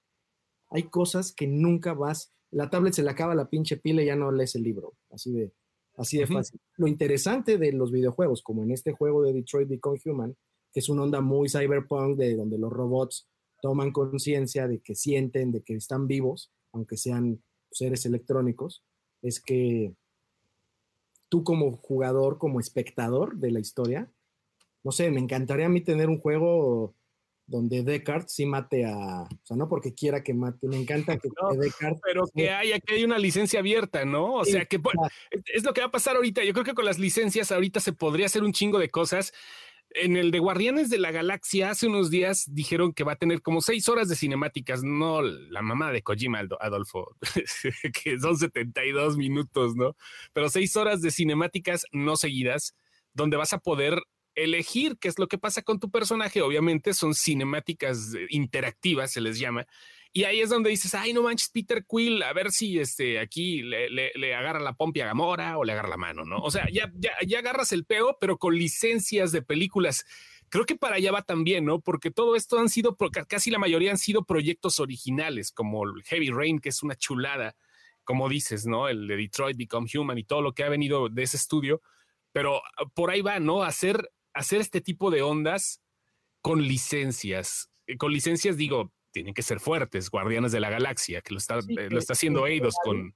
hay 0.70 0.84
cosas 0.84 1.34
que 1.34 1.48
nunca 1.48 1.94
vas, 1.94 2.32
la 2.52 2.70
tablet 2.70 2.94
se 2.94 3.04
le 3.04 3.10
acaba 3.10 3.36
la 3.36 3.50
pinche 3.50 3.78
pila 3.78 4.02
y 4.02 4.06
ya 4.06 4.16
no 4.16 4.32
lees 4.32 4.56
el 4.56 4.64
libro. 4.64 4.94
Así 5.12 5.34
de, 5.34 5.52
así 6.00 6.18
de 6.18 6.28
fácil. 6.28 6.60
Lo 6.78 6.88
interesante 6.88 7.58
de 7.58 7.74
los 7.74 7.92
videojuegos, 7.92 8.42
como 8.42 8.64
en 8.64 8.72
este 8.72 8.94
juego 8.94 9.22
de 9.22 9.34
Detroit 9.34 9.68
Become 9.68 10.00
Human, 10.06 10.36
que 10.74 10.80
es 10.80 10.90
una 10.90 11.04
onda 11.04 11.22
muy 11.22 11.50
cyberpunk, 11.50 12.18
de 12.18 12.36
donde 12.36 12.58
los 12.58 12.72
robots 12.72 13.28
toman 13.62 13.92
conciencia 13.92 14.68
de 14.68 14.80
que 14.80 14.96
sienten, 14.96 15.52
de 15.52 15.62
que 15.62 15.76
están 15.76 16.08
vivos, 16.08 16.52
aunque 16.72 16.98
sean 16.98 17.44
seres 17.72 18.06
electrónicos, 18.06 18.84
es 19.22 19.42
que 19.42 19.94
tú 21.28 21.44
como 21.44 21.76
jugador, 21.78 22.38
como 22.38 22.60
espectador 22.60 23.38
de 23.38 23.52
la 23.52 23.60
historia, 23.60 24.12
no 24.84 24.92
sé, 24.92 25.12
me 25.12 25.20
encantaría 25.20 25.66
a 25.66 25.70
mí 25.70 25.82
tener 25.82 26.10
un 26.10 26.20
juego 26.20 26.96
donde 27.50 27.84
Descartes 27.84 28.34
sí 28.34 28.46
mate 28.46 28.86
a, 28.86 29.24
o 29.24 29.46
sea, 29.46 29.58
no 29.58 29.68
porque 29.68 29.94
quiera 29.94 30.24
que 30.24 30.34
mate, 30.34 30.68
me 30.68 30.78
encanta 30.78 31.18
que, 31.18 31.30
Descartes... 31.58 32.02
Pero 32.06 32.26
que 32.34 32.52
haya, 32.52 32.80
que 32.80 32.96
hay 32.96 33.04
una 33.04 33.18
licencia 33.18 33.60
abierta, 33.60 34.06
¿no? 34.06 34.36
O 34.36 34.46
sea, 34.46 34.66
que 34.66 34.80
es 35.54 35.64
lo 35.64 35.74
que 35.74 35.82
va 35.82 35.88
a 35.88 35.92
pasar 35.92 36.16
ahorita. 36.16 36.44
Yo 36.44 36.54
creo 36.54 36.66
que 36.66 36.74
con 36.74 36.86
las 36.86 37.00
licencias 37.00 37.52
ahorita 37.52 37.80
se 37.80 37.94
podría 37.94 38.28
hacer 38.28 38.44
un 38.44 38.54
chingo 38.54 38.80
de 38.80 38.90
cosas 38.90 39.34
en 39.92 40.18
el 40.18 40.32
de 40.32 40.40
Guardianes 40.40 40.90
de 40.90 41.00
la 41.00 41.12
Galaxia, 41.12 41.72
hace 41.72 41.88
unos 41.88 42.10
días 42.10 42.46
dijeron 42.54 42.94
que 42.94 43.04
va 43.04 43.14
a 43.14 43.18
tener 43.18 43.42
como 43.42 43.62
seis 43.62 43.90
horas 43.90 44.08
de 44.08 44.16
cinemáticas, 44.16 44.84
no 44.84 45.22
la 45.22 45.62
mamá 45.62 45.92
de 45.92 46.04
Kojima, 46.04 46.44
Adolfo, 46.60 47.16
que 48.04 48.20
son 48.20 48.38
72 48.38 49.18
minutos, 49.18 49.76
¿no? 49.76 49.96
Pero 50.34 50.50
seis 50.50 50.76
horas 50.76 51.02
de 51.02 51.12
cinemáticas 51.12 51.86
no 51.92 52.18
seguidas, 52.18 52.76
donde 53.14 53.38
vas 53.38 53.54
a 53.54 53.60
poder 53.60 54.00
elegir 54.44 54.98
qué 55.00 55.08
es 55.08 55.20
lo 55.20 55.28
que 55.28 55.38
pasa 55.38 55.62
con 55.62 55.80
tu 55.80 55.92
personaje. 55.92 56.42
Obviamente 56.42 56.94
son 56.94 57.14
cinemáticas 57.14 58.14
interactivas, 58.30 59.12
se 59.12 59.22
les 59.22 59.40
llama, 59.40 59.66
y 60.12 60.24
ahí 60.24 60.42
es 60.42 60.50
donde 60.50 60.72
dices, 60.72 60.96
ay, 60.96 61.14
no 61.14 61.22
manches, 61.22 61.50
Peter 61.50 61.86
Quill, 61.88 62.24
a 62.24 62.34
ver 62.34 62.52
si 62.52 62.80
este, 62.80 63.20
aquí 63.20 63.62
le, 63.62 63.90
le, 63.90 64.36
agarra 64.36 64.60
la 64.60 64.74
pompi 64.74 65.02
a 65.02 65.06
Gamora 65.06 65.58
o 65.60 65.64
le 65.64 65.74
agarra 65.74 65.90
la 65.90 65.98
mano, 65.98 66.26
¿no? 66.26 66.40
O 66.40 66.50
sea, 66.50 66.68
ya, 66.72 66.92
ya, 66.96 67.12
ya 67.28 67.40
agarras 67.40 67.72
el 67.74 67.86
peo, 67.86 68.18
pero 68.20 68.38
con 68.40 68.56
licencias 68.56 69.32
de 69.32 69.44
películas. 69.44 70.06
Creo 70.50 70.66
que 70.66 70.76
para 70.76 70.96
allá 70.96 71.12
va 71.12 71.22
también, 71.22 71.64
¿no? 71.66 71.80
Porque 71.80 72.10
todo 72.10 72.36
esto 72.36 72.58
han 72.58 72.70
sido, 72.70 72.98
casi 73.28 73.52
la 73.52 73.60
mayoría 73.60 73.92
han 73.92 74.00
sido 74.00 74.24
proyectos 74.24 74.80
originales, 74.80 75.52
como 75.52 75.84
Heavy 76.06 76.32
Rain, 76.32 76.60
que 76.60 76.70
es 76.70 76.82
una 76.82 76.96
chulada, 76.96 77.56
como 78.04 78.30
dices, 78.30 78.66
¿no? 78.66 78.90
El 78.90 79.08
de 79.08 79.16
Detroit 79.16 79.58
Become 79.58 79.88
Human 79.94 80.18
y 80.18 80.24
todo 80.24 80.42
lo 80.42 80.54
que 80.54 80.64
ha 80.64 80.70
venido 80.70 81.10
de 81.10 81.22
ese 81.22 81.38
estudio. 81.38 81.84
Pero 82.32 82.64
ah, 82.78 82.86
por 82.96 83.12
ahí 83.12 83.22
va, 83.22 83.40
¿no? 83.40 83.62
Hacer, 83.62 84.12
hacer 84.34 84.62
este 84.62 84.82
tipo 84.82 85.12
de 85.12 85.22
ondas 85.22 85.82
con 86.42 86.62
licencias. 86.62 87.70
Eh, 87.88 87.98
con 87.98 88.12
licencias, 88.12 88.58
digo, 88.58 88.92
tienen 89.12 89.34
que 89.34 89.42
ser 89.42 89.60
fuertes, 89.60 90.10
Guardianes 90.10 90.52
de 90.52 90.60
la 90.60 90.70
Galaxia, 90.70 91.22
que 91.22 91.34
lo 91.34 91.38
está, 91.38 91.60
eh, 91.60 91.90
lo 91.90 92.00
está 92.00 92.14
haciendo 92.14 92.48
Eidos 92.48 92.76
con... 92.84 93.16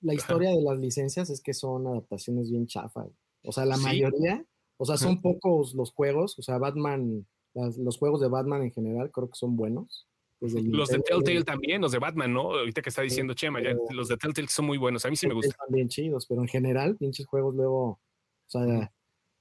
La 0.00 0.14
historia 0.14 0.50
de 0.50 0.62
las 0.62 0.78
licencias 0.78 1.30
es 1.30 1.40
que 1.40 1.54
son 1.54 1.86
adaptaciones 1.86 2.50
bien 2.50 2.66
chafa. 2.66 3.06
O 3.42 3.52
sea, 3.52 3.64
la 3.64 3.76
mayoría, 3.76 4.44
o 4.76 4.84
sea, 4.84 4.96
son 4.96 5.20
pocos 5.20 5.74
los 5.74 5.92
juegos, 5.92 6.38
o 6.38 6.42
sea, 6.42 6.58
Batman, 6.58 7.26
los 7.54 7.98
juegos 7.98 8.20
de 8.20 8.28
Batman 8.28 8.62
en 8.62 8.72
general 8.72 9.10
creo 9.10 9.28
que 9.28 9.36
son 9.36 9.56
buenos. 9.56 10.06
Los 10.40 10.88
de 10.88 11.00
Telltale 11.00 11.42
también, 11.42 11.80
los 11.80 11.90
de 11.90 11.98
Batman, 11.98 12.32
¿no? 12.32 12.54
Ahorita 12.54 12.80
que 12.80 12.90
está 12.90 13.02
diciendo 13.02 13.34
Chema, 13.34 13.58
los 13.90 14.06
de 14.06 14.16
Telltale 14.16 14.46
son 14.48 14.66
muy 14.66 14.78
buenos, 14.78 15.04
a 15.04 15.10
mí 15.10 15.16
sí 15.16 15.26
me 15.26 15.34
gustan. 15.34 15.50
Están 15.50 15.74
bien 15.74 15.88
chidos, 15.88 16.26
pero 16.28 16.42
en 16.42 16.48
general, 16.48 16.96
pinches 16.96 17.26
juegos 17.26 17.56
luego, 17.56 17.84
o 17.88 18.00
sea, 18.46 18.92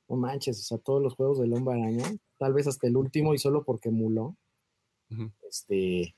no 0.10 0.16
manches, 0.16 0.60
o 0.60 0.64
sea, 0.64 0.78
todos 0.78 1.02
los 1.02 1.16
juegos 1.16 1.40
del 1.40 1.54
Hombre 1.54 1.76
Araña, 1.76 2.06
tal 2.38 2.54
vez 2.54 2.68
hasta 2.68 2.88
el 2.88 2.96
último 2.98 3.34
y 3.34 3.38
solo 3.38 3.64
porque 3.64 3.90
emuló, 3.90 4.36
este, 5.50 6.16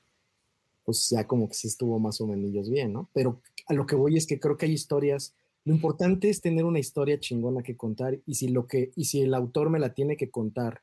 pues 0.83 1.09
ya 1.09 1.27
como 1.27 1.47
que 1.47 1.53
sí 1.53 1.67
estuvo 1.67 1.99
más 1.99 2.19
o 2.21 2.27
menos 2.27 2.69
bien, 2.69 2.93
¿no? 2.93 3.09
Pero 3.13 3.41
a 3.67 3.73
lo 3.73 3.85
que 3.85 3.95
voy 3.95 4.17
es 4.17 4.25
que 4.25 4.39
creo 4.39 4.57
que 4.57 4.65
hay 4.65 4.73
historias, 4.73 5.35
lo 5.65 5.73
importante 5.73 6.29
es 6.29 6.41
tener 6.41 6.65
una 6.65 6.79
historia 6.79 7.19
chingona 7.19 7.61
que 7.61 7.77
contar 7.77 8.19
y 8.25 8.35
si 8.35 8.47
lo 8.47 8.67
que, 8.67 8.91
y 8.95 9.05
si 9.05 9.21
el 9.21 9.33
autor 9.33 9.69
me 9.69 9.79
la 9.79 9.93
tiene 9.93 10.17
que 10.17 10.29
contar, 10.29 10.81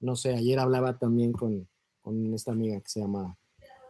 no 0.00 0.16
sé, 0.16 0.34
ayer 0.34 0.58
hablaba 0.58 0.98
también 0.98 1.32
con, 1.32 1.68
con 2.00 2.32
esta 2.34 2.52
amiga 2.52 2.80
que 2.80 2.88
se 2.88 3.00
llama 3.00 3.36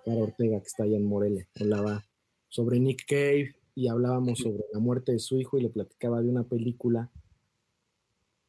Clara 0.04 0.22
Ortega, 0.22 0.60
que 0.60 0.66
está 0.66 0.84
allá 0.84 0.96
en 0.96 1.04
Morelia, 1.04 1.48
hablaba 1.60 2.04
sobre 2.48 2.80
Nick 2.80 3.04
Cave 3.06 3.56
y 3.74 3.88
hablábamos 3.88 4.38
sobre 4.38 4.64
la 4.72 4.80
muerte 4.80 5.12
de 5.12 5.18
su 5.18 5.38
hijo 5.38 5.58
y 5.58 5.62
le 5.62 5.68
platicaba 5.68 6.20
de 6.22 6.28
una 6.28 6.44
película 6.44 7.10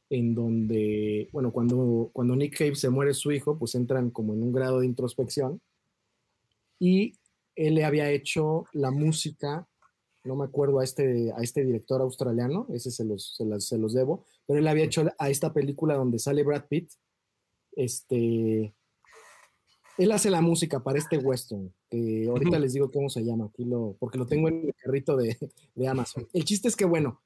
en 0.10 0.34
donde, 0.34 1.30
bueno, 1.32 1.52
cuando, 1.52 2.10
cuando 2.14 2.36
Nick 2.36 2.58
Cave 2.58 2.76
se 2.76 2.90
muere 2.90 3.14
su 3.14 3.32
hijo, 3.32 3.58
pues 3.58 3.76
entran 3.76 4.10
como 4.10 4.34
en 4.34 4.42
un 4.42 4.52
grado 4.52 4.80
de 4.80 4.88
introspección 4.88 5.62
y 6.80 7.14
él 7.56 7.76
le 7.76 7.86
había 7.86 8.10
hecho 8.10 8.66
la 8.74 8.90
música, 8.90 9.68
no 10.24 10.36
me 10.36 10.46
acuerdo 10.46 10.80
a 10.80 10.84
este, 10.84 11.32
a 11.36 11.42
este 11.42 11.64
director 11.64 12.02
australiano, 12.02 12.68
ese 12.74 12.90
se 12.90 13.06
los, 13.06 13.36
se, 13.36 13.78
los 13.78 13.94
debo, 13.94 14.24
pero 14.48 14.60
él 14.60 14.68
había 14.68 14.86
hecho 14.86 15.06
a 15.18 15.30
esta 15.30 15.54
película 15.54 15.96
donde 15.96 16.20
sale 16.20 16.44
Brad 16.44 16.66
Pitt, 16.68 16.92
este, 17.74 18.74
él 19.98 20.12
hace 20.12 20.32
la 20.32 20.42
música 20.42 20.82
para 20.82 20.98
este 20.98 21.18
western, 21.18 21.72
que 21.90 22.28
ahorita 22.28 22.58
les 22.58 22.74
digo 22.74 22.90
cómo 22.90 23.10
se 23.10 23.24
llama, 23.24 23.46
aquí 23.46 23.66
lo, 23.66 23.96
porque 24.00 24.18
lo 24.18 24.26
tengo 24.26 24.48
en 24.48 24.68
el 24.68 24.76
carrito 24.76 25.16
de, 25.18 25.38
de 25.76 25.88
Amazon. 25.88 26.28
El 26.34 26.46
chiste 26.46 26.68
es 26.68 26.76
que, 26.76 26.86
bueno, 26.86 27.22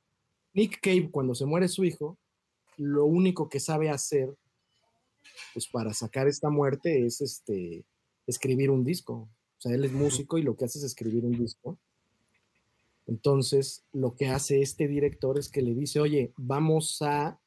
Nick 0.53 0.81
Cave, 0.81 1.09
cuando 1.11 1.35
se 1.35 1.45
muere 1.45 1.67
su 1.67 1.83
hijo, 1.85 2.17
lo 2.77 3.05
único 3.05 3.49
que 3.49 3.59
sabe 3.59 3.89
hacer, 3.89 4.35
pues 5.53 5.67
para 5.67 5.93
sacar 5.93 6.27
esta 6.27 6.49
muerte 6.49 7.05
es 7.05 7.21
este, 7.21 7.85
escribir 8.27 8.69
un 8.69 8.83
disco. 8.83 9.29
O 9.57 9.61
sea, 9.61 9.73
él 9.73 9.85
es 9.85 9.93
músico 9.93 10.37
y 10.37 10.43
lo 10.43 10.55
que 10.55 10.65
hace 10.65 10.79
es 10.79 10.85
escribir 10.85 11.25
un 11.25 11.37
disco. 11.37 11.77
Entonces, 13.05 13.85
lo 13.91 14.15
que 14.15 14.27
hace 14.27 14.61
este 14.61 14.87
director 14.87 15.37
es 15.37 15.49
que 15.49 15.61
le 15.61 15.73
dice, 15.73 15.99
oye, 15.99 16.33
vamos 16.37 17.01
a, 17.01 17.39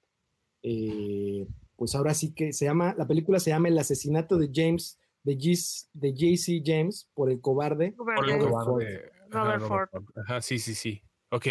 eh, 0.63 1.47
pues 1.77 1.95
ahora 1.95 2.15
sí 2.15 2.33
que 2.33 2.53
se 2.53 2.67
llama, 2.67 2.95
la 2.97 3.07
película 3.07 3.41
se 3.41 3.51
llama 3.51 3.69
El 3.69 3.79
asesinato 3.79 4.37
de 4.37 4.51
James, 4.53 4.99
de, 5.25 5.35
de 5.95 6.15
JC 6.15 6.63
James 6.65 7.09
por 7.15 7.31
el 7.31 7.41
cobarde. 7.41 7.95
Robert, 9.29 9.63
Ford. 9.63 9.89
Ajá, 10.17 10.41
sí, 10.41 10.59
sí, 10.59 10.75
sí. 10.75 11.03
Ok. 11.31 11.47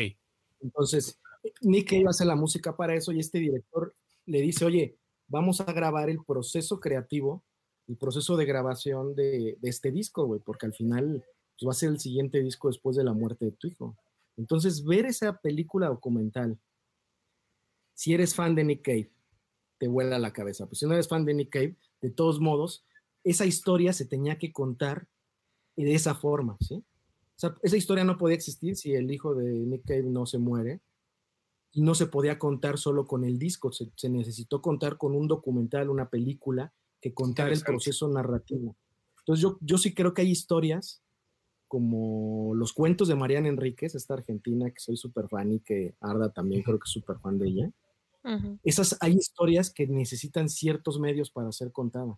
Entonces, 0.61 1.19
Nick 1.61 1.93
a 2.05 2.09
hacer 2.09 2.27
la 2.27 2.35
música 2.35 2.75
para 2.75 2.95
eso 2.95 3.11
y 3.11 3.19
este 3.19 3.39
director 3.39 3.95
le 4.25 4.41
dice, 4.41 4.65
oye, 4.65 4.97
vamos 5.27 5.61
a 5.61 5.71
grabar 5.71 6.09
el 6.09 6.23
proceso 6.23 6.79
creativo, 6.79 7.43
el 7.87 7.97
proceso 7.97 8.37
de 8.37 8.45
grabación 8.45 9.15
de, 9.15 9.57
este 9.61 9.91
disco, 9.91 10.25
güey, 10.25 10.41
porque 10.41 10.65
al 10.65 10.73
final 10.73 11.23
pues, 11.57 11.67
va 11.67 11.71
a 11.71 11.75
ser 11.75 11.89
el 11.89 11.99
siguiente 11.99 12.41
disco 12.41 12.67
después 12.67 12.95
de 12.95 13.03
la 13.03 13.13
muerte 13.13 13.45
de 13.45 13.51
tu 13.51 13.67
hijo. 13.67 13.95
Entonces, 14.37 14.83
ver 14.83 15.05
esa 15.05 15.39
película 15.39 15.87
documental, 15.87 16.59
si 17.93 18.13
eres 18.13 18.35
fan 18.35 18.55
de 18.55 18.63
Nick 18.63 18.81
Cave, 18.81 19.11
te 19.77 19.87
vuela 19.87 20.19
la 20.19 20.33
cabeza. 20.33 20.65
Pues 20.65 20.79
si 20.79 20.85
no 20.85 20.93
eres 20.93 21.07
fan 21.07 21.25
de 21.25 21.33
Nick 21.33 21.49
Cave, 21.49 21.77
de 22.01 22.09
todos 22.09 22.39
modos, 22.39 22.83
esa 23.23 23.45
historia 23.45 23.93
se 23.93 24.05
tenía 24.05 24.37
que 24.37 24.51
contar 24.51 25.07
de 25.75 25.93
esa 25.93 26.15
forma, 26.15 26.57
¿sí? 26.59 26.75
O 26.75 27.39
sea, 27.39 27.55
esa 27.63 27.75
historia 27.75 28.03
no 28.03 28.17
podía 28.17 28.35
existir 28.35 28.77
si 28.77 28.93
el 28.93 29.11
hijo 29.11 29.35
de 29.35 29.51
Nick 29.51 29.85
Cave 29.85 30.03
no 30.03 30.25
se 30.25 30.37
muere 30.37 30.81
y 31.75 31.81
no 31.81 31.93
se 31.93 32.07
podía 32.07 32.39
contar 32.39 32.77
solo 32.77 33.05
con 33.05 33.25
el 33.25 33.37
disco, 33.37 33.69
se, 33.73 34.09
necesitó 34.09 34.61
contar 34.61 34.97
con 34.97 35.13
un 35.13 35.27
documental, 35.27 35.89
una 35.89 36.09
película 36.09 36.73
que 37.01 37.13
contara 37.13 37.51
el 37.51 37.61
proceso 37.61 38.07
narrativo. 38.07 38.77
Entonces 39.19 39.43
yo, 39.43 39.57
yo 39.59 39.77
sí 39.77 39.93
creo 39.93 40.13
que 40.13 40.21
hay 40.21 40.31
historias 40.31 41.03
como 41.67 42.55
los 42.55 42.71
cuentos 42.71 43.09
de 43.09 43.15
Mariana 43.15 43.49
Enríquez, 43.49 43.93
esta 43.93 44.13
argentina 44.13 44.69
que 44.71 44.79
soy 44.79 44.95
súper 44.95 45.27
fan 45.27 45.51
y 45.51 45.59
que 45.59 45.95
Arda 45.99 46.31
también 46.31 46.63
creo 46.63 46.79
que 46.79 46.85
es 46.85 46.91
súper 46.91 47.19
fan 47.19 47.37
de 47.37 47.49
ella. 47.49 47.71
Esas 48.63 48.97
hay 49.01 49.15
historias 49.15 49.69
que 49.69 49.85
necesitan 49.85 50.47
ciertos 50.47 50.97
medios 50.97 51.29
para 51.29 51.51
ser 51.51 51.73
contadas. 51.73 52.17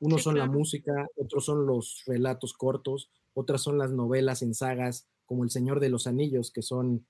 Unos 0.00 0.22
son 0.22 0.38
la 0.38 0.46
música, 0.46 1.06
otros 1.16 1.44
son 1.44 1.66
los 1.66 2.02
relatos 2.06 2.54
cortos, 2.54 3.10
otras 3.34 3.60
son 3.60 3.76
las 3.76 3.92
novelas 3.92 4.40
en 4.40 4.54
sagas, 4.54 5.06
como 5.26 5.44
El 5.44 5.50
Señor 5.50 5.78
de 5.78 5.90
los 5.90 6.06
Anillos, 6.06 6.50
que 6.50 6.62
son 6.62 7.06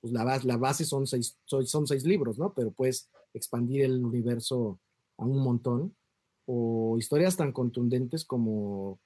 pues 0.00 0.12
la 0.12 0.24
base, 0.24 0.46
la 0.46 0.56
base 0.56 0.84
son, 0.84 1.06
seis, 1.06 1.36
son 1.44 1.86
seis 1.86 2.04
libros, 2.04 2.38
¿no? 2.38 2.52
Pero 2.54 2.70
puedes 2.70 3.10
expandir 3.34 3.82
el 3.82 4.04
universo 4.04 4.78
a 5.16 5.24
un 5.24 5.42
montón. 5.42 5.94
O 6.46 6.96
historias 6.98 7.36
tan 7.36 7.52
contundentes 7.52 8.24
como 8.24 8.98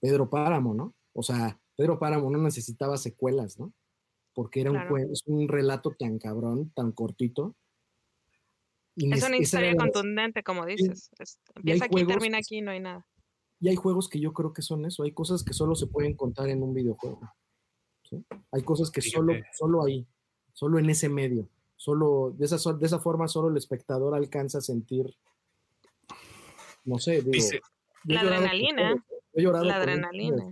Pedro 0.00 0.28
Páramo, 0.28 0.74
¿no? 0.74 0.94
O 1.14 1.22
sea, 1.22 1.58
Pedro 1.76 1.98
Páramo 1.98 2.30
no 2.30 2.38
necesitaba 2.38 2.98
secuelas, 2.98 3.58
¿no? 3.58 3.72
Porque 4.34 4.60
era 4.60 4.70
un, 4.70 4.78
es 5.10 5.22
un 5.26 5.48
relato 5.48 5.94
tan 5.98 6.18
cabrón, 6.18 6.70
tan 6.74 6.92
cortito. 6.92 7.56
es 8.96 9.22
una 9.22 9.38
historia 9.38 9.74
contundente, 9.76 10.42
como 10.42 10.66
dices. 10.66 11.10
empieza 11.54 11.86
aquí, 11.86 12.04
termina 12.04 12.38
aquí, 12.38 12.60
no 12.60 12.70
hay 12.70 12.80
nada. 12.80 13.06
Y 13.60 13.68
hay 13.68 13.76
juegos 13.76 14.08
que 14.08 14.20
yo 14.20 14.32
creo 14.32 14.52
que 14.52 14.62
son 14.62 14.84
eso. 14.84 15.02
Hay 15.02 15.12
cosas 15.12 15.42
que 15.42 15.52
solo 15.52 15.74
se 15.74 15.86
pueden 15.86 16.14
contar 16.16 16.48
en 16.48 16.62
un 16.62 16.74
videojuego. 16.74 17.20
Hay 18.52 18.62
cosas 18.62 18.90
que 18.90 19.00
solo, 19.00 19.34
solo 19.52 19.84
ahí, 19.84 20.06
solo 20.52 20.78
en 20.78 20.90
ese 20.90 21.08
medio. 21.08 21.48
solo, 21.76 22.34
de 22.36 22.46
esa, 22.46 22.72
de 22.72 22.86
esa 22.86 22.98
forma 22.98 23.28
solo 23.28 23.48
el 23.48 23.56
espectador 23.56 24.14
alcanza 24.14 24.58
a 24.58 24.62
sentir, 24.62 25.14
no 26.84 26.98
sé, 26.98 27.22
digo, 27.22 27.60
la 28.04 28.20
adrenalina. 28.20 29.04
la 29.34 29.76
adrenalina. 29.76 30.50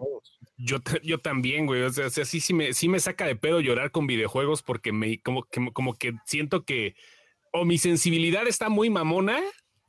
Yo, 0.57 0.79
yo 1.03 1.19
también, 1.19 1.67
güey. 1.67 1.83
O 1.83 1.91
sea, 1.91 2.11
sí, 2.11 2.41
sí 2.41 2.53
me, 2.53 2.73
sí 2.73 2.89
me 2.89 3.01
saca 3.01 3.27
de 3.27 3.37
pedo 3.37 3.61
llorar 3.61 3.91
con 3.91 4.07
videojuegos 4.07 4.63
porque 4.63 4.93
me, 4.93 5.21
como, 5.23 5.45
que, 5.45 5.73
como 5.73 5.95
que 5.95 6.15
siento 6.27 6.65
que 6.65 6.95
o 7.53 7.65
mi 7.65 7.79
sensibilidad 7.79 8.47
está 8.47 8.69
muy 8.69 8.91
mamona 8.91 9.41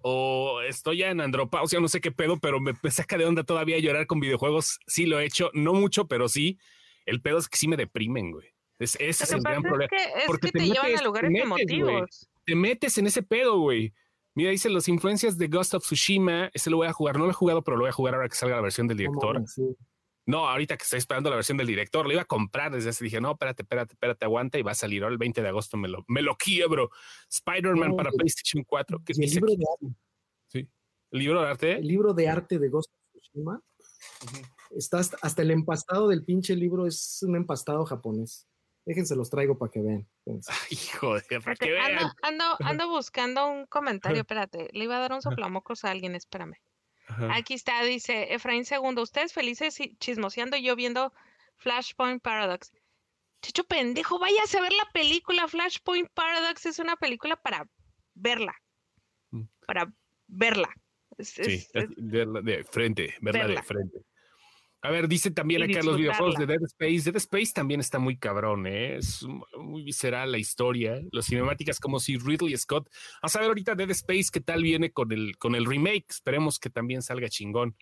o 0.02 0.62
estoy 0.62 0.98
ya 0.98 1.10
en 1.10 1.22
andropausia, 1.22 1.80
no 1.80 1.90
sé 1.90 2.00
qué 2.00 2.12
pedo, 2.12 2.38
pero 2.40 2.60
me, 2.62 2.74
saca 2.90 3.18
de 3.18 3.26
onda 3.26 3.44
todavía 3.44 3.80
llorar 3.80 4.08
con 4.08 4.20
videojuegos. 4.20 4.80
Sí 4.88 5.06
lo 5.06 5.20
he 5.20 5.26
hecho, 5.26 5.52
no 5.54 5.74
mucho, 5.74 6.08
pero 6.08 6.30
sí. 6.30 6.58
El 7.10 7.22
pedo 7.22 7.38
es 7.38 7.48
que 7.48 7.58
sí 7.58 7.68
me 7.68 7.78
deprimen, 7.78 8.32
güey. 8.32 8.48
Es, 8.80 8.96
ese 8.96 9.26
es 9.26 9.32
el 9.32 9.42
gran 9.42 9.62
problema. 9.62 9.90
Es 9.94 10.24
porque 10.26 10.52
te, 10.52 10.60
llevan 10.60 10.98
a 10.98 11.02
lugares 11.04 11.32
emotivos. 11.34 12.30
Te 12.46 12.56
metes 12.56 12.98
en 12.98 13.08
ese 13.08 13.22
pedo, 13.24 13.60
güey. 13.60 13.94
Mira, 14.36 14.52
dice 14.52 14.70
las 14.70 14.88
influencias 14.88 15.38
de 15.38 15.48
Ghost 15.48 15.74
of 15.74 15.84
Tsushima. 15.84 16.50
Ese 16.54 16.70
lo 16.70 16.78
voy 16.78 16.88
a 16.88 16.94
jugar. 16.94 17.18
No 17.18 17.26
lo 17.26 17.32
he 17.32 17.34
jugado, 17.34 17.62
pero 17.62 17.76
lo 17.76 17.84
voy 17.84 17.90
a 17.90 17.94
jugar 17.94 18.16
ahora 18.16 18.30
que 18.30 18.36
salga 18.36 18.56
la 18.56 18.62
versión 18.62 18.88
del 18.88 18.98
director. 18.98 19.44
No, 20.26 20.48
ahorita 20.48 20.78
que 20.78 20.84
estoy 20.84 21.00
esperando 21.00 21.30
la 21.30 21.38
versión 21.38 21.58
del 21.58 21.66
director, 21.66 22.06
lo 22.06 22.14
iba 22.14 22.22
a 22.22 22.26
comprar 22.26 22.72
desde 22.72 22.90
hace. 22.92 23.04
Dije, 23.04 23.20
no, 23.20 23.32
espérate, 23.32 23.64
espérate, 23.64 23.94
espérate, 23.94 24.26
aguanta 24.26 24.60
y 24.60 24.62
va 24.62 24.72
a 24.72 24.76
salir. 24.76 25.02
Ahora 25.04 25.14
el 25.14 25.18
20 25.18 25.42
de 25.42 25.48
agosto 25.48 25.76
me 25.76 25.90
lo, 25.90 26.06
me 26.08 26.22
lo 26.22 26.36
quiebro. 26.36 26.92
Spider-Man 27.30 27.96
para 27.96 28.12
PlayStation 28.12 28.64
4. 28.64 29.02
¿Qué 29.04 29.14
el 29.18 29.30
libro 29.30 29.56
de 29.56 29.66
arte. 29.74 29.96
Sí. 30.48 30.70
¿El 31.12 31.20
libro 31.20 31.42
de 31.42 31.48
arte? 31.48 31.72
El 31.78 31.88
libro 31.88 32.14
de 32.14 32.30
arte 32.30 32.60
de 32.60 32.70
Ghost 32.70 32.92
of 32.92 33.22
Tsushima. 33.22 33.62
Está 34.72 35.00
hasta, 35.00 35.42
el 35.42 35.52
empastado 35.52 36.08
del 36.08 36.24
pinche 36.24 36.56
libro 36.56 36.86
es 36.86 37.20
un 37.24 37.36
empastado 37.36 37.86
japonés. 37.86 38.48
Déjense 38.86 39.16
los 39.16 39.30
traigo 39.30 39.58
para 39.58 39.72
que 39.72 39.82
vean. 39.82 40.08
Hijo 40.70 41.16
de 41.16 41.42
para 41.42 41.56
que 41.56 41.72
vean. 41.72 42.12
Ando, 42.22 42.46
ando, 42.60 42.90
buscando 42.90 43.48
un 43.48 43.66
comentario, 43.66 44.22
espérate. 44.22 44.70
Le 44.74 44.84
iba 44.84 44.98
a 44.98 45.00
dar 45.00 45.14
un 45.14 45.22
soplamocos 45.22 45.84
a 45.86 45.92
alguien, 45.92 46.16
espérame. 46.16 46.56
Aquí 47.32 47.56
está, 47.56 47.84
dice 47.84 48.34
Efraín 48.34 48.66
Segundo, 48.66 49.02
ustedes 49.02 49.34
felices 49.34 49.78
chismoseando 50.00 50.58
y 50.58 50.64
yo 50.64 50.76
viendo 50.76 51.12
Flashpoint 51.58 52.22
Paradox. 52.22 52.72
Chicho 53.42 53.64
pendejo, 53.64 54.20
váyase 54.20 54.58
a 54.58 54.62
ver 54.62 54.74
la 54.74 54.88
película 54.94 55.48
Flashpoint 55.48 56.10
Paradox, 56.14 56.66
es 56.66 56.80
una 56.80 56.96
película 56.98 57.36
para 57.38 57.68
verla. 58.14 58.54
Mm. 59.32 59.44
Para 59.66 59.94
verla. 60.28 60.70
sí, 61.20 61.66
verla 61.98 62.42
de 62.42 62.64
frente, 62.64 63.16
verla, 63.22 63.48
de 63.48 63.64
frente. 63.64 64.00
A 64.82 64.92
ver, 64.92 65.10
dice 65.10 65.30
también 65.32 65.64
acá 65.64 65.82
los 65.84 65.98
videojuegos 65.98 66.36
de 66.36 66.46
Dead 66.46 66.64
Space. 66.64 67.02
Dead 67.12 67.16
Space 67.18 67.52
también 67.54 67.82
está 67.82 68.00
muy 68.00 68.18
cabrón, 68.18 68.66
¿eh? 68.66 68.96
Es 68.96 69.26
muy 69.58 69.84
visceral 69.84 70.32
la 70.32 70.38
historia. 70.38 71.02
Las 71.12 71.26
cinemáticas 71.26 71.80
como 71.80 72.00
si 72.00 72.18
Ridley 72.18 72.56
Scott. 72.58 72.90
A 73.22 73.28
ver 73.40 73.48
ahorita 73.48 73.76
Dead 73.76 73.90
Space 73.92 74.28
qué 74.32 74.40
tal 74.40 74.64
viene 74.64 74.92
con 74.92 75.12
el, 75.12 75.38
con 75.38 75.56
el 75.56 75.66
remake. 75.66 76.06
Esperemos 76.10 76.60
que 76.60 76.70
también 76.70 77.02
salga 77.02 77.28
chingón. 77.28 77.76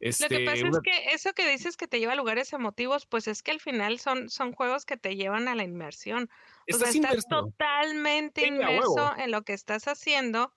Lo 0.00 0.28
que 0.28 0.36
este, 0.36 0.44
pasa 0.44 0.68
es 0.68 0.80
que 0.82 1.14
eso 1.14 1.32
que 1.32 1.48
dices 1.48 1.76
que 1.76 1.88
te 1.88 1.98
lleva 1.98 2.12
a 2.12 2.16
lugares 2.16 2.52
emotivos, 2.52 3.06
pues 3.06 3.26
es 3.26 3.42
que 3.42 3.52
al 3.52 3.60
final 3.60 3.98
son, 3.98 4.28
son 4.28 4.52
juegos 4.52 4.84
que 4.84 4.96
te 4.96 5.16
llevan 5.16 5.48
a 5.48 5.54
la 5.54 5.64
inmersión. 5.64 6.28
O 6.72 6.76
sea, 6.76 6.90
estás 6.90 7.26
totalmente 7.26 8.46
inmerso 8.46 9.14
en 9.16 9.30
lo 9.30 9.42
que 9.42 9.54
estás 9.54 9.88
haciendo. 9.88 10.52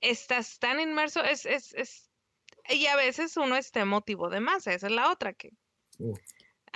Estás 0.00 0.58
tan 0.58 0.78
inmerso, 0.78 1.24
es, 1.24 1.46
es, 1.46 1.74
es 1.74 2.05
y 2.70 2.86
a 2.86 2.96
veces 2.96 3.36
uno 3.36 3.56
está 3.56 3.80
emotivo 3.80 4.28
de 4.28 4.40
más, 4.40 4.66
esa 4.66 4.86
es 4.86 4.92
la 4.92 5.10
otra 5.10 5.32
que 5.32 5.50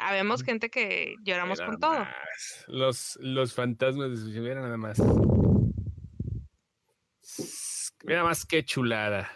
habemos 0.01 0.43
gente 0.43 0.71
que 0.71 1.15
lloramos 1.23 1.61
con 1.61 1.79
todo. 1.79 2.07
Los, 2.69 3.19
los 3.21 3.55
fantasmas 3.55 4.11
de 4.11 4.17
su 4.17 4.41
mira 4.41 4.61
nada 4.61 4.77
más. 4.77 4.99
Mira 8.05 8.25
más 8.25 8.47
que 8.47 8.65
chulada. 8.65 9.31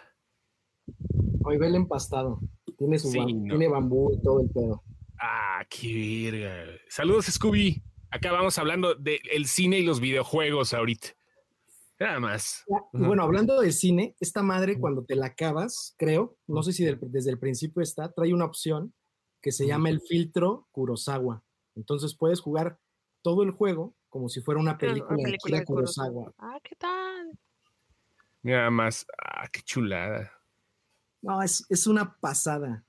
Hoy 1.43 1.57
ve 1.57 1.67
el 1.67 1.75
empastado. 1.75 2.39
Tiene 2.77 2.99
su 2.99 3.11
tiene 3.11 3.67
bambú 3.67 4.11
y 4.13 4.21
todo 4.21 4.41
el 4.41 4.49
pedo. 4.49 4.83
Ah, 5.19 5.63
qué 5.69 6.31
verga. 6.31 6.77
Saludos, 6.89 7.25
Scooby. 7.25 7.81
Acá 8.09 8.31
vamos 8.31 8.57
hablando 8.57 8.95
del 8.95 9.45
cine 9.45 9.79
y 9.79 9.85
los 9.85 9.99
videojuegos 9.99 10.73
ahorita. 10.73 11.09
Nada 11.99 12.19
más. 12.19 12.65
bueno, 12.91 13.23
hablando 13.23 13.59
de 13.61 13.71
cine, 13.71 14.15
esta 14.19 14.43
madre 14.43 14.77
cuando 14.77 15.05
te 15.05 15.15
la 15.15 15.27
acabas, 15.27 15.95
creo, 15.97 16.37
no 16.45 16.61
sé 16.61 16.73
si 16.73 16.83
desde 16.83 17.31
el 17.31 17.39
principio 17.39 17.81
está, 17.81 18.11
trae 18.11 18.33
una 18.33 18.45
opción 18.45 18.93
que 19.41 19.51
se 19.51 19.65
llama 19.65 19.89
el 19.89 20.01
filtro 20.01 20.67
Kurosawa. 20.71 21.43
Entonces 21.75 22.15
puedes 22.15 22.41
jugar 22.41 22.79
todo 23.21 23.43
el 23.43 23.51
juego 23.51 23.95
como 24.09 24.29
si 24.29 24.41
fuera 24.41 24.59
una 24.59 24.77
película, 24.77 25.17
de, 25.17 25.65
Kurosawa. 25.65 26.33
Ah, 26.37 26.59
¿qué 26.63 26.75
tal? 26.75 27.37
Nada 28.43 28.69
más, 28.69 29.05
ah, 29.17 29.47
qué 29.51 29.61
chulada. 29.61 30.31
No, 31.21 31.41
es, 31.41 31.65
es 31.69 31.87
una 31.87 32.15
pasada. 32.17 32.85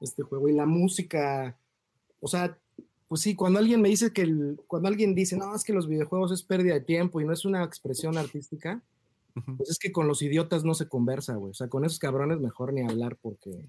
Este 0.00 0.22
juego 0.22 0.48
y 0.48 0.52
la 0.52 0.66
música, 0.66 1.58
o 2.20 2.28
sea, 2.28 2.58
pues 3.10 3.22
sí, 3.22 3.34
cuando 3.34 3.58
alguien 3.58 3.82
me 3.82 3.88
dice 3.88 4.12
que, 4.12 4.22
el, 4.22 4.60
cuando 4.68 4.86
alguien 4.86 5.16
dice, 5.16 5.36
no, 5.36 5.52
es 5.52 5.64
que 5.64 5.72
los 5.72 5.88
videojuegos 5.88 6.30
es 6.30 6.44
pérdida 6.44 6.74
de 6.74 6.80
tiempo 6.80 7.20
y 7.20 7.24
no 7.24 7.32
es 7.32 7.44
una 7.44 7.64
expresión 7.64 8.16
artística, 8.16 8.80
pues 9.56 9.68
es 9.68 9.80
que 9.80 9.90
con 9.90 10.06
los 10.06 10.22
idiotas 10.22 10.62
no 10.62 10.74
se 10.74 10.88
conversa, 10.88 11.34
güey. 11.34 11.50
O 11.50 11.54
sea, 11.54 11.66
con 11.66 11.84
esos 11.84 11.98
cabrones 11.98 12.38
mejor 12.38 12.72
ni 12.72 12.82
hablar 12.82 13.16
porque... 13.20 13.66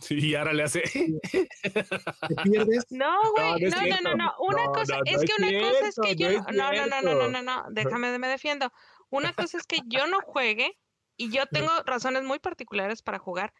Sí, 0.00 0.28
y 0.28 0.34
ahora 0.36 0.52
le 0.52 0.62
hace. 0.62 0.82
¿Te 1.32 2.34
pierdes? 2.44 2.86
No, 2.90 3.18
güey, 3.32 3.68
no, 3.68 3.80
no, 3.80 4.00
no, 4.00 4.14
no, 4.14 4.32
Una 4.38 4.66
cosa, 4.66 5.00
es 5.04 5.24
que 5.24 5.32
una 5.36 5.58
cosa 5.58 5.88
es 5.88 5.96
que 6.00 6.14
yo. 6.14 6.30
No, 6.52 6.72
no, 6.72 6.86
no, 6.86 7.02
no, 7.02 7.14
no, 7.16 7.28
no, 7.28 7.42
no, 7.42 7.64
déjame, 7.72 8.16
me 8.16 8.28
defiendo. 8.28 8.72
Una 9.10 9.32
cosa 9.32 9.58
es 9.58 9.66
que 9.66 9.80
yo 9.88 10.06
no 10.06 10.20
juegue 10.20 10.78
y 11.16 11.30
yo 11.30 11.46
tengo 11.46 11.72
razones 11.84 12.22
muy 12.22 12.38
particulares 12.38 13.02
para 13.02 13.18
jugar. 13.18 13.52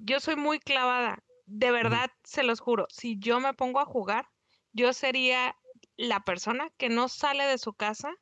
Yo 0.00 0.18
soy 0.18 0.34
muy 0.34 0.58
clavada. 0.58 1.22
De 1.46 1.70
verdad, 1.70 2.10
se 2.24 2.42
los 2.42 2.58
juro. 2.58 2.88
Si 2.90 3.20
yo 3.20 3.38
me 3.38 3.54
pongo 3.54 3.78
a 3.78 3.84
jugar, 3.84 4.28
yo 4.72 4.92
sería 4.92 5.56
la 5.96 6.20
persona 6.20 6.70
que 6.76 6.88
no 6.88 7.08
sale 7.08 7.44
de 7.44 7.58
su 7.58 7.74
casa 7.74 8.14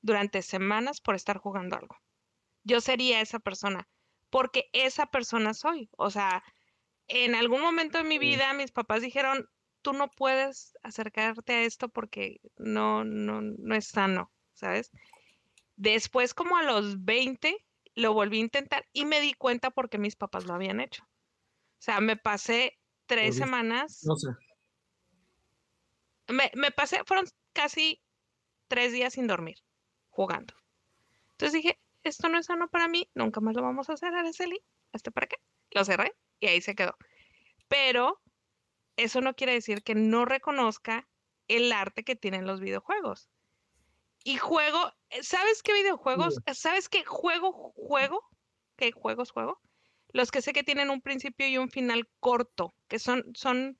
durante 0.00 0.42
semanas 0.42 1.00
por 1.00 1.14
estar 1.14 1.38
jugando 1.38 1.76
algo. 1.76 1.96
Yo 2.64 2.80
sería 2.80 3.20
esa 3.20 3.38
persona, 3.38 3.88
porque 4.30 4.68
esa 4.72 5.06
persona 5.06 5.54
soy. 5.54 5.88
O 5.96 6.10
sea, 6.10 6.42
en 7.08 7.34
algún 7.34 7.60
momento 7.60 7.98
de 7.98 8.04
mi 8.04 8.18
vida 8.18 8.52
mis 8.54 8.72
papás 8.72 9.02
dijeron, 9.02 9.48
tú 9.82 9.92
no 9.92 10.10
puedes 10.10 10.76
acercarte 10.82 11.52
a 11.52 11.62
esto 11.62 11.88
porque 11.88 12.40
no, 12.56 13.04
no, 13.04 13.40
no 13.42 13.74
es 13.74 13.86
sano, 13.86 14.32
¿sabes? 14.52 14.90
Después, 15.76 16.34
como 16.34 16.56
a 16.56 16.62
los 16.62 17.04
20, 17.04 17.56
lo 17.94 18.14
volví 18.14 18.38
a 18.38 18.42
intentar 18.42 18.86
y 18.92 19.04
me 19.04 19.20
di 19.20 19.34
cuenta 19.34 19.70
porque 19.70 19.98
mis 19.98 20.16
papás 20.16 20.46
lo 20.46 20.54
habían 20.54 20.80
hecho. 20.80 21.04
O 21.04 21.84
sea, 21.84 22.00
me 22.00 22.16
pasé 22.16 22.78
tres 23.06 23.36
semanas. 23.36 24.00
No 24.04 24.16
sé 24.16 24.28
me, 26.32 26.70
pasé, 26.70 27.02
fueron 27.04 27.26
casi 27.52 28.02
tres 28.68 28.92
días 28.92 29.14
sin 29.14 29.26
dormir, 29.26 29.58
jugando. 30.10 30.54
Entonces 31.32 31.52
dije, 31.52 31.78
esto 32.02 32.28
no 32.28 32.38
es 32.38 32.46
sano 32.46 32.68
para 32.68 32.88
mí, 32.88 33.08
nunca 33.14 33.40
más 33.40 33.54
lo 33.54 33.62
vamos 33.62 33.90
a 33.90 33.94
hacer, 33.94 34.14
Araceli. 34.14 34.60
¿Este 34.92 35.10
para 35.10 35.26
qué? 35.26 35.36
Lo 35.70 35.84
cerré 35.84 36.14
y 36.40 36.46
ahí 36.46 36.60
se 36.60 36.74
quedó. 36.74 36.96
Pero 37.68 38.20
eso 38.96 39.20
no 39.20 39.34
quiere 39.34 39.54
decir 39.54 39.82
que 39.82 39.94
no 39.94 40.24
reconozca 40.24 41.08
el 41.48 41.72
arte 41.72 42.04
que 42.04 42.16
tienen 42.16 42.46
los 42.46 42.60
videojuegos. 42.60 43.28
Y 44.24 44.36
juego, 44.36 44.92
¿sabes 45.22 45.62
qué 45.62 45.72
videojuegos? 45.72 46.40
¿Sabes 46.54 46.88
qué 46.88 47.04
juego, 47.04 47.72
juego? 47.74 48.22
¿Qué 48.76 48.92
juegos 48.92 49.32
juego? 49.32 49.60
Los 50.08 50.30
que 50.30 50.42
sé 50.42 50.52
que 50.52 50.62
tienen 50.62 50.90
un 50.90 51.00
principio 51.00 51.48
y 51.48 51.58
un 51.58 51.70
final 51.70 52.08
corto, 52.20 52.74
que 52.88 52.98
son, 52.98 53.24
son 53.34 53.78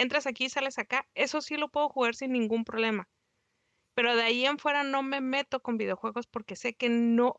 entras 0.00 0.26
aquí, 0.26 0.48
sales 0.48 0.78
acá, 0.78 1.06
eso 1.14 1.40
sí 1.40 1.56
lo 1.56 1.68
puedo 1.68 1.88
jugar 1.88 2.14
sin 2.14 2.32
ningún 2.32 2.64
problema. 2.64 3.08
Pero 3.94 4.16
de 4.16 4.22
ahí 4.22 4.46
en 4.46 4.58
fuera 4.58 4.82
no 4.82 5.02
me 5.02 5.20
meto 5.20 5.60
con 5.60 5.76
videojuegos 5.76 6.26
porque 6.26 6.56
sé 6.56 6.74
que 6.74 6.88
no, 6.88 7.36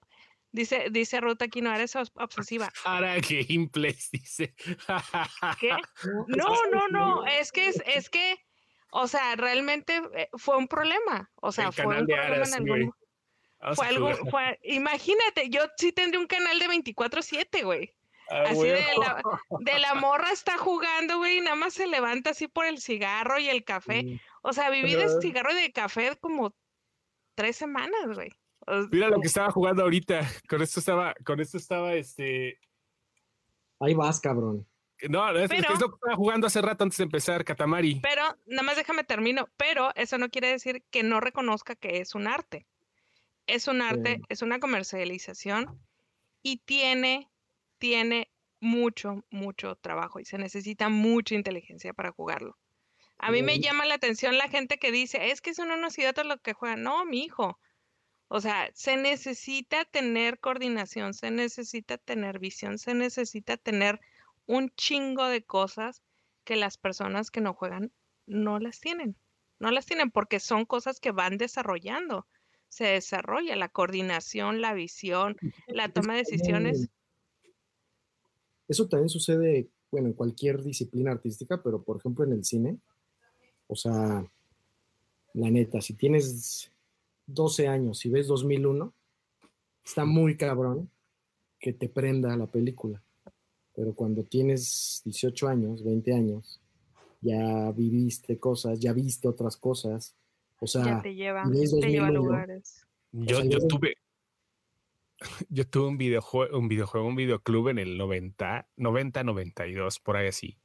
Dice, 0.54 0.88
dice 0.92 1.22
Ruta 1.22 1.46
aquí, 1.46 1.62
no 1.62 1.74
eres 1.74 1.96
obsesiva. 1.96 2.72
Para 2.84 3.16
gameplays, 3.20 4.12
dice. 4.12 4.54
¿Qué? 5.60 5.70
No, 6.28 6.56
no, 6.72 6.88
no. 6.90 7.26
Es 7.26 7.52
que 7.52 7.70
es, 7.70 7.82
es 7.86 8.10
que, 8.10 8.36
o 8.92 9.08
sea, 9.08 9.36
realmente 9.38 10.02
eh, 10.14 10.30
fue 10.34 10.58
un 10.58 10.68
problema. 10.68 11.32
O 11.36 11.52
sea, 11.52 11.72
fue 11.72 12.02
un 12.02 12.06
problema 12.06 12.46
en 12.46 12.54
algún. 12.54 12.94
Fue 13.76 13.88
algo, 13.88 14.14
fue, 14.30 14.60
imagínate, 14.64 15.50
yo 15.50 15.62
sí 15.78 15.92
tendría 15.92 16.20
un 16.20 16.28
canal 16.28 16.58
de 16.60 16.66
24-7, 16.68 17.64
güey. 17.64 17.94
Ah, 18.30 18.44
así 18.48 18.64
de 18.64 18.86
la, 18.98 19.22
de 19.60 19.80
la, 19.80 19.94
morra 19.96 20.32
está 20.32 20.58
jugando, 20.58 21.18
güey, 21.18 21.40
y 21.40 21.42
nada 21.42 21.56
más 21.56 21.74
se 21.74 21.88
levanta 21.88 22.30
así 22.30 22.48
por 22.48 22.66
el 22.66 22.80
cigarro 22.80 23.40
y 23.40 23.50
el 23.50 23.64
café. 23.64 24.04
Mm. 24.04 24.20
O 24.44 24.54
sea, 24.54 24.70
viví 24.70 24.96
de 24.96 25.10
cigarro 25.22 25.52
y 25.52 25.62
de 25.62 25.72
café 25.72 26.16
como 26.20 26.56
tres 27.36 27.58
semanas, 27.58 28.06
güey. 28.14 28.32
Mira 28.92 29.10
lo 29.10 29.20
que 29.20 29.28
estaba 29.28 29.52
jugando 29.52 29.84
ahorita. 29.84 30.22
Con 30.48 30.62
esto 30.62 30.80
estaba, 30.80 31.14
con 31.26 31.40
esto 31.40 31.58
estaba 31.58 31.94
este. 31.94 32.60
Ahí 33.80 33.94
vas, 33.94 34.20
cabrón. 34.20 34.68
No, 35.10 35.28
es, 35.32 35.52
es, 35.52 35.62
lo 35.80 35.90
que 35.90 35.96
estaba 35.96 36.16
jugando 36.16 36.46
hace 36.46 36.62
rato 36.62 36.84
antes 36.84 36.98
de 36.98 37.06
empezar, 37.06 37.44
Katamari. 37.44 38.00
Pero, 38.02 38.22
nada 38.46 38.64
más 38.64 38.76
déjame 38.76 39.04
termino, 39.04 39.50
pero 39.58 39.90
eso 39.96 40.20
no 40.20 40.30
quiere 40.30 40.50
decir 40.50 40.84
que 40.92 41.02
no 41.02 41.20
reconozca 41.20 41.76
que 41.76 41.98
es 41.98 42.14
un 42.14 42.28
arte. 42.28 42.68
Es 43.48 43.68
un 43.68 43.82
arte, 43.82 44.22
es 44.30 44.44
una 44.44 44.60
comercialización 44.60 45.82
y 46.44 46.58
tiene, 46.58 47.31
tiene 47.82 48.32
mucho, 48.60 49.26
mucho 49.32 49.76
trabajo 49.76 50.20
y 50.20 50.26
se 50.26 50.38
necesita 50.38 50.88
mucha 50.88 51.34
inteligencia 51.34 51.94
para 51.94 52.12
jugarlo. 52.12 52.56
A 53.18 53.32
mí 53.32 53.42
me 53.42 53.60
llama 53.60 53.86
la 53.86 53.96
atención 53.96 54.38
la 54.38 54.50
gente 54.50 54.78
que 54.78 54.92
dice, 54.92 55.32
es 55.32 55.42
que 55.42 55.56
son 55.56 55.72
unos 55.72 55.98
idiotas 55.98 56.26
los 56.26 56.40
que 56.42 56.54
juegan. 56.54 56.84
No, 56.84 57.06
mi 57.06 57.24
hijo. 57.24 57.60
O 58.28 58.40
sea, 58.40 58.70
se 58.74 58.98
necesita 58.98 59.84
tener 59.86 60.40
coordinación, 60.40 61.14
se 61.14 61.32
necesita 61.32 61.98
tener 61.98 62.40
visión, 62.40 62.78
se 62.78 62.94
necesita 62.94 63.58
tener 63.58 64.00
un 64.46 64.70
chingo 64.76 65.26
de 65.26 65.44
cosas 65.44 66.04
que 66.44 66.56
las 66.56 66.78
personas 66.78 67.32
que 67.32 67.42
no 67.42 67.54
juegan 67.54 67.92
no 68.28 68.60
las 68.60 68.80
tienen. 68.80 69.18
No 69.60 69.72
las 69.72 69.88
tienen 69.88 70.12
porque 70.12 70.40
son 70.40 70.66
cosas 70.66 71.00
que 71.00 71.12
van 71.12 71.38
desarrollando. 71.38 72.28
Se 72.70 72.86
desarrolla 72.86 73.56
la 73.56 73.70
coordinación, 73.70 74.62
la 74.62 74.74
visión, 74.74 75.36
la 75.68 75.90
toma 75.90 76.14
de 76.14 76.20
decisiones. 76.20 76.90
Eso 78.72 78.88
también 78.88 79.10
sucede, 79.10 79.70
bueno, 79.92 80.08
en 80.08 80.14
cualquier 80.14 80.64
disciplina 80.64 81.12
artística, 81.12 81.62
pero 81.62 81.84
por 81.84 81.98
ejemplo 81.98 82.24
en 82.26 82.32
el 82.32 82.46
cine. 82.46 82.78
O 83.68 83.76
sea, 83.76 84.26
la 85.34 85.50
neta, 85.50 85.82
si 85.82 85.94
tienes 85.94 86.72
12 87.28 87.68
años 87.68 88.06
y 88.06 88.10
ves 88.10 88.28
2001, 88.28 88.94
está 89.84 90.06
muy 90.06 90.38
cabrón 90.38 90.90
que 91.60 91.74
te 91.74 91.90
prenda 91.90 92.36
la 92.38 92.48
película 92.48 93.02
pero 93.76 93.94
cuando 93.94 94.24
tienes 94.24 95.02
18 95.06 95.48
años, 95.48 95.84
20 95.84 96.14
años, 96.14 96.62
ya 97.22 97.72
viviste 97.72 98.40
cosas, 98.40 98.80
ya 98.80 98.94
viste 98.94 99.28
otras 99.28 99.58
cosas, 99.58 100.16
o 100.60 100.68
sea, 100.68 100.86
ya 100.86 101.02
te 101.02 101.16
lleva, 101.16 101.44
te 101.50 101.90
lleva 101.90 102.08
a 102.08 102.12
lugares. 102.12 102.86
Yo, 103.12 103.44
yo 103.44 103.60
tuve, 103.68 103.96
yo 105.50 105.68
tuve 105.68 105.88
un 105.88 105.98
videojuego, 105.98 106.58
un 106.58 106.68
videojuego, 106.68 107.08
un 107.08 107.16
videoclub 107.16 107.70
en 107.70 107.80
el 107.80 107.98
90, 107.98 108.68
90, 108.78 109.24
92, 109.24 110.00
por 110.00 110.18
ahí 110.18 110.28
así. 110.28 110.58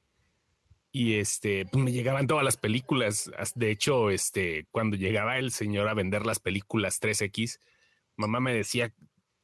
Y 0.93 1.15
este, 1.15 1.67
pues 1.67 1.85
me 1.85 1.93
llegaban 1.93 2.27
todas 2.27 2.45
las 2.45 2.57
películas. 2.57 3.31
De 3.55 3.71
hecho, 3.71 4.11
este, 4.11 4.67
cuando 4.71 4.97
llegaba 4.97 5.39
el 5.39 5.51
señor 5.53 5.89
a 5.89 5.95
vender 5.95 6.25
las 6.25 6.41
películas 6.41 7.01
3X, 7.03 7.59
mamá 8.17 8.41
me 8.41 8.55
decía, 8.55 8.95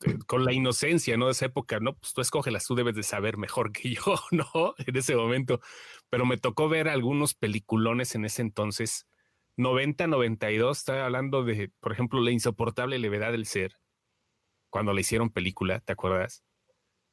eh, 0.04 0.18
con 0.26 0.44
la 0.44 0.52
inocencia, 0.52 1.16
¿no? 1.16 1.26
De 1.26 1.32
esa 1.32 1.46
época, 1.46 1.78
¿no? 1.80 1.94
Pues 1.96 2.14
tú 2.14 2.20
escógelas, 2.20 2.66
tú 2.66 2.74
debes 2.74 2.94
de 2.94 3.02
saber 3.02 3.36
mejor 3.36 3.72
que 3.72 3.94
yo, 3.94 4.02
¿no? 4.30 4.74
En 4.78 4.96
ese 4.96 5.14
momento. 5.14 5.60
Pero 6.08 6.24
me 6.24 6.38
tocó 6.38 6.68
ver 6.68 6.88
algunos 6.88 7.34
peliculones 7.34 8.14
en 8.14 8.24
ese 8.24 8.42
entonces. 8.42 9.06
90, 9.56 10.06
92, 10.06 10.78
estaba 10.78 11.04
hablando 11.04 11.44
de, 11.44 11.70
por 11.80 11.92
ejemplo, 11.92 12.20
La 12.20 12.30
insoportable 12.30 12.98
levedad 12.98 13.32
del 13.32 13.44
ser, 13.44 13.76
cuando 14.72 14.94
le 14.94 15.02
hicieron 15.02 15.28
película, 15.28 15.80
¿te 15.80 15.92
acuerdas? 15.92 16.42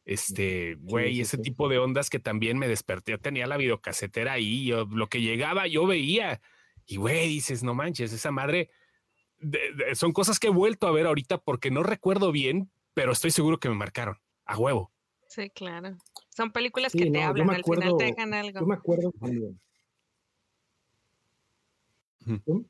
Este, 0.06 0.76
güey, 0.80 1.20
ese 1.20 1.38
tipo 1.38 1.68
de 1.68 1.78
ondas 1.78 2.10
que 2.10 2.18
también 2.18 2.58
me 2.58 2.70
desperté. 2.70 3.12
Yo 3.12 3.20
tenía 3.20 3.48
la 3.48 3.58
videocasetera 3.58 4.32
ahí, 4.32 4.66
yo, 4.66 4.86
lo 4.86 5.08
que 5.08 5.22
llegaba 5.22 5.68
yo 5.68 5.86
veía. 5.86 6.42
Y 6.86 6.96
güey, 6.96 7.28
dices, 7.28 7.62
no 7.62 7.76
manches, 7.76 8.14
esa 8.14 8.32
madre, 8.32 8.70
son 9.94 10.14
cosas 10.14 10.40
que 10.40 10.48
he 10.48 10.52
vuelto 10.52 10.88
a 10.88 10.92
ver 10.92 11.06
ahorita 11.06 11.38
porque 11.38 11.70
no 11.70 11.84
recuerdo 11.84 12.32
bien, 12.32 12.72
pero 12.94 13.12
estoy 13.12 13.32
seguro 13.32 13.60
que 13.60 13.68
me 13.68 13.76
marcaron 13.76 14.18
a 14.46 14.58
huevo. 14.58 14.92
Sí, 15.28 15.50
claro. 15.50 15.98
Son 16.30 16.52
películas 16.52 16.94
que 16.94 17.12
te 17.12 17.22
hablan, 17.22 17.50
al 17.50 17.64
final 17.66 17.98
te 17.98 18.06
dejan 18.06 18.34
algo. 18.34 18.62
Yo 18.62 18.66
me 18.66 18.76
acuerdo 18.76 19.12
cuando. 19.20 19.54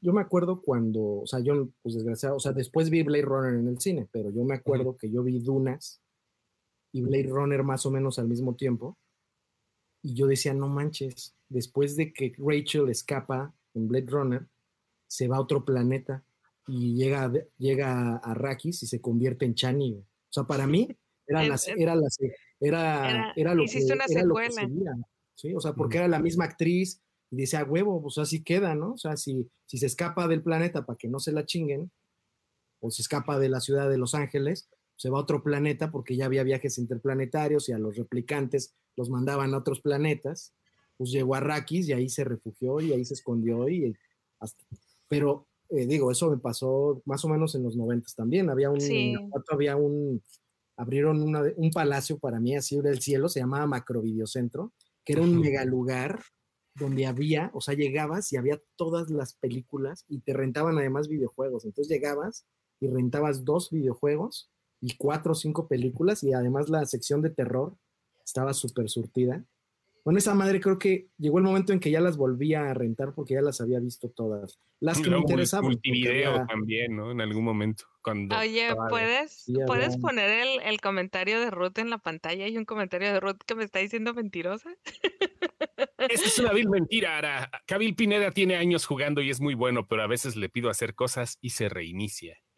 Yo, 0.01 0.13
me 0.13 0.21
acuerdo 0.21 0.61
cuando, 0.61 1.21
o 1.21 1.27
sea, 1.27 1.39
yo, 1.39 1.69
pues 1.81 1.95
desgraciado, 1.95 2.35
o 2.35 2.39
sea, 2.39 2.53
después 2.53 2.89
vi 2.89 3.03
Blade 3.03 3.23
Runner 3.23 3.53
en 3.59 3.67
el 3.67 3.79
cine, 3.79 4.07
pero 4.11 4.29
yo 4.29 4.43
me 4.43 4.55
acuerdo 4.55 4.95
que 4.97 5.11
yo 5.11 5.23
vi 5.23 5.39
Dunas 5.39 6.01
y 6.91 7.01
Blade 7.01 7.29
Runner 7.29 7.63
más 7.63 7.85
o 7.85 7.91
menos 7.91 8.19
al 8.19 8.27
mismo 8.27 8.55
tiempo. 8.55 8.97
Y 10.01 10.13
yo 10.13 10.27
decía, 10.27 10.53
no 10.53 10.69
manches, 10.69 11.35
después 11.49 11.95
de 11.95 12.13
que 12.13 12.33
Rachel 12.37 12.89
escapa 12.89 13.53
en 13.73 13.87
Blade 13.87 14.07
Runner, 14.07 14.47
se 15.07 15.27
va 15.27 15.37
a 15.37 15.41
otro 15.41 15.65
planeta 15.65 16.23
y 16.67 16.95
llega, 16.95 17.31
llega 17.57 18.13
a 18.13 18.17
Arrakis 18.17 18.83
y 18.83 18.87
se 18.87 19.01
convierte 19.01 19.45
en 19.45 19.55
Chani. 19.55 19.93
O 19.95 20.05
sea, 20.31 20.43
para 20.43 20.67
mí 20.67 20.95
era, 21.27 21.43
la, 21.43 21.59
era, 21.77 21.95
la, 21.95 22.07
era, 22.59 23.33
era, 23.35 23.55
lo 23.55 23.65
que, 23.65 23.83
una 23.85 24.05
era 24.07 24.23
lo 24.23 24.35
que 24.35 24.51
seguía, 24.51 24.95
¿sí? 25.35 25.53
O 25.53 25.59
sea, 25.59 25.73
porque 25.73 25.97
era 25.97 26.07
la 26.07 26.19
misma 26.19 26.45
actriz 26.45 27.01
y 27.31 27.35
dice, 27.35 27.57
a 27.57 27.63
huevo, 27.63 28.01
pues 28.01 28.17
así 28.17 28.43
queda, 28.43 28.75
¿no? 28.75 28.93
O 28.93 28.97
sea, 28.97 29.17
si, 29.17 29.49
si 29.65 29.77
se 29.77 29.85
escapa 29.85 30.27
del 30.27 30.41
planeta 30.41 30.85
para 30.85 30.97
que 30.97 31.07
no 31.07 31.19
se 31.19 31.31
la 31.31 31.45
chinguen, 31.45 31.91
o 32.79 32.91
se 32.91 33.01
escapa 33.01 33.39
de 33.39 33.49
la 33.49 33.59
ciudad 33.59 33.89
de 33.89 33.97
Los 33.97 34.15
Ángeles, 34.15 34.69
se 34.95 35.09
va 35.09 35.17
a 35.17 35.21
otro 35.21 35.43
planeta 35.43 35.91
porque 35.91 36.15
ya 36.15 36.25
había 36.25 36.43
viajes 36.43 36.77
interplanetarios 36.77 37.69
y 37.69 37.73
a 37.73 37.79
los 37.79 37.95
replicantes 37.95 38.73
los 38.95 39.09
mandaban 39.09 39.53
a 39.53 39.57
otros 39.57 39.81
planetas, 39.81 40.53
pues 40.97 41.11
llegó 41.11 41.35
a 41.35 41.37
Arrakis 41.37 41.87
y 41.87 41.93
ahí 41.93 42.09
se 42.09 42.23
refugió 42.23 42.81
y 42.81 42.91
ahí 42.91 43.05
se 43.05 43.13
escondió 43.13 43.69
y 43.69 43.95
hasta, 44.39 44.63
pero 45.07 45.47
eh, 45.69 45.85
digo, 45.85 46.11
eso 46.11 46.29
me 46.29 46.37
pasó 46.37 47.01
más 47.05 47.23
o 47.23 47.29
menos 47.29 47.55
en 47.55 47.63
los 47.63 47.75
noventas 47.75 48.15
también. 48.15 48.49
Había 48.49 48.69
un, 48.71 48.79
había 49.49 49.75
un, 49.75 50.21
abrieron 50.75 51.35
un 51.55 51.71
palacio 51.71 52.17
para 52.17 52.39
mí 52.39 52.55
así 52.55 52.79
del 52.81 53.01
cielo, 53.01 53.29
se 53.29 53.39
llamaba 53.39 53.67
Macrovideocentro, 53.67 54.73
que 55.05 55.13
era 55.13 55.21
un 55.21 55.39
mega 55.39 55.63
lugar 55.65 56.21
donde 56.79 57.05
había, 57.05 57.51
o 57.53 57.61
sea, 57.61 57.75
llegabas 57.75 58.31
y 58.31 58.37
había 58.37 58.61
todas 58.75 59.09
las 59.09 59.33
películas 59.33 60.05
y 60.07 60.19
te 60.19 60.33
rentaban 60.33 60.77
además 60.77 61.07
videojuegos. 61.07 61.65
Entonces 61.65 61.91
llegabas 61.91 62.45
y 62.79 62.87
rentabas 62.87 63.45
dos 63.45 63.69
videojuegos 63.69 64.49
y 64.81 64.95
cuatro 64.95 65.33
o 65.33 65.35
cinco 65.35 65.67
películas 65.67 66.23
y 66.23 66.33
además 66.33 66.69
la 66.69 66.85
sección 66.85 67.21
de 67.21 67.29
terror 67.29 67.75
estaba 68.23 68.53
súper 68.53 68.89
surtida. 68.89 69.43
Con 70.03 70.17
esa 70.17 70.33
madre 70.33 70.61
creo 70.61 70.79
que 70.79 71.09
llegó 71.17 71.39
el 71.39 71.43
momento 71.43 71.73
en 71.73 71.79
que 71.79 71.91
ya 71.91 71.99
las 71.99 72.17
volvía 72.17 72.69
a 72.69 72.73
rentar 72.73 73.13
porque 73.13 73.33
ya 73.33 73.41
las 73.41 73.59
había 73.59 73.79
visto 73.79 74.09
todas. 74.09 74.59
Las 74.79 75.01
que 75.01 75.09
me 75.09 75.17
interesaban. 75.17 75.71
Multivideo 75.71 76.45
también, 76.47 76.95
¿no? 76.95 77.11
En 77.11 77.19
algún 77.19 77.43
momento. 77.43 77.83
Cuando 78.01 78.37
Oye, 78.37 78.73
¿puedes, 78.89 79.45
¿puedes 79.67 79.97
poner 79.97 80.29
el, 80.29 80.61
el, 80.61 80.79
comentario 80.79 81.39
de 81.41 81.51
Ruth 81.51 81.77
en 81.79 81.89
la 81.89 81.97
pantalla? 81.97 82.45
Hay 82.45 82.57
un 82.57 82.63
comentario 82.63 83.11
de 83.11 83.19
Ruth 83.19 83.39
que 83.45 83.55
me 83.55 83.65
está 83.65 83.79
diciendo 83.79 84.13
mentirosa. 84.13 84.69
Esa 86.09 86.25
es 86.25 86.39
una 86.39 86.53
vil 86.53 86.69
mentira, 86.69 87.17
Ara. 87.17 87.49
Kabil 87.65 87.95
Pineda 87.95 88.31
tiene 88.31 88.55
años 88.55 88.85
jugando 88.85 89.21
y 89.21 89.29
es 89.29 89.39
muy 89.39 89.53
bueno, 89.53 89.87
pero 89.87 90.01
a 90.03 90.07
veces 90.07 90.35
le 90.35 90.49
pido 90.49 90.69
hacer 90.69 90.95
cosas 90.95 91.37
y 91.41 91.51
se 91.51 91.69
reinicia. 91.69 92.37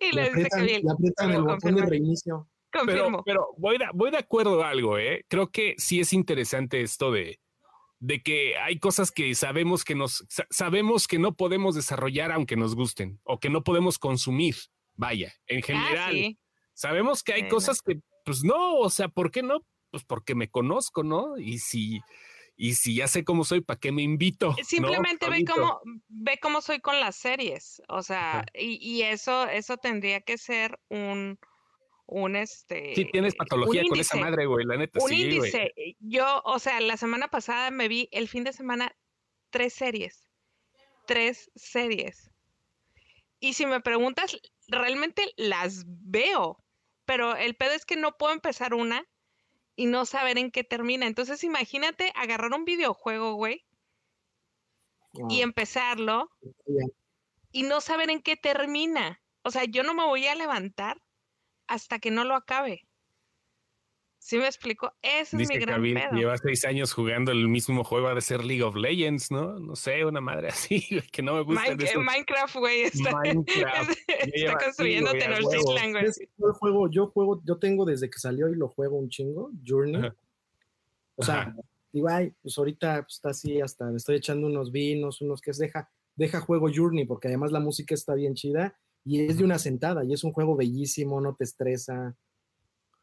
y 0.00 0.12
le, 0.14 0.30
dice 0.30 0.48
Kabil. 0.48 0.82
Le 0.82 0.92
aprietan 0.92 1.32
el 1.32 1.42
botón 1.42 1.74
de 1.74 1.86
reinicio. 1.86 2.48
Pero, 2.86 3.22
pero 3.24 3.48
voy, 3.58 3.76
de, 3.76 3.86
voy 3.92 4.10
de 4.10 4.16
acuerdo 4.16 4.62
a 4.62 4.70
algo, 4.70 4.96
¿eh? 4.96 5.26
Creo 5.28 5.50
que 5.50 5.74
sí 5.76 6.00
es 6.00 6.14
interesante 6.14 6.80
esto 6.80 7.12
de, 7.12 7.38
de 7.98 8.22
que 8.22 8.56
hay 8.56 8.78
cosas 8.78 9.10
que 9.10 9.34
sabemos 9.34 9.84
que 9.84 9.94
nos 9.94 10.26
sabemos 10.50 11.06
que 11.06 11.18
no 11.18 11.36
podemos 11.36 11.74
desarrollar 11.74 12.32
aunque 12.32 12.56
nos 12.56 12.74
gusten 12.74 13.20
o 13.24 13.38
que 13.38 13.50
no 13.50 13.62
podemos 13.62 13.98
consumir. 13.98 14.56
Vaya, 14.94 15.34
en 15.46 15.58
ah, 15.58 15.62
general. 15.62 16.38
Sabemos 16.74 17.22
que 17.22 17.34
hay 17.34 17.48
cosas 17.48 17.80
que, 17.82 18.00
pues 18.24 18.42
no, 18.42 18.78
o 18.78 18.90
sea, 18.90 19.08
¿por 19.08 19.30
qué 19.30 19.42
no? 19.42 19.64
Pues 19.92 20.04
porque 20.04 20.34
me 20.34 20.50
conozco, 20.50 21.04
¿no? 21.04 21.36
Y 21.36 21.58
si, 21.58 22.00
y 22.56 22.74
si 22.74 22.96
ya 22.96 23.08
sé 23.08 23.24
cómo 23.24 23.44
soy, 23.44 23.60
¿para 23.60 23.78
qué 23.78 23.92
me 23.92 24.02
invito? 24.02 24.56
Simplemente 24.64 25.28
ve 25.28 25.44
cómo, 25.44 25.80
ve 26.08 26.38
cómo 26.40 26.62
soy 26.62 26.80
con 26.80 26.98
las 26.98 27.14
series. 27.14 27.82
O 27.88 28.02
sea, 28.02 28.46
y, 28.54 28.78
y, 28.80 29.02
eso, 29.02 29.46
eso 29.48 29.76
tendría 29.76 30.22
que 30.22 30.38
ser 30.38 30.80
un, 30.88 31.38
un 32.06 32.36
este. 32.36 32.94
Sí, 32.94 33.04
tienes 33.12 33.34
patología 33.34 33.82
con 33.86 33.98
esa 33.98 34.16
madre, 34.16 34.46
güey, 34.46 34.64
la 34.64 34.78
neta. 34.78 34.98
Un 35.02 35.12
índice. 35.12 35.74
Yo, 36.00 36.40
o 36.44 36.58
sea, 36.58 36.80
la 36.80 36.96
semana 36.96 37.28
pasada 37.28 37.70
me 37.70 37.86
vi 37.86 38.08
el 38.12 38.28
fin 38.28 38.44
de 38.44 38.54
semana 38.54 38.96
tres 39.50 39.74
series. 39.74 40.26
Tres 41.06 41.50
series. 41.54 42.30
Y 43.40 43.52
si 43.52 43.66
me 43.66 43.82
preguntas, 43.82 44.38
realmente 44.68 45.32
las 45.36 45.84
veo. 45.86 46.64
Pero 47.04 47.36
el 47.36 47.56
pedo 47.56 47.72
es 47.72 47.84
que 47.84 47.96
no 47.96 48.16
puedo 48.16 48.32
empezar 48.32 48.72
una 48.72 49.04
y 49.74 49.86
no 49.86 50.04
saber 50.06 50.38
en 50.38 50.50
qué 50.50 50.64
termina. 50.64 51.06
Entonces, 51.06 51.44
imagínate 51.44 52.12
agarrar 52.14 52.52
un 52.52 52.64
videojuego, 52.64 53.34
güey, 53.34 53.64
y 55.28 55.42
empezarlo 55.42 56.30
y 57.50 57.64
no 57.64 57.80
saber 57.80 58.10
en 58.10 58.22
qué 58.22 58.36
termina. 58.36 59.20
O 59.42 59.50
sea, 59.50 59.64
yo 59.64 59.82
no 59.82 59.94
me 59.94 60.04
voy 60.04 60.26
a 60.26 60.34
levantar 60.34 60.96
hasta 61.66 61.98
que 61.98 62.10
no 62.10 62.24
lo 62.24 62.34
acabe. 62.34 62.86
¿Sí 64.22 64.38
me 64.38 64.46
explico? 64.46 64.92
Ese 65.02 65.42
es 65.42 65.48
mi 65.48 65.58
gran 65.58 65.82
pedo. 65.82 66.12
Lleva 66.12 66.38
seis 66.38 66.64
años 66.64 66.92
jugando 66.92 67.32
el 67.32 67.48
mismo 67.48 67.82
juego, 67.82 68.14
de 68.14 68.20
ser 68.20 68.44
League 68.44 68.62
of 68.62 68.76
Legends, 68.76 69.32
¿no? 69.32 69.58
No 69.58 69.74
sé, 69.74 70.04
una 70.04 70.20
madre 70.20 70.48
así, 70.52 70.80
que 71.10 71.22
no 71.22 71.34
me 71.34 71.42
gusta. 71.42 71.74
Minecraft, 71.74 72.54
güey, 72.54 72.82
está, 72.82 73.20
está 74.06 74.58
construyendo 74.58 75.10
Tenochtitlan, 75.10 75.90
güey. 75.90 76.04
Yo 76.38 76.54
juego, 76.54 76.88
yo 76.88 77.08
juego, 77.08 77.42
yo 77.44 77.58
tengo 77.58 77.84
desde 77.84 78.08
que 78.08 78.20
salió 78.20 78.48
y 78.48 78.54
lo 78.54 78.68
juego 78.68 78.96
un 78.96 79.08
chingo, 79.08 79.50
Journey. 79.66 80.08
O 81.16 81.24
sea, 81.24 81.52
digo, 81.92 82.08
ay, 82.08 82.32
pues 82.40 82.56
ahorita 82.56 83.02
pues, 83.02 83.14
está 83.16 83.30
así, 83.30 83.60
hasta 83.60 83.86
me 83.86 83.96
estoy 83.96 84.16
echando 84.16 84.46
unos 84.46 84.70
vinos, 84.70 85.20
unos 85.20 85.40
que 85.40 85.50
es, 85.50 85.58
deja, 85.58 85.90
deja 86.14 86.40
juego 86.40 86.68
Journey, 86.72 87.06
porque 87.06 87.26
además 87.26 87.50
la 87.50 87.58
música 87.58 87.92
está 87.92 88.14
bien 88.14 88.34
chida 88.34 88.78
y 89.04 89.24
es 89.24 89.38
de 89.38 89.44
una 89.44 89.58
sentada 89.58 90.04
y 90.04 90.12
es 90.12 90.22
un 90.22 90.32
juego 90.32 90.54
bellísimo, 90.54 91.20
no 91.20 91.34
te 91.34 91.42
estresa. 91.42 92.16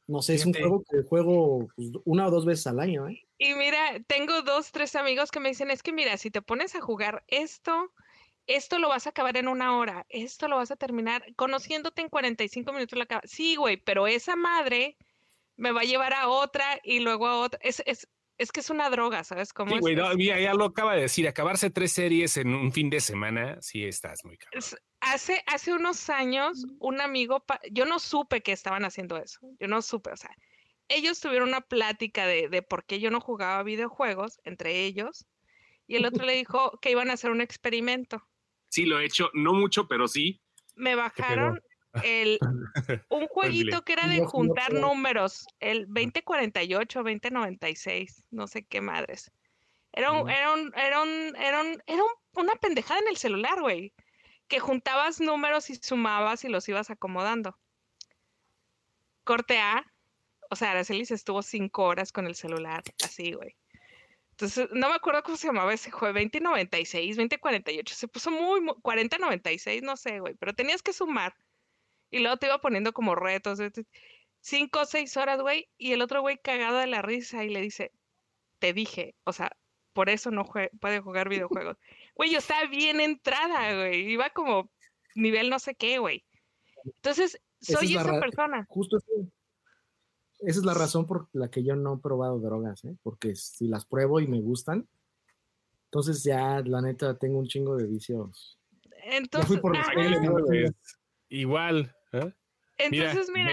No 0.10 0.24
sé, 0.24 0.34
es 0.34 0.45
un 0.47 0.53
juego 0.53 0.84
que 0.89 1.03
juego 1.03 1.68
pues, 1.76 1.91
una 2.03 2.26
o 2.26 2.32
dos 2.32 2.43
veces 2.43 2.66
al 2.66 2.80
año. 2.80 3.07
¿eh? 3.07 3.22
Y 3.38 3.53
mira, 3.53 3.99
tengo 4.07 4.41
dos, 4.41 4.72
tres 4.72 4.95
amigos 4.95 5.30
que 5.30 5.39
me 5.39 5.49
dicen, 5.49 5.70
es 5.70 5.84
que 5.84 5.93
mira, 5.93 6.18
si 6.18 6.32
te 6.32 6.41
pones 6.41 6.74
a 6.74 6.82
jugar 6.82 7.24
esto, 7.28 7.93
esto 8.47 8.80
lo 8.80 8.89
vas 8.89 9.05
a 9.05 9.12
acabar 9.12 9.38
en 9.38 9.47
una 9.47 9.78
hora, 9.78 10.07
esto 10.10 10.47
lo 10.47 10.55
vas 10.55 10.72
a 10.72 10.78
terminar 10.78 11.24
conociéndote 11.36 12.01
en 12.01 12.10
45 12.10 12.74
minutos. 12.74 12.97
La 12.97 13.03
acaba. 13.03 13.22
Sí, 13.26 13.55
güey, 13.55 13.78
pero 13.78 14.07
esa 14.07 14.36
madre 14.36 14.97
me 15.57 15.72
va 15.72 15.82
a 15.82 15.86
llevar 15.86 16.14
a 16.14 16.28
otra 16.28 16.80
y 16.84 17.01
luego 17.01 17.28
a 17.28 17.41
otra. 17.41 17.60
Es, 17.62 17.84
es, 17.86 18.10
es 18.40 18.52
que 18.54 18.62
es 18.62 18.70
una 18.70 18.90
droga, 18.90 19.24
¿sabes 19.24 19.54
cómo? 19.54 19.76
Sí, 19.76 19.80
güey, 19.80 19.96
ya 19.96 20.54
lo 20.54 20.66
acaba 20.66 20.96
de 20.96 21.02
decir, 21.02 21.28
acabarse 21.28 21.70
tres 21.70 21.92
series 21.92 22.38
en 22.38 22.56
un 22.56 22.72
fin 22.72 22.90
de 22.90 23.02
semana, 23.02 23.62
sí 23.62 23.84
estás 23.84 24.24
muy 24.24 24.38
caro. 24.38 24.52
Hace, 25.02 25.44
hace 25.46 25.74
unos 25.74 26.10
años, 26.10 26.66
un 26.80 27.02
amigo, 27.02 27.44
yo 27.72 27.86
no 27.86 28.00
supe 28.00 28.42
que 28.42 28.54
estaban 28.54 28.86
haciendo 28.86 29.18
eso, 29.18 29.40
yo 29.60 29.68
no 29.68 29.82
supe, 29.82 30.12
o 30.12 30.18
sea, 30.18 30.32
ellos 30.88 31.20
tuvieron 31.20 31.50
una 31.50 31.62
plática 31.62 32.26
de, 32.26 32.48
de 32.48 32.62
por 32.62 32.86
qué 32.86 33.02
yo 33.02 33.12
no 33.12 33.20
jugaba 33.20 33.62
videojuegos 33.64 34.40
entre 34.46 34.86
ellos, 34.86 35.28
y 35.86 35.98
el 35.98 36.06
otro 36.06 36.26
le 36.26 36.34
dijo 36.36 36.80
que 36.82 36.92
iban 36.92 37.10
a 37.10 37.14
hacer 37.14 37.32
un 37.32 37.42
experimento. 37.42 38.26
Sí, 38.70 38.86
lo 38.86 39.00
he 39.00 39.06
hecho, 39.06 39.30
no 39.34 39.54
mucho, 39.54 39.88
pero 39.88 40.08
sí. 40.08 40.42
Me 40.76 40.96
bajaron 40.96 41.62
el, 42.04 42.40
un 43.10 43.28
jueguito 43.28 43.84
que 43.84 43.94
era 43.94 44.08
de 44.08 44.26
juntar 44.26 44.74
números, 44.74 45.48
el 45.60 45.86
2048, 45.88 47.00
2096, 47.00 48.26
no 48.32 48.48
sé 48.48 48.64
qué 48.66 48.82
madres. 48.82 49.32
Era 49.92 50.12
un, 50.12 50.30
era 50.30 50.54
un, 50.54 50.72
era 50.76 51.02
un, 51.02 51.36
era 51.36 51.62
un, 51.62 51.84
era 51.88 52.04
una 52.36 52.56
pendejada 52.56 53.00
en 53.00 53.08
el 53.08 53.18
celular, 53.18 53.60
güey. 53.62 53.94
Que 54.48 54.60
juntabas 54.60 55.20
números 55.20 55.70
y 55.70 55.76
sumabas 55.76 56.44
y 56.44 56.50
los 56.50 56.68
ibas 56.70 56.90
acomodando. 56.90 57.58
Corte 59.24 59.60
A, 59.60 59.86
o 60.50 60.56
sea, 60.56 60.72
Araceli 60.72 61.06
se 61.06 61.16
estuvo 61.16 61.42
cinco 61.44 61.84
horas 61.84 62.12
con 62.12 62.26
el 62.26 62.36
celular, 62.36 62.84
así, 63.04 63.34
güey. 63.34 63.56
Entonces, 64.32 64.70
no 64.72 64.90
me 64.90 64.96
acuerdo 64.96 65.22
cómo 65.22 65.38
se 65.38 65.48
llamaba 65.48 65.74
ese 65.74 65.92
juego, 65.92 66.14
2096, 66.14 67.18
2048, 67.18 67.94
se 67.94 68.08
puso 68.08 68.32
muy, 68.32 68.62
muy 68.62 68.74
4096, 68.82 69.84
no 69.84 69.98
sé, 69.98 70.20
güey, 70.20 70.34
pero 70.36 70.54
tenías 70.54 70.82
que 70.82 70.94
sumar. 70.94 71.36
Y 72.12 72.20
luego 72.20 72.38
te 72.38 72.47
iba 72.47 72.60
poniendo 72.60 72.93
como 72.93 73.16
retos. 73.16 73.60
Cinco 74.41 74.82
o 74.82 74.86
seis 74.86 75.16
horas, 75.18 75.41
güey. 75.41 75.70
Y 75.78 75.93
el 75.93 76.01
otro 76.01 76.22
güey 76.22 76.38
cagado 76.38 76.78
de 76.78 76.88
la 76.88 77.01
risa 77.01 77.43
y 77.43 77.49
le 77.49 77.62
dice, 77.62 77.91
te 78.60 78.74
dije, 78.74 79.16
o 79.24 79.34
sea, 79.34 79.51
por 79.93 80.10
eso 80.10 80.32
no 80.32 80.45
puede 80.80 81.01
jugar 81.01 81.30
videojuegos. 81.30 81.78
Güey, 82.16 82.32
yo 82.32 82.39
estaba 82.39 82.68
bien 82.68 82.99
entrada, 82.99 83.74
güey. 83.78 84.12
Iba 84.12 84.30
como 84.32 84.70
nivel 85.16 85.49
no 85.49 85.57
sé 85.57 85.74
qué, 85.76 85.99
güey. 85.99 86.26
Entonces, 86.84 87.39
soy 87.62 87.95
esa, 87.95 88.20
persona. 88.20 88.66
Justo 88.70 88.97
Esa 88.97 90.60
es 90.60 90.66
la 90.66 90.74
razón 90.74 91.05
por 91.05 91.30
la 91.32 91.49
que 91.49 91.64
yo 91.64 91.78
no 91.78 91.95
he 91.95 91.97
probado 91.99 92.39
drogas, 92.39 92.84
¿eh? 92.84 92.95
Porque 93.03 93.36
si 93.36 93.68
las 93.68 93.86
pruebo 93.86 94.20
y 94.20 94.28
me 94.28 94.41
gustan, 94.41 94.88
entonces 95.86 96.24
ya, 96.24 96.62
la 96.62 96.82
neta, 96.82 97.18
tengo 97.18 97.39
un 97.39 97.47
chingo 97.47 97.78
de 97.78 97.88
vicios. 97.88 98.60
Entonces, 99.03 99.62
igual, 101.30 101.95
¿eh? 102.12 102.34
Entonces, 102.78 103.30
mira. 103.34 103.51